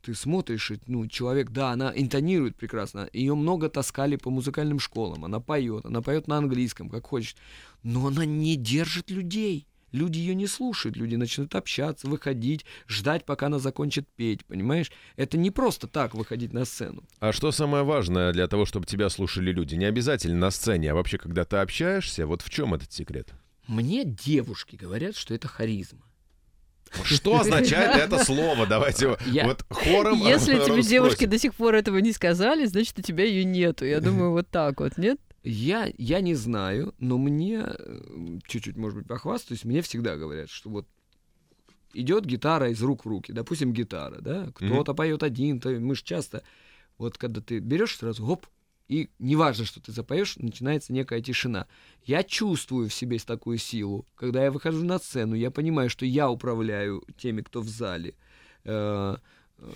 Ты 0.03 0.15
смотришь, 0.15 0.73
и, 0.73 0.81
ну, 0.89 1.07
человек, 1.07 1.51
да, 1.51 1.71
она 1.71 1.93
интонирует 1.95 2.57
прекрасно. 2.57 3.09
Ее 3.13 3.37
много 3.37 3.69
таскали 3.69 4.17
по 4.17 4.31
музыкальным 4.31 4.81
школам. 4.81 5.25
Она 5.25 5.39
поет, 5.39 5.87
она 5.87 6.03
поет 6.03 6.27
на 6.27 6.39
английском, 6.39 6.91
как 6.91 7.07
хочет. 7.07 7.37
Но 7.85 8.09
она 8.09 8.25
не 8.25 8.57
держит 8.57 9.09
людей. 9.09 9.69
Люди 9.97 10.19
ее 10.19 10.35
не 10.35 10.47
слушают, 10.47 10.95
люди 10.95 11.17
начнут 11.17 11.55
общаться, 11.55 12.07
выходить, 12.07 12.67
ждать, 12.87 13.25
пока 13.25 13.47
она 13.47 13.59
закончит 13.59 14.07
петь, 14.15 14.45
понимаешь? 14.45 14.93
Это 15.17 15.39
не 15.39 15.51
просто 15.51 15.87
так 15.87 16.15
выходить 16.15 16.53
на 16.53 16.67
сцену. 16.67 17.03
А 17.19 17.33
что 17.33 17.51
самое 17.51 17.83
важное 17.83 18.33
для 18.33 18.47
того, 18.47 18.67
чтобы 18.67 18.85
тебя 18.85 19.09
слушали 19.09 19.51
люди? 19.53 19.75
Не 19.75 19.87
обязательно 19.87 20.37
на 20.37 20.51
сцене, 20.51 20.93
а 20.93 20.95
вообще, 20.95 21.17
когда 21.17 21.47
ты 21.47 21.57
общаешься, 21.57 22.27
вот 22.27 22.43
в 22.43 22.51
чем 22.51 22.75
этот 22.75 22.93
секрет? 22.93 23.31
Мне 23.69 24.05
девушки 24.05 24.77
говорят, 24.77 25.17
что 25.17 25.35
это 25.35 25.49
харизма. 25.49 26.03
Что 27.03 27.41
означает 27.41 27.97
это 28.03 28.23
слово? 28.23 28.67
Давайте 28.67 29.17
Я- 29.25 29.47
вот 29.47 29.65
хором 29.71 30.19
Если 30.19 30.63
тебе 30.63 30.83
девушки 30.87 31.25
до 31.25 31.39
сих 31.39 31.55
пор 31.55 31.75
этого 31.75 31.97
не 31.99 32.13
сказали, 32.13 32.67
значит, 32.67 32.99
у 32.99 33.03
тебя 33.03 33.25
ее 33.25 33.45
нету. 33.45 33.87
Я 33.87 34.01
думаю, 34.01 34.33
вот 34.33 34.49
так 34.51 34.79
вот, 34.81 34.99
нет? 34.99 35.19
Я, 35.49 35.93
я 35.97 36.21
не 36.21 36.35
знаю, 36.35 36.93
но 36.99 37.19
мне, 37.19 37.63
э, 37.65 38.39
чуть-чуть, 38.49 38.77
может 38.77 38.99
быть, 38.99 39.07
похвастаюсь, 39.07 39.65
мне 39.65 39.81
всегда 39.81 40.17
говорят, 40.17 40.51
что 40.51 40.71
вот 40.71 40.89
идет 41.95 42.27
гитара 42.27 42.71
из 42.71 42.83
рук 42.83 43.05
в 43.05 43.09
руки, 43.09 43.33
допустим, 43.33 43.73
гитара, 43.73 44.21
да, 44.21 44.51
кто-то 44.55 44.93
поет 44.93 45.23
один, 45.23 45.61
то 45.61 45.71
мы 45.71 45.95
же 45.95 46.03
часто, 46.03 46.43
вот 46.99 47.17
когда 47.17 47.41
ты 47.41 47.61
берешь 47.61 47.97
сразу, 47.97 48.27
гоп, 48.27 48.47
и 48.89 49.09
неважно, 49.21 49.65
что 49.65 49.81
ты 49.81 49.93
запоешь, 49.93 50.37
начинается 50.37 50.93
некая 50.93 51.21
тишина. 51.21 51.69
Я 52.05 52.25
чувствую 52.25 52.89
в 52.89 52.95
себе 52.95 53.19
такую 53.19 53.59
силу. 53.59 54.07
Когда 54.15 54.45
я 54.45 54.51
выхожу 54.51 54.85
на 54.85 54.99
сцену, 54.99 55.35
я 55.35 55.51
понимаю, 55.51 55.91
что 55.91 56.07
я 56.07 56.29
управляю 56.29 57.05
теми, 57.19 57.43
кто 57.43 57.61
в 57.61 57.69
зале. 57.69 58.15
Э, 58.65 59.17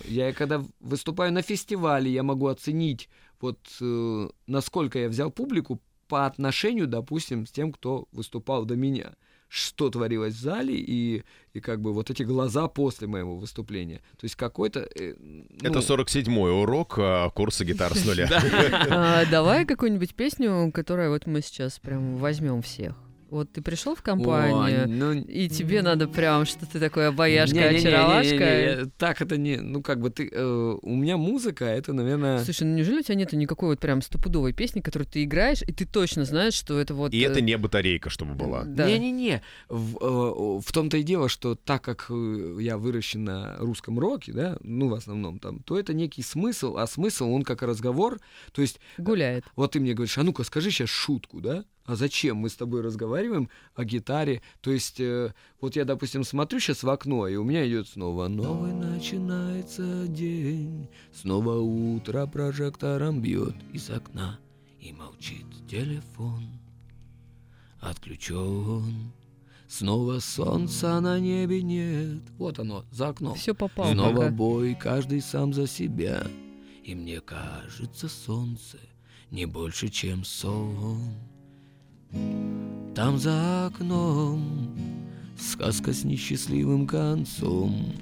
Я 0.07 0.31
когда 0.33 0.63
выступаю 0.79 1.33
на 1.33 1.41
фестивале, 1.41 2.11
я 2.11 2.23
могу 2.23 2.47
оценить, 2.47 3.09
вот 3.41 3.59
э, 3.81 4.29
насколько 4.47 4.99
я 4.99 5.09
взял 5.09 5.31
публику 5.31 5.81
по 6.07 6.25
отношению, 6.25 6.87
допустим, 6.87 7.45
с 7.45 7.51
тем, 7.51 7.71
кто 7.71 8.07
выступал 8.11 8.65
до 8.65 8.75
меня. 8.75 9.13
Что 9.47 9.89
творилось 9.89 10.33
в 10.33 10.39
зале 10.39 10.75
и, 10.75 11.23
и 11.53 11.59
как 11.59 11.81
бы 11.81 11.93
вот 11.93 12.09
эти 12.09 12.23
глаза 12.23 12.67
после 12.69 13.07
моего 13.07 13.35
выступления. 13.37 13.97
То 14.17 14.23
есть 14.23 14.35
какой-то... 14.35 14.79
э, 14.95 15.15
Это 15.61 15.73
ну, 15.73 15.79
47-й 15.79 16.61
урок 16.61 16.95
а, 16.97 17.29
курса 17.31 17.65
гитар 17.65 17.93
с 17.93 18.05
нуля. 18.05 18.29
А, 18.89 19.25
давай 19.25 19.65
какую-нибудь 19.71 20.15
песню, 20.15 20.71
которую 20.73 21.11
вот 21.11 21.27
мы 21.27 21.41
сейчас 21.41 21.79
прям 21.79 22.15
возьмем 22.17 22.61
всех. 22.61 22.95
Вот 23.31 23.49
ты 23.53 23.61
пришел 23.61 23.95
в 23.95 24.01
компанию, 24.01 24.83
ой, 24.83 24.87
ну, 24.87 25.13
и 25.13 25.47
тебе 25.47 25.81
надо 25.81 26.09
прям, 26.09 26.43
что 26.43 26.65
ты 26.65 26.81
такой 26.81 27.07
обаяшка, 27.07 27.69
очаровашка. 27.69 28.91
Так 28.97 29.21
это 29.21 29.37
не... 29.37 29.55
Ну, 29.55 29.81
как 29.81 30.01
бы 30.01 30.09
ты... 30.09 30.27
э, 30.29 30.77
у 30.81 30.95
меня 30.97 31.15
музыка, 31.15 31.63
это, 31.63 31.93
наверное... 31.93 32.43
Слушай, 32.43 32.63
ну 32.63 32.75
неужели 32.75 32.99
у 32.99 33.03
тебя 33.03 33.15
нету 33.15 33.37
никакой 33.37 33.69
вот 33.69 33.79
прям 33.79 34.01
стопудовой 34.01 34.51
песни, 34.51 34.81
которую 34.81 35.07
ты 35.07 35.23
играешь, 35.23 35.61
и 35.61 35.71
ты 35.71 35.85
точно 35.85 36.25
знаешь, 36.25 36.55
что 36.55 36.77
это 36.77 36.93
вот... 36.93 37.13
И 37.13 37.21
э, 37.21 37.29
это 37.29 37.39
не 37.39 37.57
батарейка, 37.57 38.09
чтобы 38.09 38.33
была. 38.33 38.65
Да. 38.65 38.85
Не-не-не. 38.85 39.41
В, 39.69 39.95
э, 39.95 40.59
в 40.59 40.73
том-то 40.73 40.97
и 40.97 41.03
дело, 41.03 41.29
что 41.29 41.55
так 41.55 41.81
как 41.81 42.07
э, 42.09 42.57
я 42.59 42.77
выращен 42.77 43.23
на 43.23 43.55
русском 43.59 43.97
роке, 43.97 44.33
да, 44.33 44.57
ну, 44.61 44.89
в 44.89 44.93
основном 44.93 45.39
там, 45.39 45.59
то 45.59 45.79
это 45.79 45.93
некий 45.93 46.21
смысл, 46.21 46.75
а 46.75 46.85
смысл, 46.85 47.31
он 47.31 47.43
как 47.43 47.61
разговор. 47.61 48.19
То 48.51 48.61
есть, 48.61 48.81
Гуляет. 48.97 49.45
вот 49.55 49.71
ты 49.71 49.79
мне 49.79 49.93
говоришь, 49.93 50.17
а 50.17 50.23
ну-ка, 50.23 50.43
скажи 50.43 50.69
сейчас 50.69 50.89
шутку, 50.89 51.39
да? 51.39 51.63
А 51.85 51.95
зачем 51.95 52.37
мы 52.37 52.49
с 52.49 52.55
тобой 52.55 52.81
разговариваем 52.81 53.49
о 53.75 53.83
гитаре? 53.83 54.41
То 54.61 54.71
есть, 54.71 54.99
э, 54.99 55.33
вот 55.59 55.75
я, 55.75 55.85
допустим, 55.85 56.23
смотрю 56.23 56.59
сейчас 56.59 56.83
в 56.83 56.89
окно, 56.89 57.27
и 57.27 57.35
у 57.35 57.43
меня 57.43 57.67
идет 57.67 57.87
снова 57.87 58.27
новый 58.27 58.71
начинается 58.73 60.07
день, 60.07 60.87
снова 61.11 61.55
утро 61.55 62.27
прожектором 62.27 63.21
бьет 63.21 63.55
из 63.73 63.89
окна, 63.89 64.39
и 64.79 64.93
молчит 64.93 65.45
телефон 65.67 66.61
отключен. 67.81 69.11
Снова 69.67 70.19
солнца 70.19 70.99
на 70.99 71.19
небе 71.19 71.61
нет. 71.61 72.21
Вот 72.37 72.59
оно, 72.59 72.85
за 72.91 73.09
окном. 73.09 73.35
Все 73.35 73.53
попало. 73.53 73.91
Снова 73.93 74.15
пока. 74.15 74.29
бой, 74.29 74.75
каждый 74.75 75.21
сам 75.21 75.53
за 75.53 75.65
себя. 75.65 76.27
И 76.83 76.93
мне 76.93 77.21
кажется 77.21 78.09
солнце 78.09 78.77
не 79.29 79.45
больше, 79.45 79.87
чем 79.87 80.25
сон. 80.25 80.99
Там 82.95 83.17
за 83.17 83.67
окном 83.67 84.75
сказка 85.37 85.93
с 85.93 86.03
несчастливым 86.03 86.87
концом. 86.87 87.93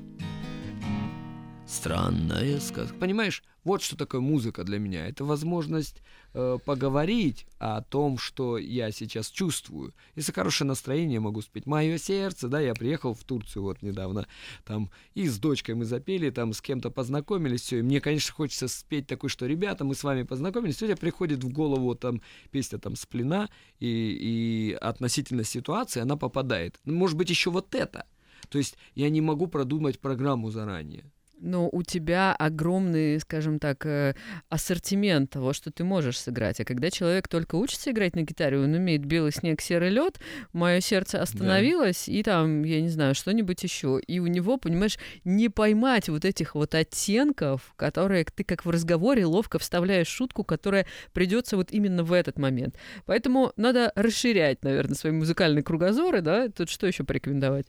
Странная 1.68 2.60
сказка. 2.60 2.96
Понимаешь, 2.96 3.44
вот 3.64 3.82
что 3.82 3.96
такое 3.96 4.22
музыка 4.22 4.64
для 4.64 4.80
меня. 4.80 5.08
Это 5.08 5.24
возможность 5.24 6.02
э, 6.34 6.58
поговорить 6.64 7.46
о 7.58 7.82
том, 7.82 8.18
что 8.18 8.58
я 8.58 8.92
сейчас 8.92 9.30
чувствую. 9.30 9.94
Если 10.16 10.32
хорошее 10.32 10.68
настроение, 10.68 11.20
могу 11.20 11.42
спеть 11.42 11.66
«Мое 11.66 11.98
сердце», 11.98 12.48
да, 12.48 12.60
я 12.60 12.74
приехал 12.74 13.14
в 13.14 13.24
Турцию 13.24 13.64
вот 13.64 13.82
недавно, 13.82 14.28
там, 14.66 14.90
и 15.14 15.28
с 15.28 15.38
дочкой 15.40 15.76
мы 15.76 15.86
запели, 15.86 16.30
там, 16.30 16.54
с 16.54 16.62
кем-то 16.62 16.90
познакомились, 16.90 17.62
все, 17.62 17.80
и 17.80 17.82
мне, 17.82 18.02
конечно, 18.02 18.34
хочется 18.34 18.68
спеть 18.68 19.08
такое, 19.08 19.30
что, 19.30 19.46
ребята, 19.46 19.84
мы 19.84 19.96
с 19.96 20.04
вами 20.04 20.24
познакомились, 20.24 20.78
сегодня 20.78 20.98
приходит 20.98 21.44
в 21.44 21.52
голову 21.52 21.96
там 21.96 22.22
песня 22.52 22.80
там 22.80 22.96
«Сплена», 22.96 23.50
и, 23.80 23.88
и 23.88 24.74
относительно 24.74 25.44
ситуации 25.44 26.02
она 26.02 26.18
попадает. 26.18 26.80
Может 26.86 27.18
быть, 27.18 27.30
еще 27.30 27.50
вот 27.50 27.76
это. 27.76 28.06
То 28.50 28.58
есть 28.58 28.78
я 28.96 29.10
не 29.10 29.22
могу 29.22 29.48
продумать 29.48 30.00
программу 30.00 30.50
заранее 30.50 31.12
но 31.42 31.70
у 31.72 31.84
тебя 31.84 32.34
огромный, 32.34 33.20
скажем 33.20 33.60
так, 33.60 33.86
э, 33.86 34.16
ассортимент 34.50 35.32
того, 35.32 35.54
что 35.54 35.72
ты 35.72 35.84
можешь 35.84 36.20
сыграть. 36.20 36.60
А 36.60 36.66
когда 36.66 36.92
человек 36.92 37.28
только 37.28 37.56
учится 37.56 37.92
играть 37.92 38.16
на 38.16 38.22
гитаре, 38.22 38.60
он 38.60 38.74
умеет 38.74 39.06
белый 39.06 39.32
снег, 39.32 39.62
серый 39.62 39.90
лед, 39.90 40.20
мое 40.54 40.82
сердце 40.82 41.22
остановилось, 41.22 42.06
да. 42.08 42.14
и 42.14 42.24
там, 42.24 42.64
я 42.64 42.82
не 42.82 42.90
знаю, 42.90 43.16
что-нибудь 43.16 43.64
еще. 43.64 44.00
И 44.06 44.20
у 44.20 44.28
него, 44.28 44.58
понимаешь, 44.58 44.98
не 45.24 45.50
поймать 45.50 46.10
вот 46.10 46.26
этих 46.26 46.56
вот 46.56 46.76
оттенков, 46.76 47.74
которые 47.76 48.26
ты 48.26 48.44
как 48.44 48.66
в 48.66 48.70
разговоре 48.70 49.26
ловко 49.26 49.60
вставляешь 49.60 50.08
шутку, 50.08 50.44
которая 50.44 50.86
придется 51.14 51.58
вот 51.58 51.72
именно 51.72 52.04
в 52.04 52.14
этот 52.14 52.38
момент. 52.38 52.76
Поэтому 53.06 53.54
надо 53.56 53.92
расширять, 53.96 54.64
наверное, 54.64 54.96
свои 54.96 55.12
музыкальные 55.12 55.64
кругозоры, 55.64 56.22
да? 56.22 56.50
Тут 56.50 56.70
что 56.70 56.88
еще 56.88 57.04
порекомендовать? 57.04 57.68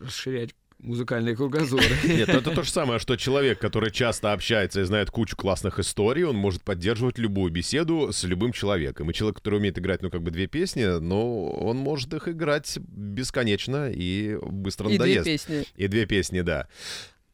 Расширять 0.00 0.54
музыкальные 0.78 1.36
кругозоры. 1.36 1.84
Нет, 2.04 2.28
это 2.28 2.50
то 2.50 2.62
же 2.62 2.70
самое, 2.70 2.98
что 2.98 3.16
человек, 3.16 3.58
который 3.58 3.90
часто 3.90 4.32
общается 4.32 4.80
и 4.80 4.84
знает 4.84 5.10
кучу 5.10 5.36
классных 5.36 5.78
историй, 5.78 6.24
он 6.24 6.36
может 6.36 6.62
поддерживать 6.62 7.18
любую 7.18 7.50
беседу 7.50 8.12
с 8.12 8.24
любым 8.24 8.52
человеком. 8.52 9.10
И 9.10 9.14
человек, 9.14 9.38
который 9.38 9.58
умеет 9.58 9.78
играть, 9.78 10.02
ну, 10.02 10.10
как 10.10 10.22
бы 10.22 10.30
две 10.30 10.46
песни, 10.46 10.84
но 10.84 11.46
он 11.50 11.76
может 11.78 12.12
их 12.14 12.28
играть 12.28 12.78
бесконечно 12.78 13.90
и 13.90 14.38
быстро 14.42 14.88
надоест. 14.88 15.20
И 15.20 15.22
две 15.22 15.32
песни. 15.32 15.66
И 15.76 15.88
две 15.88 16.06
песни, 16.06 16.40
да. 16.42 16.68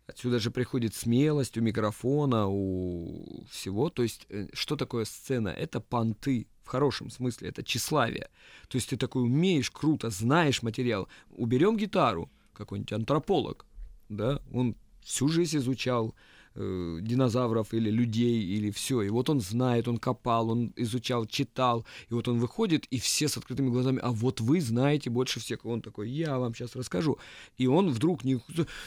Отсюда 0.06 0.38
же 0.40 0.50
приходит 0.50 0.94
смелость 0.94 1.56
у 1.56 1.62
микрофона, 1.62 2.46
у 2.48 3.46
всего. 3.50 3.88
То 3.88 4.02
есть, 4.02 4.26
э, 4.28 4.48
что 4.52 4.76
такое 4.76 5.04
сцена? 5.04 5.48
Это 5.48 5.80
понты, 5.80 6.48
в 6.64 6.68
хорошем 6.68 7.10
смысле, 7.10 7.48
это 7.48 7.62
тщеславие. 7.62 8.28
То 8.68 8.76
есть 8.76 8.90
ты 8.90 8.96
такой 8.96 9.22
умеешь, 9.22 9.70
круто, 9.70 10.10
знаешь 10.10 10.62
материал. 10.62 11.08
Уберем 11.30 11.76
гитару, 11.76 12.30
какой-нибудь 12.62 12.92
антрополог, 12.92 13.66
да, 14.08 14.40
он 14.52 14.76
всю 15.02 15.28
жизнь 15.28 15.58
изучал 15.58 16.14
э, 16.54 16.98
динозавров 17.00 17.74
или 17.74 17.90
людей, 17.90 18.42
или 18.42 18.70
все. 18.70 19.02
И 19.02 19.08
вот 19.08 19.30
он 19.30 19.40
знает, 19.40 19.88
он 19.88 19.98
копал, 19.98 20.50
он 20.50 20.72
изучал, 20.76 21.26
читал. 21.26 21.84
И 22.10 22.14
вот 22.14 22.28
он 22.28 22.38
выходит, 22.38 22.86
и 22.86 22.98
все 22.98 23.28
с 23.28 23.36
открытыми 23.36 23.70
глазами, 23.70 24.00
а 24.02 24.10
вот 24.10 24.40
вы 24.40 24.60
знаете 24.60 25.10
больше 25.10 25.40
всех. 25.40 25.64
И 25.64 25.68
он 25.68 25.82
такой, 25.82 26.08
я 26.10 26.38
вам 26.38 26.54
сейчас 26.54 26.76
расскажу. 26.76 27.18
И 27.58 27.66
он 27.66 27.90
вдруг 27.90 28.24
не... 28.24 28.40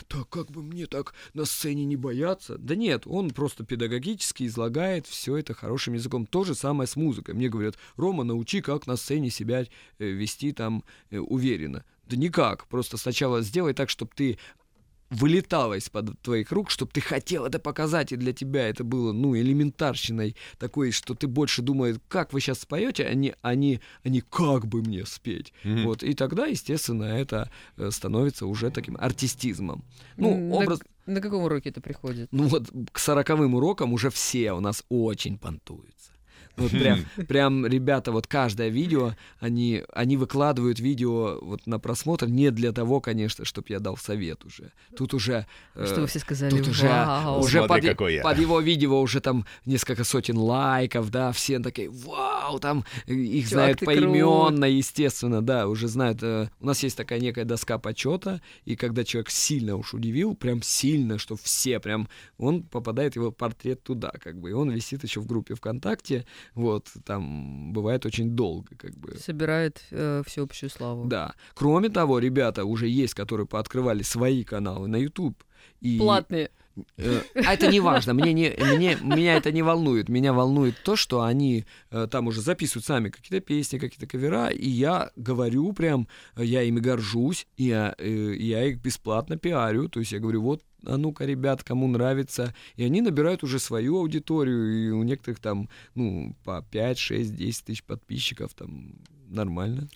Так 0.08 0.30
как 0.30 0.52
бы 0.52 0.62
мне 0.62 0.86
так 0.86 1.14
на 1.34 1.46
сцене 1.46 1.86
не 1.86 1.96
бояться? 1.96 2.58
Да 2.58 2.76
нет, 2.76 3.04
он 3.06 3.32
просто 3.32 3.64
педагогически 3.64 4.46
излагает 4.46 5.08
все 5.08 5.38
это 5.38 5.54
хорошим 5.54 5.94
языком. 5.94 6.26
То 6.26 6.44
же 6.44 6.56
самое 6.56 6.88
с 6.88 6.96
музыкой. 6.96 7.34
Мне 7.36 7.50
говорят, 7.50 7.78
Рома, 7.96 8.24
научи, 8.24 8.62
как 8.62 8.88
на 8.88 8.96
сцене 8.96 9.30
себя 9.30 9.66
э, 10.00 10.06
вести 10.06 10.52
там 10.52 10.84
э, 11.10 11.20
уверенно. 11.20 11.84
Да 12.08 12.16
никак. 12.18 12.68
Просто 12.68 12.98
сначала 12.98 13.42
сделай 13.42 13.74
так, 13.74 13.90
чтобы 13.90 14.12
ты 14.16 14.38
вылетала 15.10 15.76
из-под 15.76 16.20
твоих 16.22 16.52
рук, 16.52 16.70
чтобы 16.70 16.92
ты 16.92 17.02
хотел 17.02 17.46
это 17.46 17.60
показать, 17.60 18.12
и 18.12 18.16
для 18.16 18.34
тебя 18.34 18.68
это 18.68 18.84
было, 18.84 19.12
ну, 19.12 19.36
элементарщиной 19.36 20.36
такой, 20.58 20.92
что 20.92 21.14
ты 21.14 21.28
больше 21.28 21.62
думаешь, 21.62 21.98
как 22.08 22.34
вы 22.34 22.42
сейчас 22.42 22.62
споете, 22.62 23.06
а 23.06 23.14
не, 23.14 23.36
а 23.42 23.56
не, 23.56 23.82
а 24.04 24.10
не 24.10 24.22
как 24.22 24.66
бы 24.68 24.82
мне 24.82 25.06
спеть. 25.06 25.54
Mm-hmm. 25.64 25.84
Вот, 25.84 26.04
и 26.04 26.14
тогда, 26.14 26.48
естественно, 26.48 27.04
это 27.04 27.52
э, 27.78 27.92
становится 27.92 28.46
уже 28.46 28.72
таким 28.72 28.98
артистизмом. 29.00 29.84
Ну, 30.18 30.38
на, 30.38 30.56
образ... 30.56 30.80
На 31.06 31.22
каком 31.22 31.44
уроке 31.44 31.70
это 31.70 31.82
приходит? 31.82 32.30
Ну, 32.32 32.48
вот 32.48 32.72
к 32.92 33.00
сороковым 33.00 33.56
урокам 33.56 33.94
уже 33.94 34.10
все 34.10 34.54
у 34.54 34.60
нас 34.60 34.84
очень 34.90 35.38
понтуются. 35.38 36.15
Вот 36.58 36.72
прям, 36.72 37.06
прям 37.28 37.66
ребята, 37.66 38.12
вот 38.12 38.28
каждое 38.28 38.70
видео, 38.70 39.14
они, 39.40 39.84
они 39.94 40.18
выкладывают 40.18 40.80
видео 40.80 41.40
вот 41.42 41.66
на 41.68 41.80
просмотр 41.80 42.28
не 42.28 42.52
для 42.52 42.72
того, 42.72 43.02
конечно, 43.02 43.46
чтобы 43.46 43.68
я 43.70 43.80
дал 43.80 43.98
совет 43.98 44.46
уже. 44.46 44.72
Тут 44.96 45.14
уже... 45.14 45.46
Э, 45.76 45.86
что 45.86 46.02
вы 46.02 46.08
все 46.08 46.20
сказали? 46.20 46.52
Тут 46.58 46.68
уже, 46.70 46.88
вау. 46.88 47.42
уже 47.42 47.68
под, 47.68 47.84
под 47.98 48.40
его 48.40 48.60
видео 48.60 49.00
уже 49.02 49.20
там 49.22 49.46
несколько 49.66 50.04
сотен 50.04 50.38
лайков, 50.38 51.10
да, 51.10 51.32
все 51.32 51.60
такие, 51.60 51.90
вау, 51.90 52.60
там 52.60 52.86
э, 53.08 53.14
их 53.14 53.50
Чувак, 53.50 53.64
знают 53.66 53.80
поименно, 53.80 54.66
естественно, 54.66 55.42
да, 55.42 55.68
уже 55.68 55.88
знают. 55.88 56.20
Э, 56.22 56.50
у 56.60 56.66
нас 56.66 56.82
есть 56.84 56.98
такая 56.98 57.20
некая 57.20 57.46
доска 57.46 57.78
почета, 57.78 58.42
и 58.66 58.76
когда 58.76 59.04
человек 59.04 59.30
сильно 59.30 59.76
уж 59.76 59.94
удивил, 59.94 60.36
прям 60.36 60.62
сильно, 60.62 61.18
что 61.18 61.36
все 61.36 61.80
прям, 61.80 62.08
он 62.38 62.64
попадает 62.64 63.16
его 63.16 63.32
портрет 63.32 63.84
туда, 63.84 64.12
как 64.22 64.40
бы, 64.40 64.50
и 64.50 64.54
он 64.54 64.72
висит 64.72 65.04
еще 65.04 65.20
в 65.20 65.28
группе 65.28 65.56
ВКонтакте, 65.56 66.26
вот, 66.54 66.90
там 67.06 67.74
бывает 67.74 68.06
очень 68.06 68.32
долго, 68.32 68.76
как 68.78 68.96
бы. 68.98 69.16
Собирает 69.18 69.82
э, 69.92 70.24
всеобщую 70.26 70.70
славу. 70.70 71.06
Да. 71.06 71.34
Кроме 71.54 71.90
того, 71.90 72.20
ребята 72.20 72.66
уже 72.66 72.88
есть, 72.88 73.14
которые 73.14 73.48
пооткрывали 73.48 74.04
свои 74.04 74.44
каналы 74.44 74.88
на 74.88 74.98
YouTube. 74.98 75.44
И... 75.82 75.98
Платные. 75.98 76.50
Э, 76.98 77.22
а 77.36 77.54
это 77.54 77.68
не 77.68 77.80
важно, 77.80 78.14
мне 78.14 78.34
не, 78.34 78.54
мне, 78.58 78.98
меня 79.02 79.36
это 79.36 79.52
не 79.52 79.62
волнует. 79.62 80.10
Меня 80.10 80.34
волнует 80.34 80.76
то, 80.84 80.96
что 80.96 81.22
они 81.22 81.66
э, 81.92 82.08
там 82.10 82.28
уже 82.28 82.42
записывают 82.42 82.86
сами 82.86 83.10
какие-то 83.10 83.46
песни, 83.46 83.78
какие-то 83.78 84.08
кавера, 84.08 84.48
и 84.50 84.68
я 84.68 85.12
говорю 85.16 85.74
прям, 85.74 86.08
я 86.36 86.64
ими 86.64 86.80
горжусь, 86.80 87.48
и 87.58 87.66
я, 87.66 87.96
э, 87.98 88.36
я 88.38 88.66
их 88.66 88.80
бесплатно 88.80 89.38
пиарю. 89.38 89.90
То 89.90 90.00
есть 90.00 90.12
я 90.12 90.20
говорю, 90.20 90.42
вот 90.42 90.64
а 90.86 90.98
ну-ка, 90.98 91.26
ребят, 91.26 91.64
кому 91.64 91.88
нравится. 91.88 92.54
И 92.76 92.84
они 92.84 93.02
набирают 93.02 93.44
уже 93.44 93.60
свою 93.60 93.98
аудиторию, 93.98 94.88
и 94.88 94.90
у 94.92 95.04
некоторых 95.04 95.40
там, 95.40 95.70
ну, 95.96 96.36
по 96.44 96.62
5, 96.72 96.98
6, 96.98 97.36
10 97.36 97.66
тысяч 97.66 97.84
подписчиков, 97.84 98.54
там, 98.54 98.96
нормально. 99.28 99.90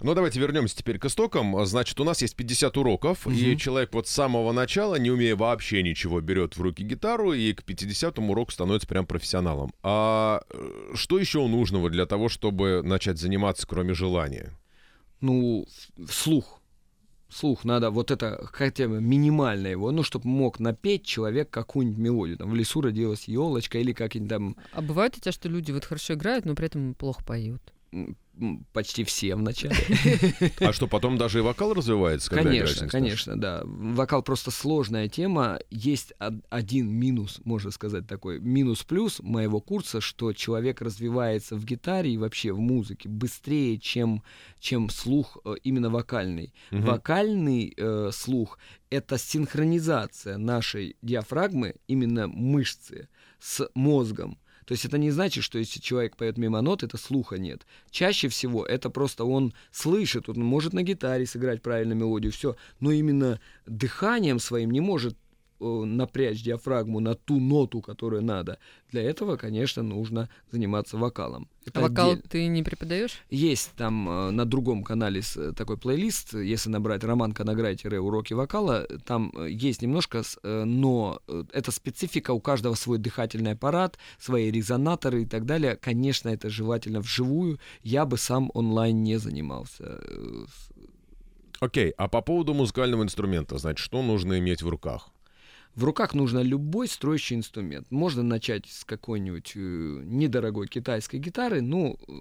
Ну, 0.00 0.12
давайте 0.12 0.38
вернемся 0.40 0.76
теперь 0.76 0.98
к 0.98 1.06
истокам. 1.06 1.64
Значит, 1.64 1.98
у 2.00 2.04
нас 2.04 2.20
есть 2.20 2.36
50 2.36 2.76
уроков, 2.76 3.26
угу. 3.26 3.34
и 3.34 3.56
человек 3.56 3.94
вот 3.94 4.06
с 4.08 4.10
самого 4.10 4.52
начала, 4.52 4.96
не 4.96 5.10
умея 5.10 5.36
вообще 5.36 5.82
ничего, 5.82 6.20
берет 6.20 6.56
в 6.56 6.60
руки 6.60 6.82
гитару, 6.82 7.32
и 7.32 7.54
к 7.54 7.64
50 7.64 8.18
уроку 8.18 8.52
становится 8.52 8.86
прям 8.86 9.06
профессионалом. 9.06 9.72
А 9.82 10.42
э, 10.50 10.92
что 10.94 11.18
еще 11.18 11.46
нужного 11.46 11.88
для 11.88 12.04
того, 12.04 12.28
чтобы 12.28 12.82
начать 12.82 13.18
заниматься, 13.18 13.66
кроме 13.66 13.94
желания? 13.94 14.52
Ну, 15.22 15.66
слух. 16.10 16.60
Слух 17.28 17.64
надо, 17.64 17.90
вот 17.90 18.10
это 18.10 18.48
хотя 18.52 18.86
бы 18.86 19.00
минимально 19.00 19.66
его, 19.66 19.90
ну, 19.90 20.02
чтобы 20.02 20.28
мог 20.28 20.60
напеть 20.60 21.04
человек 21.04 21.50
какую-нибудь 21.50 21.98
мелодию. 21.98 22.38
Там 22.38 22.50
в 22.50 22.54
лесу 22.54 22.80
родилась 22.80 23.26
елочка 23.26 23.78
или 23.78 23.92
как-нибудь 23.92 24.28
там... 24.28 24.56
А 24.72 24.80
бывает 24.80 25.16
у 25.16 25.20
тебя, 25.20 25.32
что 25.32 25.48
люди 25.48 25.72
вот 25.72 25.84
хорошо 25.84 26.14
играют, 26.14 26.44
но 26.44 26.54
при 26.54 26.66
этом 26.66 26.94
плохо 26.94 27.24
поют? 27.24 27.62
Почти 28.72 29.04
все 29.04 29.34
в 29.34 29.42
начале. 29.42 29.76
А 30.60 30.72
что, 30.72 30.86
потом 30.86 31.16
даже 31.18 31.38
и 31.38 31.42
вокал 31.42 31.74
развивается? 31.74 32.30
Конечно, 32.30 32.88
конечно, 32.88 33.38
да. 33.38 33.62
Вокал 33.64 34.22
просто 34.22 34.50
сложная 34.50 35.08
тема. 35.08 35.58
Есть 35.70 36.12
один 36.50 36.90
минус, 36.90 37.40
можно 37.44 37.70
сказать, 37.70 38.06
такой 38.06 38.40
минус-плюс 38.40 39.20
моего 39.20 39.60
курса, 39.60 40.00
что 40.00 40.32
человек 40.32 40.80
развивается 40.80 41.56
в 41.56 41.64
гитаре 41.64 42.12
и 42.12 42.18
вообще 42.18 42.52
в 42.52 42.58
музыке 42.58 43.08
быстрее, 43.08 43.78
чем, 43.78 44.22
чем 44.58 44.90
слух 44.90 45.38
э, 45.44 45.54
именно 45.62 45.90
вокальный. 45.90 46.52
Угу. 46.70 46.82
Вокальный 46.82 47.74
э, 47.76 48.10
слух— 48.12 48.58
это 48.90 49.18
синхронизация 49.18 50.38
нашей 50.38 50.96
диафрагмы, 51.02 51.76
именно 51.86 52.28
мышцы, 52.28 53.08
с 53.38 53.68
мозгом. 53.74 54.38
То 54.66 54.72
есть 54.72 54.84
это 54.84 54.98
не 54.98 55.12
значит, 55.12 55.44
что 55.44 55.58
если 55.58 55.80
человек 55.80 56.16
поет 56.16 56.38
мимо 56.38 56.60
нот, 56.60 56.82
это 56.82 56.98
слуха 56.98 57.38
нет. 57.38 57.64
Чаще 57.90 58.28
всего 58.28 58.66
это 58.66 58.90
просто 58.90 59.24
он 59.24 59.54
слышит, 59.70 60.28
он 60.28 60.42
может 60.42 60.72
на 60.72 60.82
гитаре 60.82 61.24
сыграть 61.24 61.62
правильно 61.62 61.92
мелодию, 61.92 62.32
все, 62.32 62.56
но 62.80 62.90
именно 62.90 63.40
дыханием 63.66 64.40
своим 64.40 64.72
не 64.72 64.80
может 64.80 65.16
напрячь 65.60 66.42
диафрагму 66.42 67.00
на 67.00 67.14
ту 67.14 67.40
ноту, 67.40 67.80
которую 67.80 68.22
надо, 68.22 68.58
для 68.90 69.02
этого, 69.02 69.36
конечно, 69.36 69.82
нужно 69.82 70.28
заниматься 70.50 70.96
вокалом. 70.96 71.48
Это 71.64 71.80
а 71.80 71.82
вокал 71.82 72.10
отдельно. 72.10 72.28
ты 72.30 72.46
не 72.46 72.62
преподаешь? 72.62 73.22
Есть 73.28 73.72
там 73.76 74.08
э, 74.08 74.30
на 74.30 74.44
другом 74.44 74.84
канале 74.84 75.20
с- 75.22 75.36
э, 75.36 75.52
такой 75.52 75.76
плейлист, 75.76 76.34
если 76.34 76.70
набрать 76.70 77.02
Роман 77.02 77.32
Конограй-уроки 77.32 78.34
вокала, 78.34 78.86
там 79.04 79.32
э, 79.36 79.48
есть 79.50 79.82
немножко, 79.82 80.22
с- 80.22 80.38
э, 80.42 80.64
но 80.64 81.20
э, 81.26 81.44
это 81.52 81.72
специфика, 81.72 82.30
у 82.32 82.40
каждого 82.40 82.74
свой 82.74 82.98
дыхательный 82.98 83.52
аппарат, 83.52 83.98
свои 84.18 84.50
резонаторы 84.50 85.22
и 85.22 85.26
так 85.26 85.44
далее. 85.44 85.76
Конечно, 85.76 86.28
это 86.28 86.48
желательно 86.50 87.00
вживую. 87.00 87.58
Я 87.82 88.04
бы 88.06 88.16
сам 88.18 88.50
онлайн 88.54 89.02
не 89.02 89.16
занимался. 89.18 90.00
э, 90.02 90.44
Окей, 91.58 91.90
а 91.96 92.06
по 92.08 92.20
поводу 92.20 92.52
музыкального 92.54 93.02
инструмента, 93.02 93.56
значит, 93.58 93.78
что 93.78 94.02
нужно 94.02 94.38
иметь 94.38 94.62
в 94.62 94.68
руках? 94.68 95.08
В 95.76 95.84
руках 95.84 96.14
нужно 96.14 96.40
любой 96.40 96.88
строящий 96.88 97.34
инструмент. 97.34 97.90
Можно 97.90 98.22
начать 98.22 98.66
с 98.66 98.82
какой-нибудь 98.84 99.52
э, 99.54 99.58
недорогой 99.58 100.68
китайской 100.68 101.16
гитары, 101.16 101.60
ну, 101.60 101.98
э, 102.08 102.12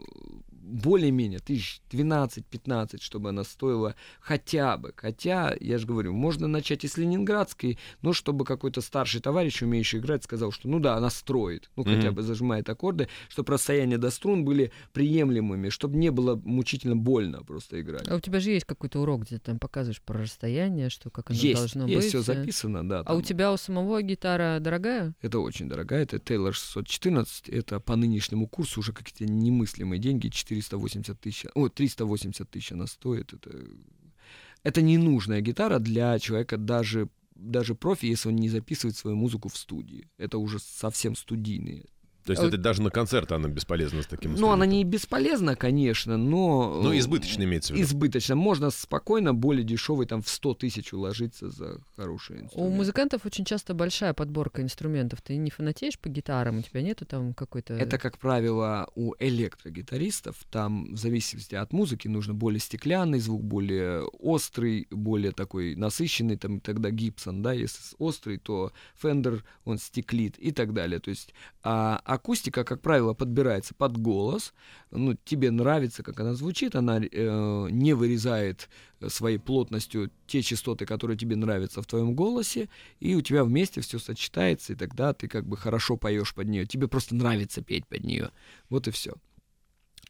более-менее, 0.65 1.39
тысяч 1.39 1.81
12-15, 1.91 3.01
чтобы 3.01 3.29
она 3.29 3.43
стоила 3.43 3.95
хотя 4.19 4.77
бы. 4.77 4.93
Хотя, 4.95 5.55
я 5.59 5.77
же 5.77 5.85
говорю, 5.85 6.13
можно 6.13 6.47
начать 6.47 6.83
и 6.83 6.87
с 6.87 6.97
ленинградской, 6.97 7.77
но 8.01 8.13
чтобы 8.13 8.45
какой-то 8.45 8.81
старший 8.81 9.21
товарищ, 9.21 9.61
умеющий 9.61 9.99
играть, 9.99 10.23
сказал, 10.23 10.51
что 10.51 10.67
ну 10.67 10.79
да, 10.79 10.95
она 10.95 11.09
строит, 11.09 11.69
ну 11.75 11.83
хотя 11.83 12.07
Мгм. 12.07 12.15
бы 12.15 12.21
зажимает 12.23 12.69
аккорды, 12.69 13.07
чтобы 13.29 13.53
расстояния 13.53 13.97
до 13.97 14.09
струн 14.09 14.43
были 14.45 14.71
приемлемыми, 14.93 15.69
чтобы 15.69 15.97
не 15.97 16.09
было 16.11 16.35
мучительно 16.43 16.95
больно 16.95 17.43
просто 17.43 17.79
играть. 17.81 18.07
А 18.07 18.15
у 18.15 18.19
тебя 18.19 18.39
же 18.39 18.51
есть 18.51 18.65
какой-то 18.65 18.99
урок, 19.01 19.21
где 19.23 19.35
ты 19.37 19.41
там 19.45 19.59
показываешь 19.59 20.01
про 20.01 20.19
расстояние, 20.21 20.89
что 20.89 21.09
как 21.09 21.29
оно 21.29 21.39
Есть, 21.39 21.59
должно 21.61 21.87
есть 21.87 21.97
быть. 22.01 22.07
все 22.09 22.19
э. 22.19 22.21
записано, 22.35 22.87
да. 22.87 23.01
А 23.05 23.15
у 23.15 23.21
тебя 23.21 23.51
у 23.53 23.57
самого 23.57 24.01
гитара 24.01 24.59
дорогая? 24.59 25.13
Это 25.21 25.39
очень 25.39 25.69
дорогая, 25.69 26.03
это 26.03 26.17
Taylor 26.17 26.51
614, 26.53 27.49
это 27.49 27.79
по 27.79 27.95
нынешнему 27.95 28.47
курсу 28.47 28.79
уже 28.79 28.93
какие-то 28.93 29.31
немыслимые 29.31 29.99
деньги, 29.99 30.29
480 30.61 31.19
тысяч, 31.19 31.45
о, 31.53 31.69
380 31.69 32.49
тысяч 32.49 32.71
она 32.71 32.87
стоит, 32.87 33.33
это, 33.33 33.65
это 34.63 34.81
ненужная 34.81 35.41
гитара 35.41 35.79
для 35.79 36.17
человека 36.19 36.57
даже, 36.57 37.09
даже 37.35 37.75
профи, 37.75 38.05
если 38.05 38.29
он 38.29 38.35
не 38.35 38.49
записывает 38.49 38.95
свою 38.95 39.17
музыку 39.17 39.49
в 39.49 39.57
студии, 39.57 40.09
это 40.17 40.37
уже 40.37 40.59
совсем 40.59 41.15
студийные. 41.15 41.85
То 42.25 42.31
есть 42.31 42.43
это 42.43 42.57
даже 42.57 42.81
на 42.81 42.89
концерты 42.89 43.35
она 43.35 43.47
бесполезна 43.47 44.01
с 44.01 44.07
таким 44.07 44.33
Ну, 44.33 44.49
она 44.49 44.65
не 44.65 44.83
бесполезна, 44.83 45.55
конечно, 45.55 46.17
но... 46.17 46.81
Ну, 46.81 46.91
э, 46.91 46.97
избыточно 46.97 47.43
имеется 47.43 47.73
в 47.73 47.75
виду. 47.75 47.85
Избыточно. 47.85 48.35
Можно 48.35 48.71
спокойно, 48.71 49.35
более 49.35 49.63
дешевый, 49.63 50.07
там, 50.07 50.23
в 50.23 50.29
100 50.29 50.55
тысяч 50.55 50.91
уложиться 50.91 51.51
за 51.51 51.77
хороший 51.95 52.37
У 52.37 52.39
инструмент. 52.41 52.75
музыкантов 52.75 53.25
очень 53.27 53.45
часто 53.45 53.75
большая 53.75 54.15
подборка 54.15 54.63
инструментов. 54.63 55.21
Ты 55.21 55.37
не 55.37 55.51
фанатеешь 55.51 55.99
по 55.99 56.09
гитарам, 56.09 56.57
у 56.57 56.61
тебя 56.63 56.81
нету 56.81 57.05
там 57.05 57.35
какой-то... 57.35 57.75
Это, 57.75 57.99
как 57.99 58.17
правило, 58.17 58.89
у 58.95 59.13
электрогитаристов. 59.19 60.35
Там, 60.49 60.95
в 60.95 60.97
зависимости 60.97 61.53
от 61.53 61.73
музыки, 61.73 62.07
нужно 62.07 62.33
более 62.33 62.59
стеклянный 62.59 63.19
звук, 63.19 63.43
более 63.43 64.01
острый, 64.01 64.87
более 64.89 65.31
такой 65.31 65.75
насыщенный. 65.75 66.37
Там 66.37 66.59
тогда 66.59 66.89
Гибсон, 66.89 67.43
да, 67.43 67.53
если 67.53 67.81
острый, 67.99 68.39
то 68.39 68.71
Фендер, 68.99 69.43
он 69.63 69.77
стеклит 69.77 70.39
и 70.39 70.51
так 70.51 70.73
далее. 70.73 70.99
То 70.99 71.11
есть 71.11 71.33
а 71.61 71.99
акустика, 72.15 72.63
как 72.63 72.81
правило, 72.81 73.13
подбирается 73.13 73.73
под 73.73 73.97
голос. 73.97 74.53
Ну, 74.91 75.15
тебе 75.23 75.51
нравится, 75.51 76.03
как 76.03 76.19
она 76.19 76.33
звучит, 76.33 76.75
она 76.75 76.99
э, 76.99 77.67
не 77.71 77.93
вырезает 77.93 78.69
э, 78.99 79.09
своей 79.09 79.37
плотностью 79.37 80.11
те 80.27 80.41
частоты, 80.41 80.85
которые 80.85 81.17
тебе 81.17 81.35
нравятся 81.35 81.81
в 81.81 81.85
твоем 81.85 82.15
голосе, 82.15 82.69
и 82.99 83.15
у 83.15 83.21
тебя 83.21 83.43
вместе 83.43 83.81
все 83.81 83.99
сочетается, 83.99 84.73
и 84.73 84.75
тогда 84.75 85.13
ты 85.13 85.27
как 85.27 85.45
бы 85.45 85.57
хорошо 85.57 85.97
поешь 85.97 86.33
под 86.33 86.47
нее. 86.47 86.65
Тебе 86.65 86.87
просто 86.87 87.15
нравится 87.15 87.61
петь 87.61 87.85
под 87.87 88.03
нее. 88.03 88.31
Вот 88.69 88.87
и 88.87 88.91
все. 88.91 89.13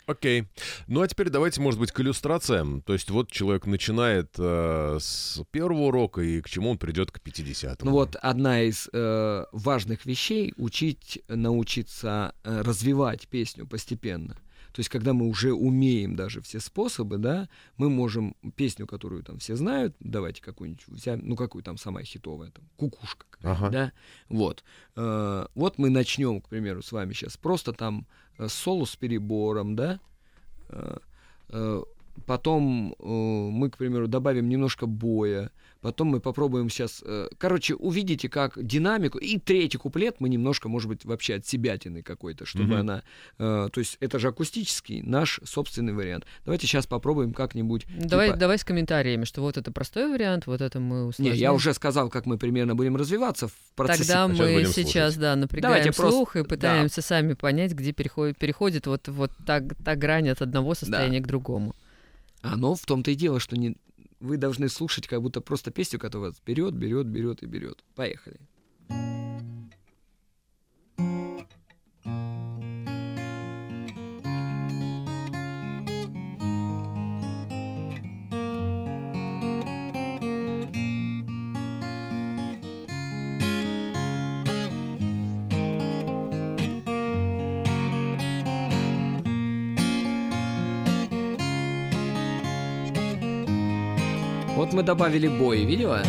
Окей. 0.07 0.45
Ну 0.87 1.01
а 1.01 1.07
теперь 1.07 1.29
давайте, 1.29 1.61
может 1.61 1.79
быть, 1.79 1.91
к 1.91 1.99
иллюстрациям. 1.99 2.81
То 2.81 2.93
есть 2.93 3.09
вот 3.09 3.31
человек 3.31 3.65
начинает 3.65 4.35
э, 4.37 4.97
с 4.99 5.41
первого 5.51 5.87
урока, 5.87 6.21
и 6.21 6.41
к 6.41 6.49
чему 6.49 6.71
он 6.71 6.77
придет 6.77 7.11
к 7.11 7.19
50 7.19 7.83
Ну 7.83 7.91
вот 7.91 8.15
одна 8.15 8.61
из 8.61 8.87
э, 8.93 9.45
важных 9.51 10.05
вещей 10.05 10.53
учить, 10.57 11.23
научиться 11.27 12.33
э, 12.43 12.61
развивать 12.61 13.27
песню 13.27 13.65
постепенно. 13.65 14.37
То 14.75 14.81
есть, 14.81 14.89
когда 14.89 15.13
мы 15.13 15.29
уже 15.29 15.53
умеем 15.53 16.17
даже 16.17 16.41
все 16.41 16.59
способы, 16.59 17.17
да, 17.17 17.47
мы 17.77 17.89
можем 17.89 18.35
песню, 18.57 18.85
которую 18.85 19.23
там 19.23 19.39
все 19.39 19.55
знают, 19.55 19.95
давайте 20.01 20.41
какую-нибудь 20.41 20.85
взять, 20.87 21.23
ну 21.23 21.37
какую 21.37 21.63
там 21.63 21.77
самая 21.77 22.03
хитовая, 22.03 22.51
там, 22.51 22.65
кукушка, 22.75 23.25
Ага. 23.41 23.69
да, 23.69 23.91
вот. 24.27 24.65
Э, 24.97 25.45
вот 25.55 25.77
мы 25.77 25.89
начнем, 25.89 26.41
к 26.41 26.49
примеру, 26.49 26.83
с 26.83 26.91
вами 26.91 27.13
сейчас 27.13 27.37
просто 27.37 27.71
там 27.71 28.05
э, 28.37 28.49
соло 28.49 28.83
с 28.83 28.97
перебором, 28.97 29.77
да, 29.77 30.01
Э, 30.69 30.97
э, 31.49 31.83
потом 32.25 32.95
э, 32.99 33.05
мы, 33.05 33.69
к 33.69 33.77
примеру, 33.77 34.07
добавим 34.07 34.49
немножко 34.49 34.85
боя, 34.85 35.51
потом 35.81 36.07
мы 36.07 36.19
попробуем 36.19 36.69
сейчас, 36.69 37.03
э, 37.05 37.27
короче, 37.37 37.75
увидите, 37.75 38.27
как 38.29 38.57
динамику, 38.63 39.17
и 39.19 39.37
третий 39.37 39.77
куплет 39.77 40.15
мы 40.19 40.29
немножко, 40.29 40.67
может 40.69 40.87
быть, 40.89 41.05
вообще 41.05 41.35
от 41.35 41.45
себятины 41.45 42.01
какой-то, 42.01 42.45
чтобы 42.45 42.65
Мгм. 42.69 42.79
она, 42.79 43.03
э, 43.37 43.69
то 43.71 43.79
есть 43.79 43.97
это 43.99 44.17
же 44.17 44.29
акустический 44.29 45.01
наш 45.03 45.39
собственный 45.43 45.93
вариант. 45.93 46.25
Давайте 46.45 46.65
сейчас 46.67 46.87
попробуем 46.87 47.33
как-нибудь. 47.33 47.85
Давай, 47.99 48.29
типа- 48.29 48.39
давай 48.39 48.57
с 48.57 48.63
комментариями, 48.63 49.25
что 49.25 49.41
вот 49.41 49.57
это 49.57 49.71
простой 49.71 50.09
вариант, 50.11 50.47
вот 50.47 50.61
это 50.61 50.79
мы 50.79 50.95
Не, 51.01 51.03
усложняем. 51.09 51.37
я 51.39 51.53
уже 51.53 51.73
сказал, 51.73 52.09
как 52.09 52.25
мы 52.25 52.37
примерно 52.37 52.73
будем 52.75 52.95
развиваться 52.95 53.47
в 53.47 53.53
процессе. 53.75 54.03
Тогда 54.13 54.27
Сейчас 54.33 54.39
мы 54.39 54.65
сейчас, 54.73 55.13
слушать. 55.13 55.19
да, 55.19 55.35
напрягаем 55.35 55.73
Давайте 55.75 55.95
просто- 55.95 56.15
слух 56.17 56.35
и 56.35 56.39
да. 56.39 56.45
пытаемся 56.45 57.01
сами 57.01 57.33
понять, 57.33 57.73
где 57.73 57.91
переходит, 57.91 58.37
переходит 58.37 58.87
вот, 58.87 59.07
вот 59.07 59.31
та, 59.45 59.61
та 59.61 59.95
грань 59.95 60.29
от 60.29 60.41
одного 60.41 60.73
состояния 60.73 61.19
к 61.19 61.27
другому. 61.27 61.75
Оно 62.45 62.75
в 62.75 62.85
том-то 62.85 63.11
и 63.11 63.15
дело, 63.15 63.39
что 63.39 63.57
не... 63.57 63.75
вы 64.19 64.37
должны 64.37 64.69
слушать 64.69 65.07
как 65.07 65.21
будто 65.21 65.41
просто 65.41 65.71
песню, 65.71 65.99
которая 65.99 66.29
вас 66.29 66.41
берет, 66.45 66.73
берет, 66.73 67.07
берет 67.07 67.43
и 67.43 67.45
берет. 67.45 67.83
Поехали. 67.95 68.39
Вот 94.65 94.73
мы 94.73 94.81
добавили 94.81 95.27
бой, 95.27 95.63
видела? 95.63 96.01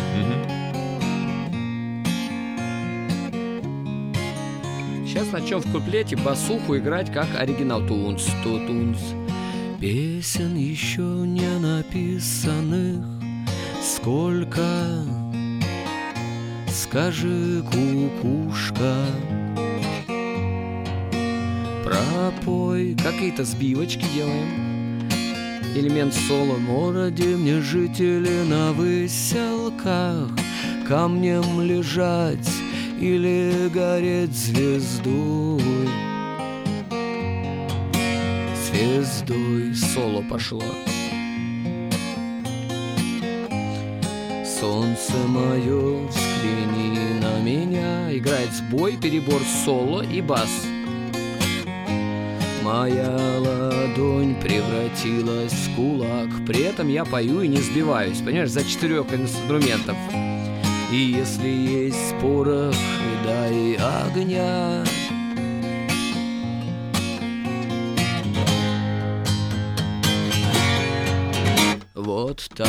Сейчас 5.05 5.31
начнем 5.31 5.59
в 5.59 5.71
куплете 5.71 6.15
басуху 6.15 6.75
играть 6.75 7.13
как 7.13 7.27
оригинал. 7.37 7.85
Тунс, 7.85 8.25
ту, 8.43 8.57
тунс. 8.65 8.97
Песен 9.79 10.55
еще 10.55 11.03
не 11.03 11.59
написанных 11.59 13.05
Сколько 13.79 14.65
Скажи, 16.67 17.61
кукушка 17.61 19.05
Пропой 21.83 22.95
Какие-то 22.95 23.45
сбивочки 23.45 24.05
делаем 24.15 24.76
Элемент 25.77 26.11
соло. 26.11 26.55
Городе 26.55 27.35
мне 27.35 27.61
жители 27.61 28.41
на 28.49 28.73
выселках 28.73 30.27
Камнем 30.87 31.61
лежать 31.61 32.49
или 32.99 33.69
гореть 33.71 34.35
звездой. 34.35 35.61
Звездой 38.65 39.75
соло 39.75 40.23
пошло. 40.27 40.63
Солнце 44.59 45.13
мое, 45.27 46.07
взгляни 46.07 47.19
на 47.21 47.39
меня. 47.41 48.17
Играет 48.17 48.49
сбой, 48.51 48.97
перебор 48.97 49.41
соло 49.63 50.01
и 50.01 50.21
бас 50.21 50.49
Моя 52.67 53.15
ладонь 53.39 54.35
превратилась 54.41 55.53
в 55.53 55.75
кулак. 55.77 56.27
При 56.45 56.63
этом 56.63 56.89
я 56.89 57.05
пою 57.05 57.39
и 57.39 57.47
не 57.47 57.59
сбиваюсь 57.59 58.19
Понимаешь, 58.19 58.49
за 58.49 58.65
четырех 58.65 59.05
инструментов. 59.13 59.95
И 60.91 60.97
если 60.97 61.47
есть 61.47 62.13
порох, 62.19 62.75
дай 63.23 63.75
огня. 63.75 64.83
Вот 71.95 72.49
так 72.53 72.67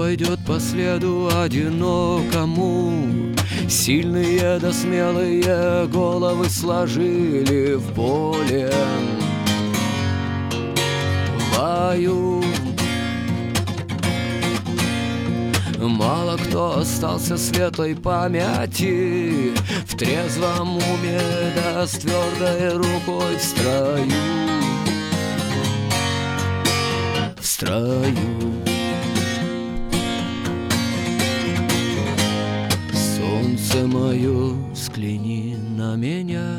пойдет 0.00 0.40
по 0.46 0.58
следу 0.58 1.28
одинокому? 1.30 3.34
Сильные 3.68 4.58
да 4.58 4.72
смелые 4.72 5.86
головы 5.88 6.48
сложили 6.48 7.74
в 7.74 7.92
поле. 7.92 8.72
Бою. 11.54 12.42
Мало 15.78 16.38
кто 16.38 16.78
остался 16.78 17.36
светлой 17.36 17.94
памяти. 17.94 19.52
В 19.84 19.98
трезвом 19.98 20.78
уме 20.78 21.20
да 21.54 21.86
с 21.86 21.98
твердой 21.98 22.72
рукой 22.72 23.36
в 23.36 23.42
строю. 23.42 24.10
В 27.38 27.46
строю 27.46 28.49
Солнце 33.70 33.86
мое, 33.86 34.72
взгляни 34.72 35.56
на 35.76 35.94
меня 35.94 36.56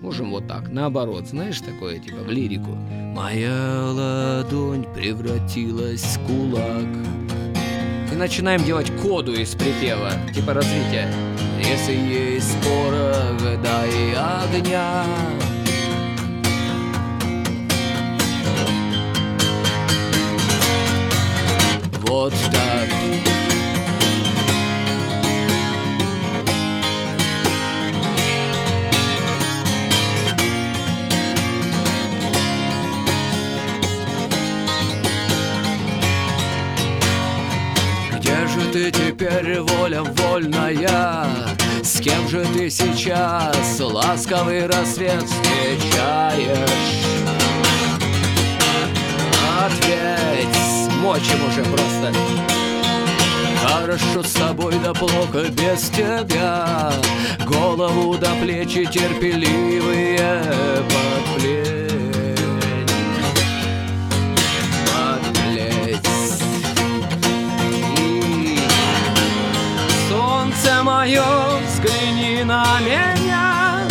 Можем 0.00 0.30
вот 0.30 0.46
так, 0.46 0.70
наоборот, 0.70 1.26
знаешь, 1.26 1.60
такое, 1.60 1.98
типа, 1.98 2.22
в 2.22 2.30
лирику 2.30 2.70
Моя 3.14 3.90
ладонь 3.92 4.86
превратилась 4.94 6.02
в 6.02 6.26
кулак 6.26 6.86
и 8.10 8.16
начинаем 8.16 8.64
делать 8.64 8.90
коду 9.02 9.34
из 9.34 9.54
припева, 9.54 10.12
типа 10.34 10.54
развития. 10.54 11.12
Если 11.58 11.92
есть 11.92 12.56
порох, 12.62 13.62
да 13.62 13.84
и 13.86 14.14
огня, 14.14 15.04
Вот 22.06 22.32
так. 22.50 22.75
Ты 38.76 38.90
теперь, 38.90 39.60
воля 39.60 40.02
вольная? 40.02 41.26
С 41.82 41.98
кем 41.98 42.28
же 42.28 42.44
ты 42.52 42.68
сейчас 42.68 43.80
ласковый 43.80 44.66
рассвет 44.66 45.22
встречаешь? 45.22 46.58
Ответь, 49.64 50.56
смочим 50.84 51.48
уже 51.48 51.64
просто 51.64 52.12
Хорошо 53.64 54.22
с 54.22 54.32
тобой, 54.32 54.74
да 54.84 54.92
плохо 54.92 55.48
без 55.50 55.88
тебя 55.88 56.92
Голову 57.46 58.18
до 58.18 58.30
плечи 58.42 58.84
терпеливые 58.84 60.18
под 60.84 61.40
плеть 61.40 61.85
мое, 70.86 71.24
взгляни 71.66 72.44
на 72.44 72.64
меня. 72.80 73.82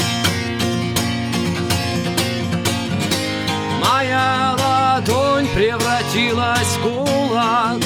Моя 3.83 4.55
ладонь 4.57 5.47
превратилась 5.53 6.77
в 6.77 6.81
кулак. 6.83 7.77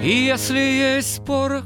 И 0.00 0.26
если 0.32 0.60
есть 0.60 1.24
порох, 1.24 1.64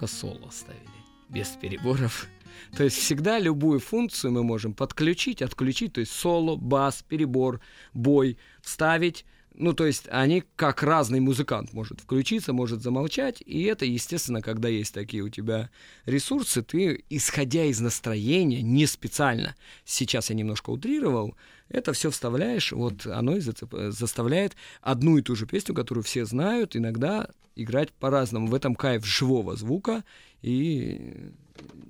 Только 0.00 0.14
соло 0.14 0.48
ставили, 0.50 0.80
без 1.28 1.48
переборов. 1.48 2.26
То 2.76 2.84
есть 2.84 2.96
всегда 2.96 3.38
любую 3.38 3.80
функцию 3.80 4.32
мы 4.32 4.42
можем 4.42 4.72
подключить, 4.72 5.42
отключить, 5.42 5.92
то 5.92 6.00
есть 6.00 6.12
соло, 6.12 6.56
бас, 6.56 7.04
перебор, 7.06 7.60
бой, 7.92 8.38
вставить. 8.62 9.26
Ну, 9.52 9.74
то 9.74 9.84
есть 9.84 10.08
они 10.10 10.42
как 10.56 10.82
разный 10.82 11.20
музыкант 11.20 11.74
может 11.74 12.00
включиться, 12.00 12.54
может 12.54 12.82
замолчать, 12.82 13.42
и 13.44 13.64
это, 13.64 13.84
естественно, 13.84 14.40
когда 14.40 14.68
есть 14.68 14.94
такие 14.94 15.22
у 15.22 15.28
тебя 15.28 15.68
ресурсы, 16.06 16.62
ты, 16.62 17.04
исходя 17.10 17.64
из 17.64 17.80
настроения, 17.80 18.62
не 18.62 18.86
специально, 18.86 19.54
сейчас 19.84 20.30
я 20.30 20.36
немножко 20.36 20.70
утрировал, 20.70 21.36
это 21.70 21.92
все 21.92 22.10
вставляешь, 22.10 22.72
вот 22.72 23.06
оно 23.06 23.36
и 23.36 23.40
зацеп- 23.40 23.90
заставляет 23.90 24.56
одну 24.82 25.16
и 25.18 25.22
ту 25.22 25.34
же 25.36 25.46
песню, 25.46 25.74
которую 25.74 26.04
все 26.04 26.24
знают, 26.26 26.76
иногда 26.76 27.28
играть 27.56 27.92
по-разному. 27.92 28.48
В 28.48 28.54
этом 28.54 28.74
кайф 28.74 29.04
живого 29.04 29.56
звука 29.56 30.04
и 30.42 31.30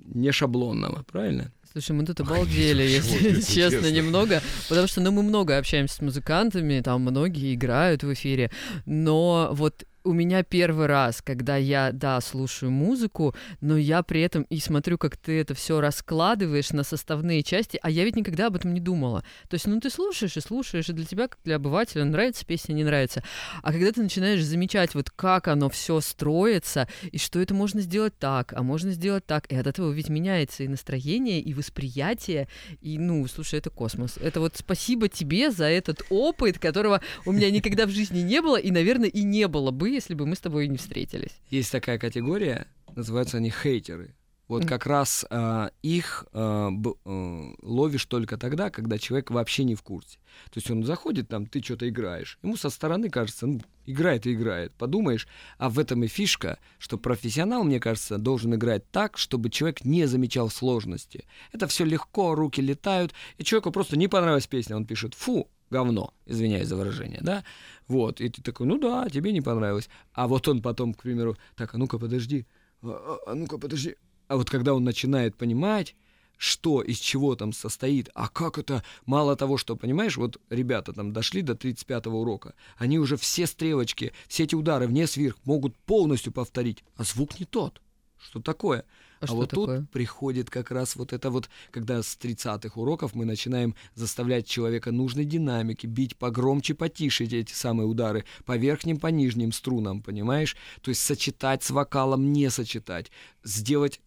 не 0.05 0.31
шаблонного, 0.31 1.03
правильно? 1.03 1.51
Слушай, 1.71 1.93
мы 1.93 2.05
тут 2.05 2.19
обалдели, 2.19 2.83
если 2.83 3.29
если 3.29 3.41
честно, 3.55 3.81
честно. 3.81 3.91
немного, 3.91 4.41
потому 4.67 4.87
что, 4.87 4.99
ну, 4.99 5.11
мы 5.11 5.23
много 5.23 5.57
общаемся 5.57 5.95
с 5.95 6.01
музыкантами, 6.01 6.81
там 6.81 7.01
многие 7.01 7.53
играют 7.53 8.03
в 8.03 8.11
эфире, 8.13 8.51
но 8.85 9.49
вот 9.53 9.85
у 10.03 10.13
меня 10.13 10.43
первый 10.43 10.87
раз, 10.87 11.21
когда 11.21 11.57
я, 11.57 11.91
да, 11.91 12.19
слушаю 12.21 12.71
музыку, 12.71 13.35
но 13.59 13.77
я 13.77 14.03
при 14.03 14.21
этом 14.21 14.43
и 14.43 14.59
смотрю, 14.59 14.97
как 14.97 15.17
ты 15.17 15.39
это 15.39 15.53
все 15.53 15.79
раскладываешь 15.79 16.71
на 16.71 16.83
составные 16.83 17.43
части, 17.43 17.79
а 17.81 17.89
я 17.89 18.03
ведь 18.03 18.15
никогда 18.15 18.47
об 18.47 18.55
этом 18.55 18.73
не 18.73 18.79
думала. 18.79 19.23
То 19.49 19.55
есть, 19.55 19.67
ну, 19.67 19.79
ты 19.79 19.89
слушаешь 19.89 20.37
и 20.37 20.41
слушаешь, 20.41 20.89
и 20.89 20.93
для 20.93 21.05
тебя, 21.05 21.27
как 21.27 21.39
для 21.43 21.57
обывателя, 21.57 22.03
нравится 22.03 22.45
песня, 22.45 22.73
не 22.73 22.83
нравится. 22.83 23.23
А 23.61 23.71
когда 23.71 23.91
ты 23.91 24.01
начинаешь 24.01 24.43
замечать, 24.43 24.95
вот 24.95 25.09
как 25.09 25.47
оно 25.47 25.69
все 25.69 25.99
строится, 26.01 26.87
и 27.11 27.17
что 27.17 27.39
это 27.39 27.53
можно 27.53 27.81
сделать 27.81 28.17
так, 28.17 28.53
а 28.53 28.63
можно 28.63 28.91
сделать 28.91 29.25
так, 29.25 29.51
и 29.51 29.55
от 29.55 29.67
этого 29.67 29.91
ведь 29.91 30.09
меняется 30.09 30.63
и 30.63 30.67
настроение, 30.67 31.39
и 31.39 31.53
восприятие, 31.53 32.47
и, 32.81 32.97
ну, 32.97 33.25
слушай, 33.27 33.59
это 33.59 33.69
космос. 33.69 34.17
Это 34.17 34.39
вот 34.39 34.55
спасибо 34.55 35.09
тебе 35.09 35.51
за 35.51 35.65
этот 35.65 36.03
опыт, 36.09 36.59
которого 36.59 37.01
у 37.25 37.31
меня 37.31 37.51
никогда 37.51 37.85
в 37.85 37.89
жизни 37.89 38.21
не 38.21 38.41
было, 38.41 38.57
и, 38.57 38.71
наверное, 38.71 39.09
и 39.09 39.23
не 39.23 39.47
было 39.47 39.71
бы, 39.71 39.90
если 39.91 40.13
бы 40.13 40.25
мы 40.25 40.35
с 40.35 40.39
тобой 40.39 40.67
не 40.67 40.77
встретились. 40.77 41.39
Есть 41.49 41.71
такая 41.71 41.97
категория, 41.99 42.67
называются 42.95 43.37
они 43.37 43.49
хейтеры. 43.49 44.15
Вот 44.51 44.65
как 44.65 44.85
раз 44.85 45.25
а, 45.29 45.71
их 45.81 46.25
а, 46.33 46.71
б- 46.71 46.95
а, 47.05 47.53
ловишь 47.61 48.05
только 48.05 48.37
тогда, 48.37 48.69
когда 48.69 48.97
человек 48.97 49.31
вообще 49.31 49.63
не 49.63 49.75
в 49.75 49.81
курсе. 49.81 50.17
То 50.45 50.57
есть 50.57 50.69
он 50.69 50.83
заходит, 50.83 51.29
там, 51.29 51.45
ты 51.45 51.63
что-то 51.63 51.87
играешь. 51.87 52.37
Ему 52.43 52.57
со 52.57 52.69
стороны 52.69 53.09
кажется, 53.09 53.47
ну, 53.47 53.61
играет 53.85 54.27
и 54.27 54.33
играет. 54.33 54.73
Подумаешь, 54.73 55.25
а 55.57 55.69
в 55.69 55.79
этом 55.79 56.03
и 56.03 56.07
фишка, 56.07 56.59
что 56.79 56.97
профессионал, 56.97 57.63
мне 57.63 57.79
кажется, 57.79 58.17
должен 58.17 58.53
играть 58.53 58.91
так, 58.91 59.17
чтобы 59.17 59.49
человек 59.49 59.85
не 59.85 60.05
замечал 60.05 60.49
сложности. 60.49 61.23
Это 61.53 61.67
все 61.67 61.85
легко, 61.85 62.35
руки 62.35 62.59
летают, 62.59 63.13
и 63.37 63.45
человеку 63.45 63.71
просто 63.71 63.95
не 63.95 64.09
понравилась 64.09 64.47
песня, 64.47 64.75
он 64.75 64.85
пишет 64.85 65.13
«фу», 65.13 65.47
говно, 65.71 66.13
извиняюсь 66.25 66.67
за 66.67 66.75
выражение, 66.75 67.19
да, 67.21 67.43
вот, 67.87 68.21
и 68.21 68.29
ты 68.29 68.41
такой, 68.43 68.67
ну 68.67 68.77
да, 68.77 69.09
тебе 69.09 69.31
не 69.31 69.41
понравилось, 69.41 69.89
а 70.13 70.27
вот 70.27 70.47
он 70.47 70.61
потом, 70.61 70.93
к 70.93 71.01
примеру, 71.01 71.37
так, 71.55 71.73
а 71.73 71.77
ну-ка, 71.77 71.97
подожди, 71.97 72.45
а, 72.83 73.19
а- 73.25 73.31
а 73.31 73.35
ну-ка, 73.35 73.57
подожди, 73.57 73.95
а 74.27 74.37
вот 74.37 74.49
когда 74.49 74.73
он 74.73 74.83
начинает 74.83 75.35
понимать, 75.35 75.95
что 76.37 76.81
из 76.81 76.97
чего 76.97 77.35
там 77.35 77.53
состоит, 77.53 78.09
а 78.15 78.27
как 78.27 78.57
это, 78.57 78.83
мало 79.05 79.35
того, 79.35 79.57
что, 79.57 79.75
понимаешь, 79.75 80.17
вот 80.17 80.41
ребята 80.49 80.91
там 80.91 81.13
дошли 81.13 81.43
до 81.43 81.53
35-го 81.53 82.19
урока, 82.19 82.55
они 82.77 82.97
уже 82.97 83.15
все 83.15 83.45
стрелочки, 83.45 84.11
все 84.27 84.45
эти 84.45 84.55
удары 84.55 84.87
вниз 84.87 85.17
вверх 85.17 85.37
могут 85.43 85.75
полностью 85.77 86.33
повторить, 86.33 86.83
а 86.95 87.03
звук 87.03 87.39
не 87.39 87.45
тот. 87.45 87.79
Что 88.17 88.41
такое? 88.41 88.85
А, 89.21 89.27
что 89.27 89.35
вот 89.35 89.49
такое? 89.51 89.79
тут 89.81 89.91
приходит 89.91 90.49
как 90.49 90.71
раз 90.71 90.95
вот 90.95 91.13
это 91.13 91.29
вот, 91.29 91.49
когда 91.69 92.01
с 92.01 92.17
30-х 92.19 92.79
уроков 92.79 93.13
мы 93.13 93.25
начинаем 93.25 93.75
заставлять 93.93 94.47
человека 94.47 94.91
нужной 94.91 95.25
динамики, 95.25 95.85
бить 95.85 96.17
погромче, 96.17 96.73
потише 96.73 97.25
эти 97.25 97.53
самые 97.53 97.87
удары, 97.87 98.25
по 98.45 98.57
верхним, 98.57 98.99
по 98.99 99.07
нижним 99.07 99.51
струнам, 99.51 100.01
понимаешь? 100.01 100.57
То 100.81 100.89
есть 100.89 101.01
сочетать 101.01 101.63
с 101.63 101.69
вокалом, 101.69 102.33
не 102.33 102.49
сочетать, 102.49 103.11
сделать, 103.43 104.01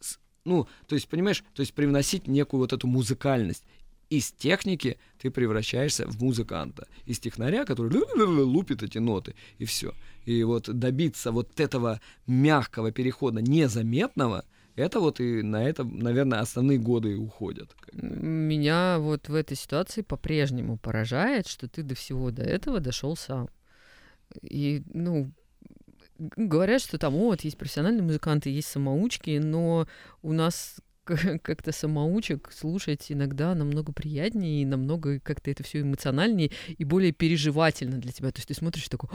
ну, 0.44 0.66
то 0.88 0.96
есть, 0.96 1.08
понимаешь, 1.08 1.44
то 1.54 1.60
есть 1.60 1.74
привносить 1.74 2.26
некую 2.26 2.60
вот 2.60 2.72
эту 2.72 2.88
музыкальность. 2.88 3.64
Из 4.10 4.32
техники 4.32 4.98
ты 5.18 5.30
превращаешься 5.30 6.06
в 6.06 6.22
музыканта. 6.22 6.86
Из 7.06 7.18
технаря, 7.18 7.64
который 7.64 7.96
лупит 8.44 8.82
эти 8.82 8.98
ноты, 8.98 9.34
и 9.58 9.64
все. 9.64 9.94
И 10.24 10.42
вот 10.42 10.68
добиться 10.68 11.32
вот 11.32 11.58
этого 11.58 12.00
мягкого 12.26 12.92
перехода, 12.92 13.40
незаметного, 13.40 14.44
Это 14.76 14.98
вот 14.98 15.20
и 15.20 15.42
на 15.42 15.64
это, 15.64 15.84
наверное, 15.84 16.40
основные 16.40 16.78
годы 16.78 17.16
уходят. 17.16 17.74
Меня 17.92 18.98
вот 18.98 19.28
в 19.28 19.34
этой 19.34 19.56
ситуации 19.56 20.02
по-прежнему 20.02 20.78
поражает, 20.78 21.46
что 21.46 21.68
ты 21.68 21.82
до 21.82 21.94
всего 21.94 22.30
до 22.30 22.42
этого 22.42 22.80
дошел 22.80 23.16
сам. 23.16 23.48
И, 24.42 24.82
ну, 24.92 25.30
говорят, 26.18 26.82
что 26.82 26.98
там, 26.98 27.14
вот, 27.14 27.42
есть 27.42 27.56
профессиональные 27.56 28.02
музыканты, 28.02 28.50
есть 28.50 28.68
самоучки, 28.68 29.38
но 29.38 29.86
у 30.22 30.32
нас 30.32 30.76
как-то 31.04 31.72
самоучек 31.72 32.50
слушать 32.52 33.12
иногда 33.12 33.54
намного 33.54 33.92
приятнее 33.92 34.62
и 34.62 34.66
намного 34.66 35.20
как-то 35.20 35.50
это 35.50 35.62
все 35.62 35.82
эмоциональнее 35.82 36.50
и 36.66 36.84
более 36.84 37.12
переживательно 37.12 37.98
для 37.98 38.12
тебя. 38.12 38.30
То 38.30 38.38
есть 38.38 38.48
ты 38.48 38.54
смотришь 38.54 38.88
такой, 38.88 39.10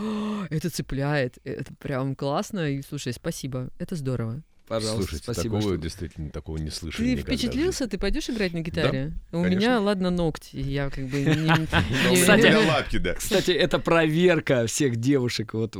это 0.50 0.70
цепляет, 0.70 1.38
это 1.44 1.74
прям 1.76 2.16
классно. 2.16 2.72
И 2.72 2.82
слушай, 2.82 3.14
спасибо, 3.14 3.70
это 3.80 3.96
здорово. 3.96 4.44
Пожалуйста, 4.70 4.98
Слушайте, 4.98 5.24
спасибо. 5.24 5.58
Такого 5.58 5.74
что... 5.74 5.82
действительно 5.82 6.30
такого 6.30 6.58
не 6.58 6.70
слышал. 6.70 7.04
Ты 7.04 7.16
впечатлился? 7.16 7.88
Ты 7.88 7.98
пойдешь 7.98 8.30
играть 8.30 8.54
на 8.54 8.60
гитаре? 8.60 9.14
Да, 9.32 9.38
У 9.40 9.42
конечно. 9.42 9.60
меня, 9.60 9.80
ладно, 9.82 10.12
ногти. 10.12 10.58
Я 10.58 10.92
как 10.92 11.06
бы 11.08 11.26
Кстати, 12.14 13.16
Кстати, 13.18 13.52
это 13.52 13.80
проверка 13.80 14.68
всех 14.68 14.98
девушек. 14.98 15.56
Вот 15.56 15.76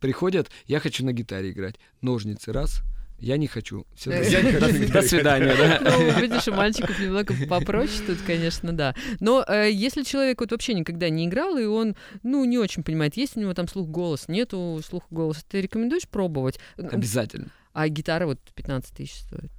приходят, 0.00 0.50
я 0.66 0.80
хочу 0.80 1.04
на 1.04 1.12
гитаре 1.12 1.50
играть. 1.50 1.74
Ножницы 2.00 2.50
раз, 2.54 2.82
я 3.18 3.36
не 3.36 3.46
хочу. 3.46 3.86
Все, 3.94 4.10
до, 4.92 5.02
свидания, 5.02 5.54
да. 5.54 5.80
Ну, 5.82 6.18
видишь, 6.18 6.48
у 6.48 6.54
мальчиков 6.54 6.98
немного 6.98 7.34
попроще 7.46 8.02
тут, 8.06 8.18
конечно, 8.26 8.72
да. 8.72 8.94
Но 9.20 9.44
э, 9.46 9.70
если 9.70 10.02
человек 10.02 10.40
вот 10.40 10.50
вообще 10.50 10.72
никогда 10.72 11.10
не 11.10 11.26
играл, 11.26 11.58
и 11.58 11.64
он, 11.64 11.94
ну, 12.22 12.44
не 12.46 12.56
очень 12.56 12.82
понимает, 12.82 13.18
есть 13.18 13.36
у 13.36 13.40
него 13.40 13.52
там 13.52 13.68
слух 13.68 13.86
голос, 13.88 14.28
нету 14.28 14.80
слух 14.84 15.04
голос, 15.10 15.44
ты 15.46 15.60
рекомендуешь 15.60 16.08
пробовать? 16.08 16.58
Обязательно. 16.78 17.52
А 17.72 17.88
гитара 17.88 18.26
вот 18.26 18.38
15 18.54 18.94
тысяч 18.94 19.20
стоит? 19.20 19.52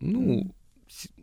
Ну, 0.00 0.54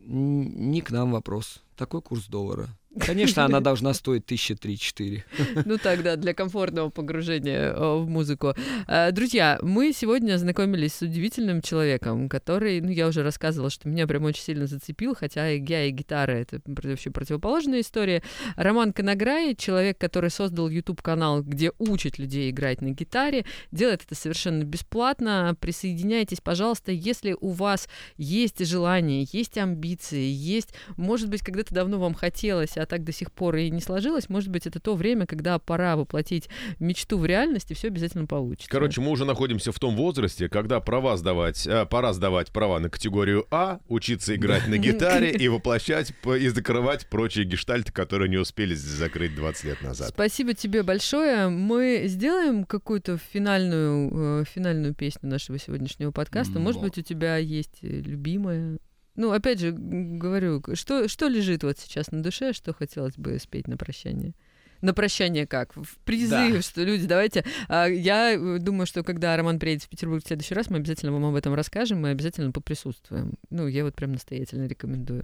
не 0.06 0.82
к 0.82 0.92
нам 0.92 1.12
вопрос. 1.12 1.64
Такой 1.78 2.02
курс 2.02 2.26
доллара. 2.26 2.70
Конечно, 3.06 3.46
она 3.46 3.60
должна 3.60 3.94
стоить 3.94 4.26
тысячи 4.26 4.56
три-четыре. 4.56 5.26
Ну 5.66 5.78
тогда 5.78 6.16
для 6.16 6.34
комфортного 6.34 6.90
погружения 6.90 7.74
э, 7.74 7.98
в 7.98 8.08
музыку. 8.08 8.54
Э, 8.88 9.12
друзья, 9.12 9.60
мы 9.62 9.94
сегодня 9.94 10.38
знакомились 10.38 10.94
с 10.94 11.02
удивительным 11.02 11.62
человеком, 11.62 12.30
который, 12.30 12.80
ну 12.82 12.90
я 12.90 13.08
уже 13.08 13.24
рассказывала, 13.24 13.70
что 13.70 13.90
меня 13.90 14.08
прям 14.08 14.24
очень 14.24 14.44
сильно 14.44 14.68
зацепил, 14.68 15.16
хотя 15.16 15.48
я 15.48 15.86
и 15.86 15.92
гитара— 15.92 16.32
это 16.34 16.62
вообще 16.66 17.12
противоположная 17.12 17.82
история. 17.82 18.24
Роман 18.56 18.94
Конограй, 18.94 19.56
человек, 19.56 19.98
который 19.98 20.30
создал 20.30 20.70
YouTube-канал, 20.70 21.44
где 21.44 21.72
учит 21.78 22.18
людей 22.18 22.50
играть 22.50 22.82
на 22.82 22.92
гитаре, 22.92 23.46
делает 23.72 24.04
это 24.06 24.16
совершенно 24.16 24.64
бесплатно. 24.64 25.56
Присоединяйтесь, 25.60 26.42
пожалуйста, 26.42 26.92
если 26.92 27.36
у 27.40 27.50
вас 27.50 27.88
есть 28.16 28.66
желание, 28.66 29.28
есть 29.32 29.58
амбиции, 29.58 30.26
есть, 30.30 30.74
может 30.96 31.30
быть, 31.30 31.42
когда-то 31.68 31.76
давно 31.76 32.00
вам 32.00 32.14
хотелось, 32.14 32.78
а 32.78 32.86
так 32.86 33.04
до 33.04 33.12
сих 33.12 33.32
пор 33.32 33.58
и 33.58 33.70
не 33.70 33.82
сложилось, 33.82 34.30
может 34.30 34.50
быть, 34.50 34.68
это 34.68 34.80
то 34.80 34.96
время, 34.96 35.26
когда 35.26 35.60
пора 35.60 35.96
воплотить 35.96 36.50
мечту 36.80 37.18
в 37.18 37.26
реальность, 37.26 37.72
и 37.72 37.74
все 37.74 37.88
обязательно 37.88 38.26
получится. 38.26 38.70
Короче, 38.70 39.02
мы 39.02 39.12
уже 39.12 39.26
находимся 39.26 39.72
в 39.72 39.80
том 39.80 39.96
возрасте, 39.96 40.50
когда 40.50 40.80
права 40.80 41.18
сдавать, 41.18 41.68
а, 41.68 41.86
пора 41.86 42.14
сдавать 42.14 42.52
права 42.52 42.80
на 42.80 42.90
категорию 42.90 43.46
А, 43.52 43.80
учиться 43.88 44.36
играть 44.36 44.68
на 44.68 44.78
гитаре 44.78 45.32
и 45.32 45.48
воплощать 45.50 46.14
и 46.40 46.48
закрывать 46.50 47.08
прочие 47.08 47.46
гештальты, 47.46 47.92
которые 47.92 48.30
не 48.30 48.38
успели 48.38 48.74
закрыть 48.74 49.36
20 49.36 49.64
лет 49.66 49.82
назад. 49.82 50.10
Спасибо 50.10 50.54
тебе 50.54 50.84
большое. 50.84 51.50
Мы 51.50 52.04
сделаем 52.06 52.64
какую-то 52.64 53.18
финальную, 53.18 54.42
э, 54.42 54.44
финальную 54.46 54.94
песню 54.94 55.30
нашего 55.30 55.60
сегодняшнего 55.60 56.12
подкаста. 56.12 56.60
Может 56.60 56.82
быть, 56.82 56.98
у 56.98 57.02
тебя 57.02 57.38
есть 57.38 57.80
любимая 57.82 58.80
ну, 59.18 59.32
опять 59.32 59.60
же, 59.60 59.72
говорю, 59.72 60.64
что, 60.76 61.08
что 61.08 61.28
лежит 61.28 61.64
вот 61.64 61.80
сейчас 61.80 62.12
на 62.12 62.22
душе, 62.22 62.54
что 62.54 62.74
хотелось 62.74 63.18
бы 63.18 63.38
спеть 63.40 63.68
на 63.68 63.76
прощание? 63.76 64.34
На 64.82 64.94
прощание 64.94 65.48
как? 65.48 65.76
В 65.76 65.98
призыв, 66.06 66.54
да. 66.54 66.62
что 66.62 66.84
люди, 66.84 67.08
давайте... 67.08 67.44
А, 67.68 67.88
я 67.88 68.34
э, 68.34 68.60
думаю, 68.60 68.86
что 68.86 69.04
когда 69.04 69.36
Роман 69.36 69.58
приедет 69.58 69.86
в 69.86 69.90
Петербург 69.90 70.24
в 70.24 70.28
следующий 70.28 70.54
раз, 70.54 70.70
мы 70.70 70.78
обязательно 70.78 71.12
вам 71.12 71.26
об 71.26 71.36
этом 71.36 71.56
расскажем, 71.56 72.02
мы 72.02 72.10
обязательно 72.10 72.52
поприсутствуем. 72.52 73.34
Ну, 73.50 73.68
я 73.68 73.84
вот 73.84 73.96
прям 73.96 74.12
настоятельно 74.12 74.68
рекомендую. 74.68 75.24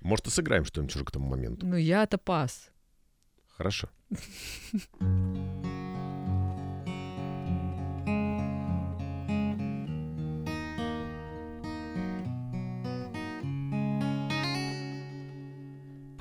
Может, 0.00 0.28
и 0.28 0.30
сыграем 0.30 0.64
что-нибудь 0.64 0.96
уже 0.96 1.04
к 1.04 1.10
тому 1.10 1.28
моменту? 1.28 1.66
Ну, 1.66 1.76
я-то 1.76 2.16
пас. 2.16 2.70
Хорошо. 3.48 3.90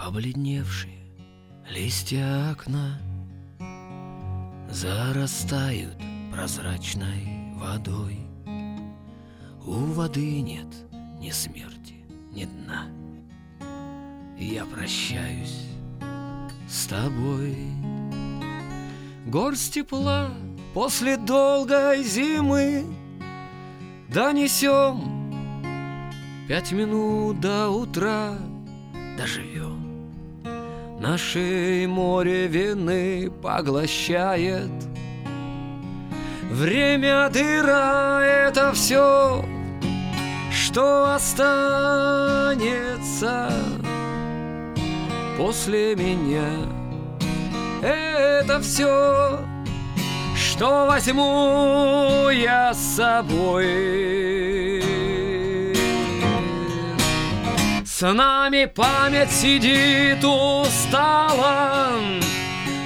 Побледневшие 0.07 0.99
листья 1.69 2.51
окна 2.51 2.97
Зарастают 4.69 5.97
прозрачной 6.31 7.51
водой. 7.55 8.17
У 9.65 9.73
воды 9.73 10.39
нет 10.39 10.73
ни 11.19 11.29
смерти, 11.29 11.95
ни 12.31 12.45
дна. 12.45 12.85
Я 14.39 14.63
прощаюсь 14.63 15.65
с 16.69 16.85
тобой. 16.85 17.57
Горсть 19.25 19.73
тепла 19.73 20.29
после 20.73 21.17
долгой 21.17 22.01
зимы 22.05 22.85
Донесем 24.07 25.33
пять 26.47 26.71
минут 26.71 27.41
до 27.41 27.67
утра 27.67 28.37
Доживем 29.17 29.86
Нашей 30.99 31.85
море 31.85 32.47
вины 32.47 33.31
поглощает 33.41 34.71
Время 36.49 37.29
дыра— 37.29 38.21
это 38.23 38.71
все, 38.73 39.45
что 40.49 41.13
останется 41.13 42.57
после 45.37 45.95
меня. 45.95 46.47
Это 47.83 48.59
все, 48.61 49.39
что 50.35 50.87
возьму 50.87 52.29
я 52.29 52.73
с 52.73 52.95
собой. 52.95 54.36
С 57.99 58.13
нами 58.13 58.65
память 58.65 59.31
сидит 59.31 60.23
устала, 60.23 61.93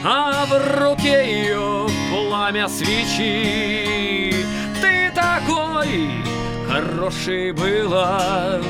А 0.06 0.46
в 0.46 0.80
руке 0.80 1.30
ее 1.30 1.86
пламя 2.10 2.70
свечи. 2.70 4.34
Ты 4.80 5.12
такой 5.14 6.10
хороший 6.66 7.52
была, 7.52 8.62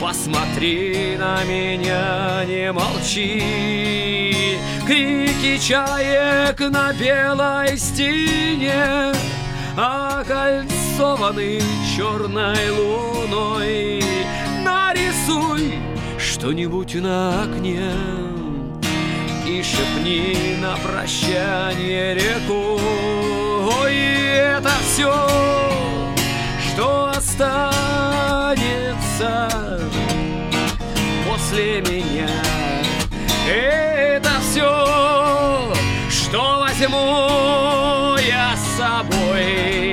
Посмотри 0.00 1.16
на 1.18 1.42
меня, 1.42 2.44
не 2.44 2.70
молчи. 2.70 4.56
Крики 4.86 5.58
чаек 5.58 6.60
на 6.60 6.92
белой 6.92 7.76
стене 7.76 9.12
Окольцованы 9.76 11.60
черной 11.96 12.70
луной 12.70 14.11
нарисуй 15.22 15.74
что-нибудь 16.18 16.94
на 16.96 17.42
окне 17.42 17.92
И 19.46 19.62
шепни 19.62 20.56
на 20.60 20.76
прощание 20.76 22.14
реку. 22.14 22.80
Ой, 23.80 23.94
это 23.94 24.70
все, 24.82 25.12
что 26.60 27.10
останется 27.10 27.50
после 31.28 31.80
меня. 31.82 32.30
Это 33.48 34.30
все, 34.40 35.72
что 36.08 36.60
возьму 36.60 38.16
я 38.26 38.56
с 38.56 38.78
собой 38.78 39.92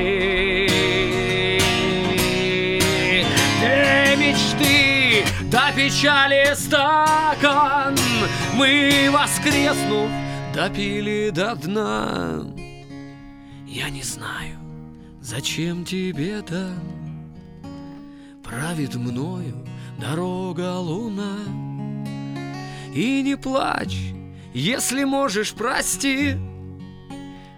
печали 5.76 6.54
стакан 6.56 7.96
Мы, 8.54 9.10
воскреснув, 9.12 10.10
допили 10.54 11.32
до 11.32 11.56
дна. 11.56 12.46
Я 13.68 13.90
не 13.90 14.04
знаю, 14.04 14.58
зачем 15.22 15.86
тебе 15.86 16.40
это. 16.40 16.70
Правит 18.44 18.96
мною 18.96 19.56
дорога 20.00 20.78
луна. 20.78 21.38
И 22.94 23.22
не 23.22 23.36
плачь, 23.36 24.14
если 24.54 25.04
можешь, 25.04 25.54
прости. 25.54 26.38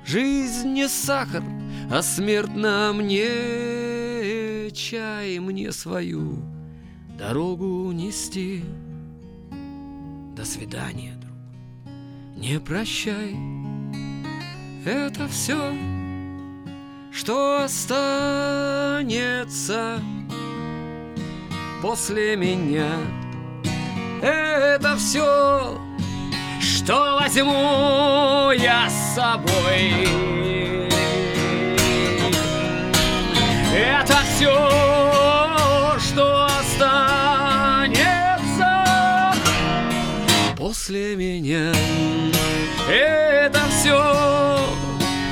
Жизнь 0.06 0.74
не 0.74 0.88
сахар, 0.88 1.44
а 1.92 2.02
смерть 2.02 2.56
нам 2.56 3.08
не 3.08 4.70
чай 4.72 5.40
мне 5.40 5.72
свою 5.72 6.61
дорогу 7.22 7.92
нести. 7.92 8.64
До 10.36 10.44
свидания, 10.44 11.14
друг, 11.22 11.38
не 12.36 12.60
прощай. 12.60 13.38
Это 14.84 15.28
все, 15.28 15.72
что 17.12 17.64
останется 17.64 18.00
после 21.84 22.36
меня. 22.36 22.90
Это 24.24 24.96
все, 24.98 25.80
что 26.60 27.20
возьму 27.22 28.52
я 28.58 28.90
с 28.90 29.14
собой. 29.14 30.08
Это 33.76 34.18
все, 34.36 34.56
что 36.00 36.46
останется 36.46 37.11
после 40.92 41.16
меня. 41.16 41.72
Это 42.90 43.60
все, 43.70 44.58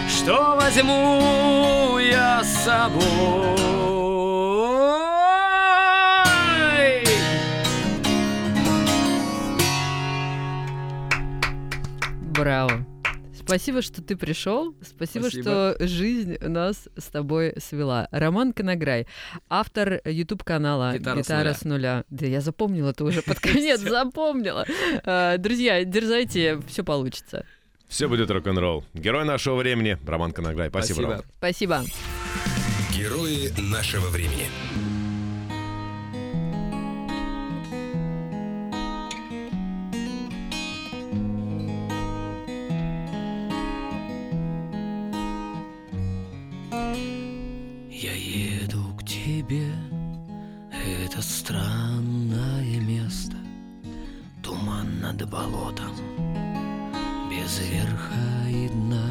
что 0.07 0.57
возьму 0.57 1.99
я 1.99 2.41
с 2.41 2.64
собой. 2.64 3.60
Браво. 12.22 12.79
Спасибо, 13.50 13.82
что 13.82 14.02
ты 14.02 14.16
пришел. 14.16 14.76
Спасибо, 14.82 15.24
Спасибо. 15.24 15.41
что 15.41 15.76
жизнь 15.80 16.38
нас 16.39 16.88
с 16.97 17.06
тобой 17.06 17.54
свела. 17.58 18.08
Роман 18.12 18.54
Конограй, 18.54 19.08
автор 19.50 20.02
YouTube-канала 20.06 20.97
«Гитара 20.97 21.54
с 21.54 21.60
с 21.60 21.64
нуля». 21.66 22.04
Да 22.10 22.26
я 22.26 22.41
запомнила, 22.41 22.93
ты 22.93 23.04
уже 23.04 23.22
под 23.22 23.39
конец 23.41 23.80
запомнила. 23.82 24.66
А, 25.04 25.38
Друзья, 25.38 25.84
дерзайте, 25.84 26.60
все 26.68 26.84
получится. 26.84 27.45
Все 27.88 28.08
будет 28.08 28.30
рок-н-ролл. 28.30 28.86
Герой 28.93 29.26
нашего 29.26 29.56
времени 29.56 29.97
Роман 30.06 30.32
Конограй. 30.32 30.70
Спасибо, 30.70 30.95
Спасибо. 30.95 31.16
Ром. 31.16 31.26
Спасибо. 31.39 31.84
Герои 32.95 33.50
нашего 33.60 34.08
времени. 34.10 34.47
Тебе, 49.40 49.72
это 50.70 51.22
странное 51.22 52.80
место, 52.82 53.38
Туман 54.44 55.00
над 55.00 55.30
болотом, 55.30 55.96
без 57.30 57.62
верха 57.70 58.50
и 58.50 58.68
дна, 58.68 59.10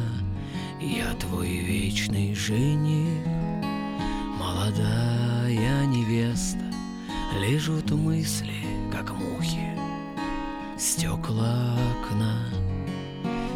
Я 0.79 1.13
твой 1.15 1.47
вечный 1.47 2.35
жених, 2.35 3.25
молодая 4.39 5.85
невеста, 5.87 6.65
Лежат 7.39 7.89
мысли, 7.89 8.67
как 8.91 9.11
мухи, 9.11 9.75
стекла 10.77 11.75
окна. 11.91 12.45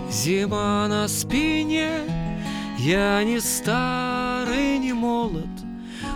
Зима 0.09 0.87
на 0.87 1.07
спине, 1.07 1.99
я 2.79 3.23
не 3.23 3.39
старый, 3.39 4.79
не 4.79 4.93
молод, 4.93 5.49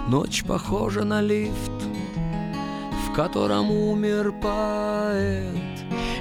Ночь 0.07 0.45
похожа 0.45 1.03
на 1.03 1.21
лифт, 1.21 1.71
в 3.05 3.13
котором 3.13 3.69
умер 3.69 4.33
поэт. 4.41 5.53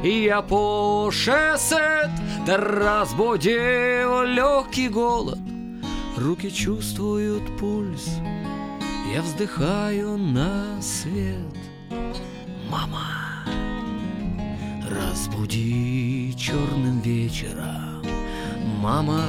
И 0.02 0.24
я 0.24 0.42
по 0.42 1.08
шоссе 1.12 2.10
да 2.44 2.56
разбудил 2.56 4.24
легкий 4.24 4.88
голод. 4.88 5.38
Руки 6.16 6.50
чувствуют 6.50 7.44
пульс, 7.58 8.08
я 9.14 9.22
вздыхаю 9.22 10.16
на 10.16 10.82
свет. 10.82 11.56
Мама, 12.68 13.44
разбуди 14.90 16.34
черным 16.36 17.00
вечером, 17.00 18.02
мама, 18.80 19.22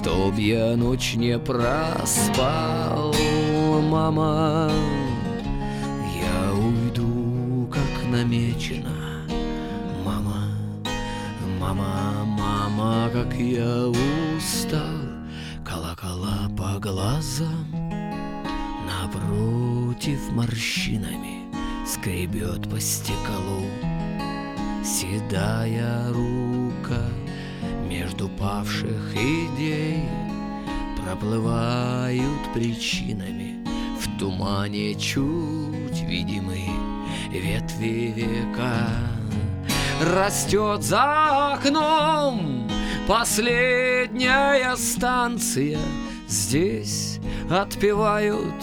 Чтоб 0.00 0.34
я 0.38 0.76
ночь 0.76 1.14
не 1.14 1.38
проспал, 1.38 3.14
мама. 3.82 4.72
Я 6.18 6.54
уйду, 6.54 7.68
как 7.70 8.10
намечено 8.10 9.26
Мама, 10.02 10.56
мама, 11.58 12.24
мама, 12.24 13.10
как 13.12 13.34
я 13.34 13.88
устал 13.88 14.80
Колокола 15.62 16.48
по 16.56 16.78
глазам. 16.78 17.66
Напротив 18.86 20.32
морщинами 20.32 21.44
Скребет 21.86 22.70
по 22.70 22.80
стеклу 22.80 23.66
Седая 24.82 26.08
рука 26.08 27.04
между 28.10 28.28
павших 28.28 29.14
идей 29.14 30.08
Проплывают 31.04 32.52
причинами. 32.54 33.64
В 34.00 34.18
тумане 34.18 34.94
чуть 34.94 36.00
видимы 36.02 36.58
ветви 37.30 38.12
века. 38.16 38.86
Растет 40.14 40.82
за 40.82 41.54
окном 41.54 42.68
последняя 43.08 44.76
станция. 44.76 45.78
Здесь 46.28 47.18
отпевают 47.50 48.62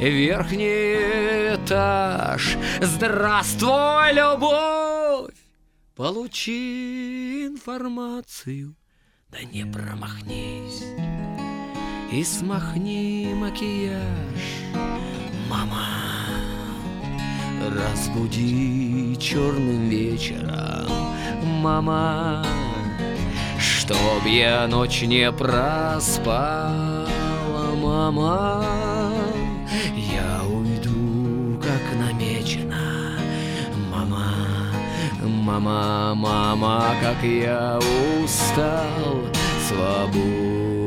верхний 0.00 1.54
этаж. 1.54 2.56
Здравствуй, 2.80 4.12
любовь! 4.12 4.87
Получи 5.98 7.44
информацию, 7.44 8.76
да 9.32 9.38
не 9.52 9.64
промахнись. 9.64 10.84
И 12.12 12.22
смахни 12.22 13.34
макияж, 13.34 14.44
мама 15.50 15.88
Разбуди 17.74 19.16
черным 19.16 19.88
вечером, 19.88 20.86
мама 21.42 22.46
Чтоб 23.58 24.24
я 24.24 24.68
ночь 24.68 25.02
не 25.02 25.32
проспала, 25.32 27.08
мама 27.74 28.77
Мама, 35.48 36.14
мама, 36.14 36.94
как 37.00 37.24
я 37.24 37.78
устал, 38.22 39.24
свобода, 39.66 40.77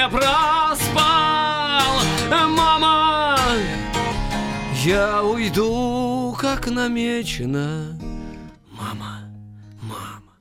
не 0.00 0.08
проспал, 0.08 1.98
мама. 2.30 3.36
Я 4.82 5.22
уйду, 5.22 6.34
как 6.40 6.68
намечено, 6.70 7.98
мама, 8.70 9.30
мама, 9.82 10.36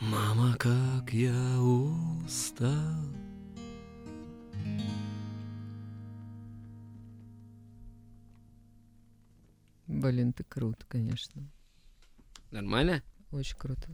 мама, 0.00 0.56
как 0.56 1.12
я 1.12 1.60
устал. 1.60 2.68
Блин, 9.88 10.32
ты 10.32 10.44
крут, 10.44 10.84
конечно. 10.86 11.42
Нормально? 12.52 13.02
Очень 13.32 13.56
круто. 13.56 13.88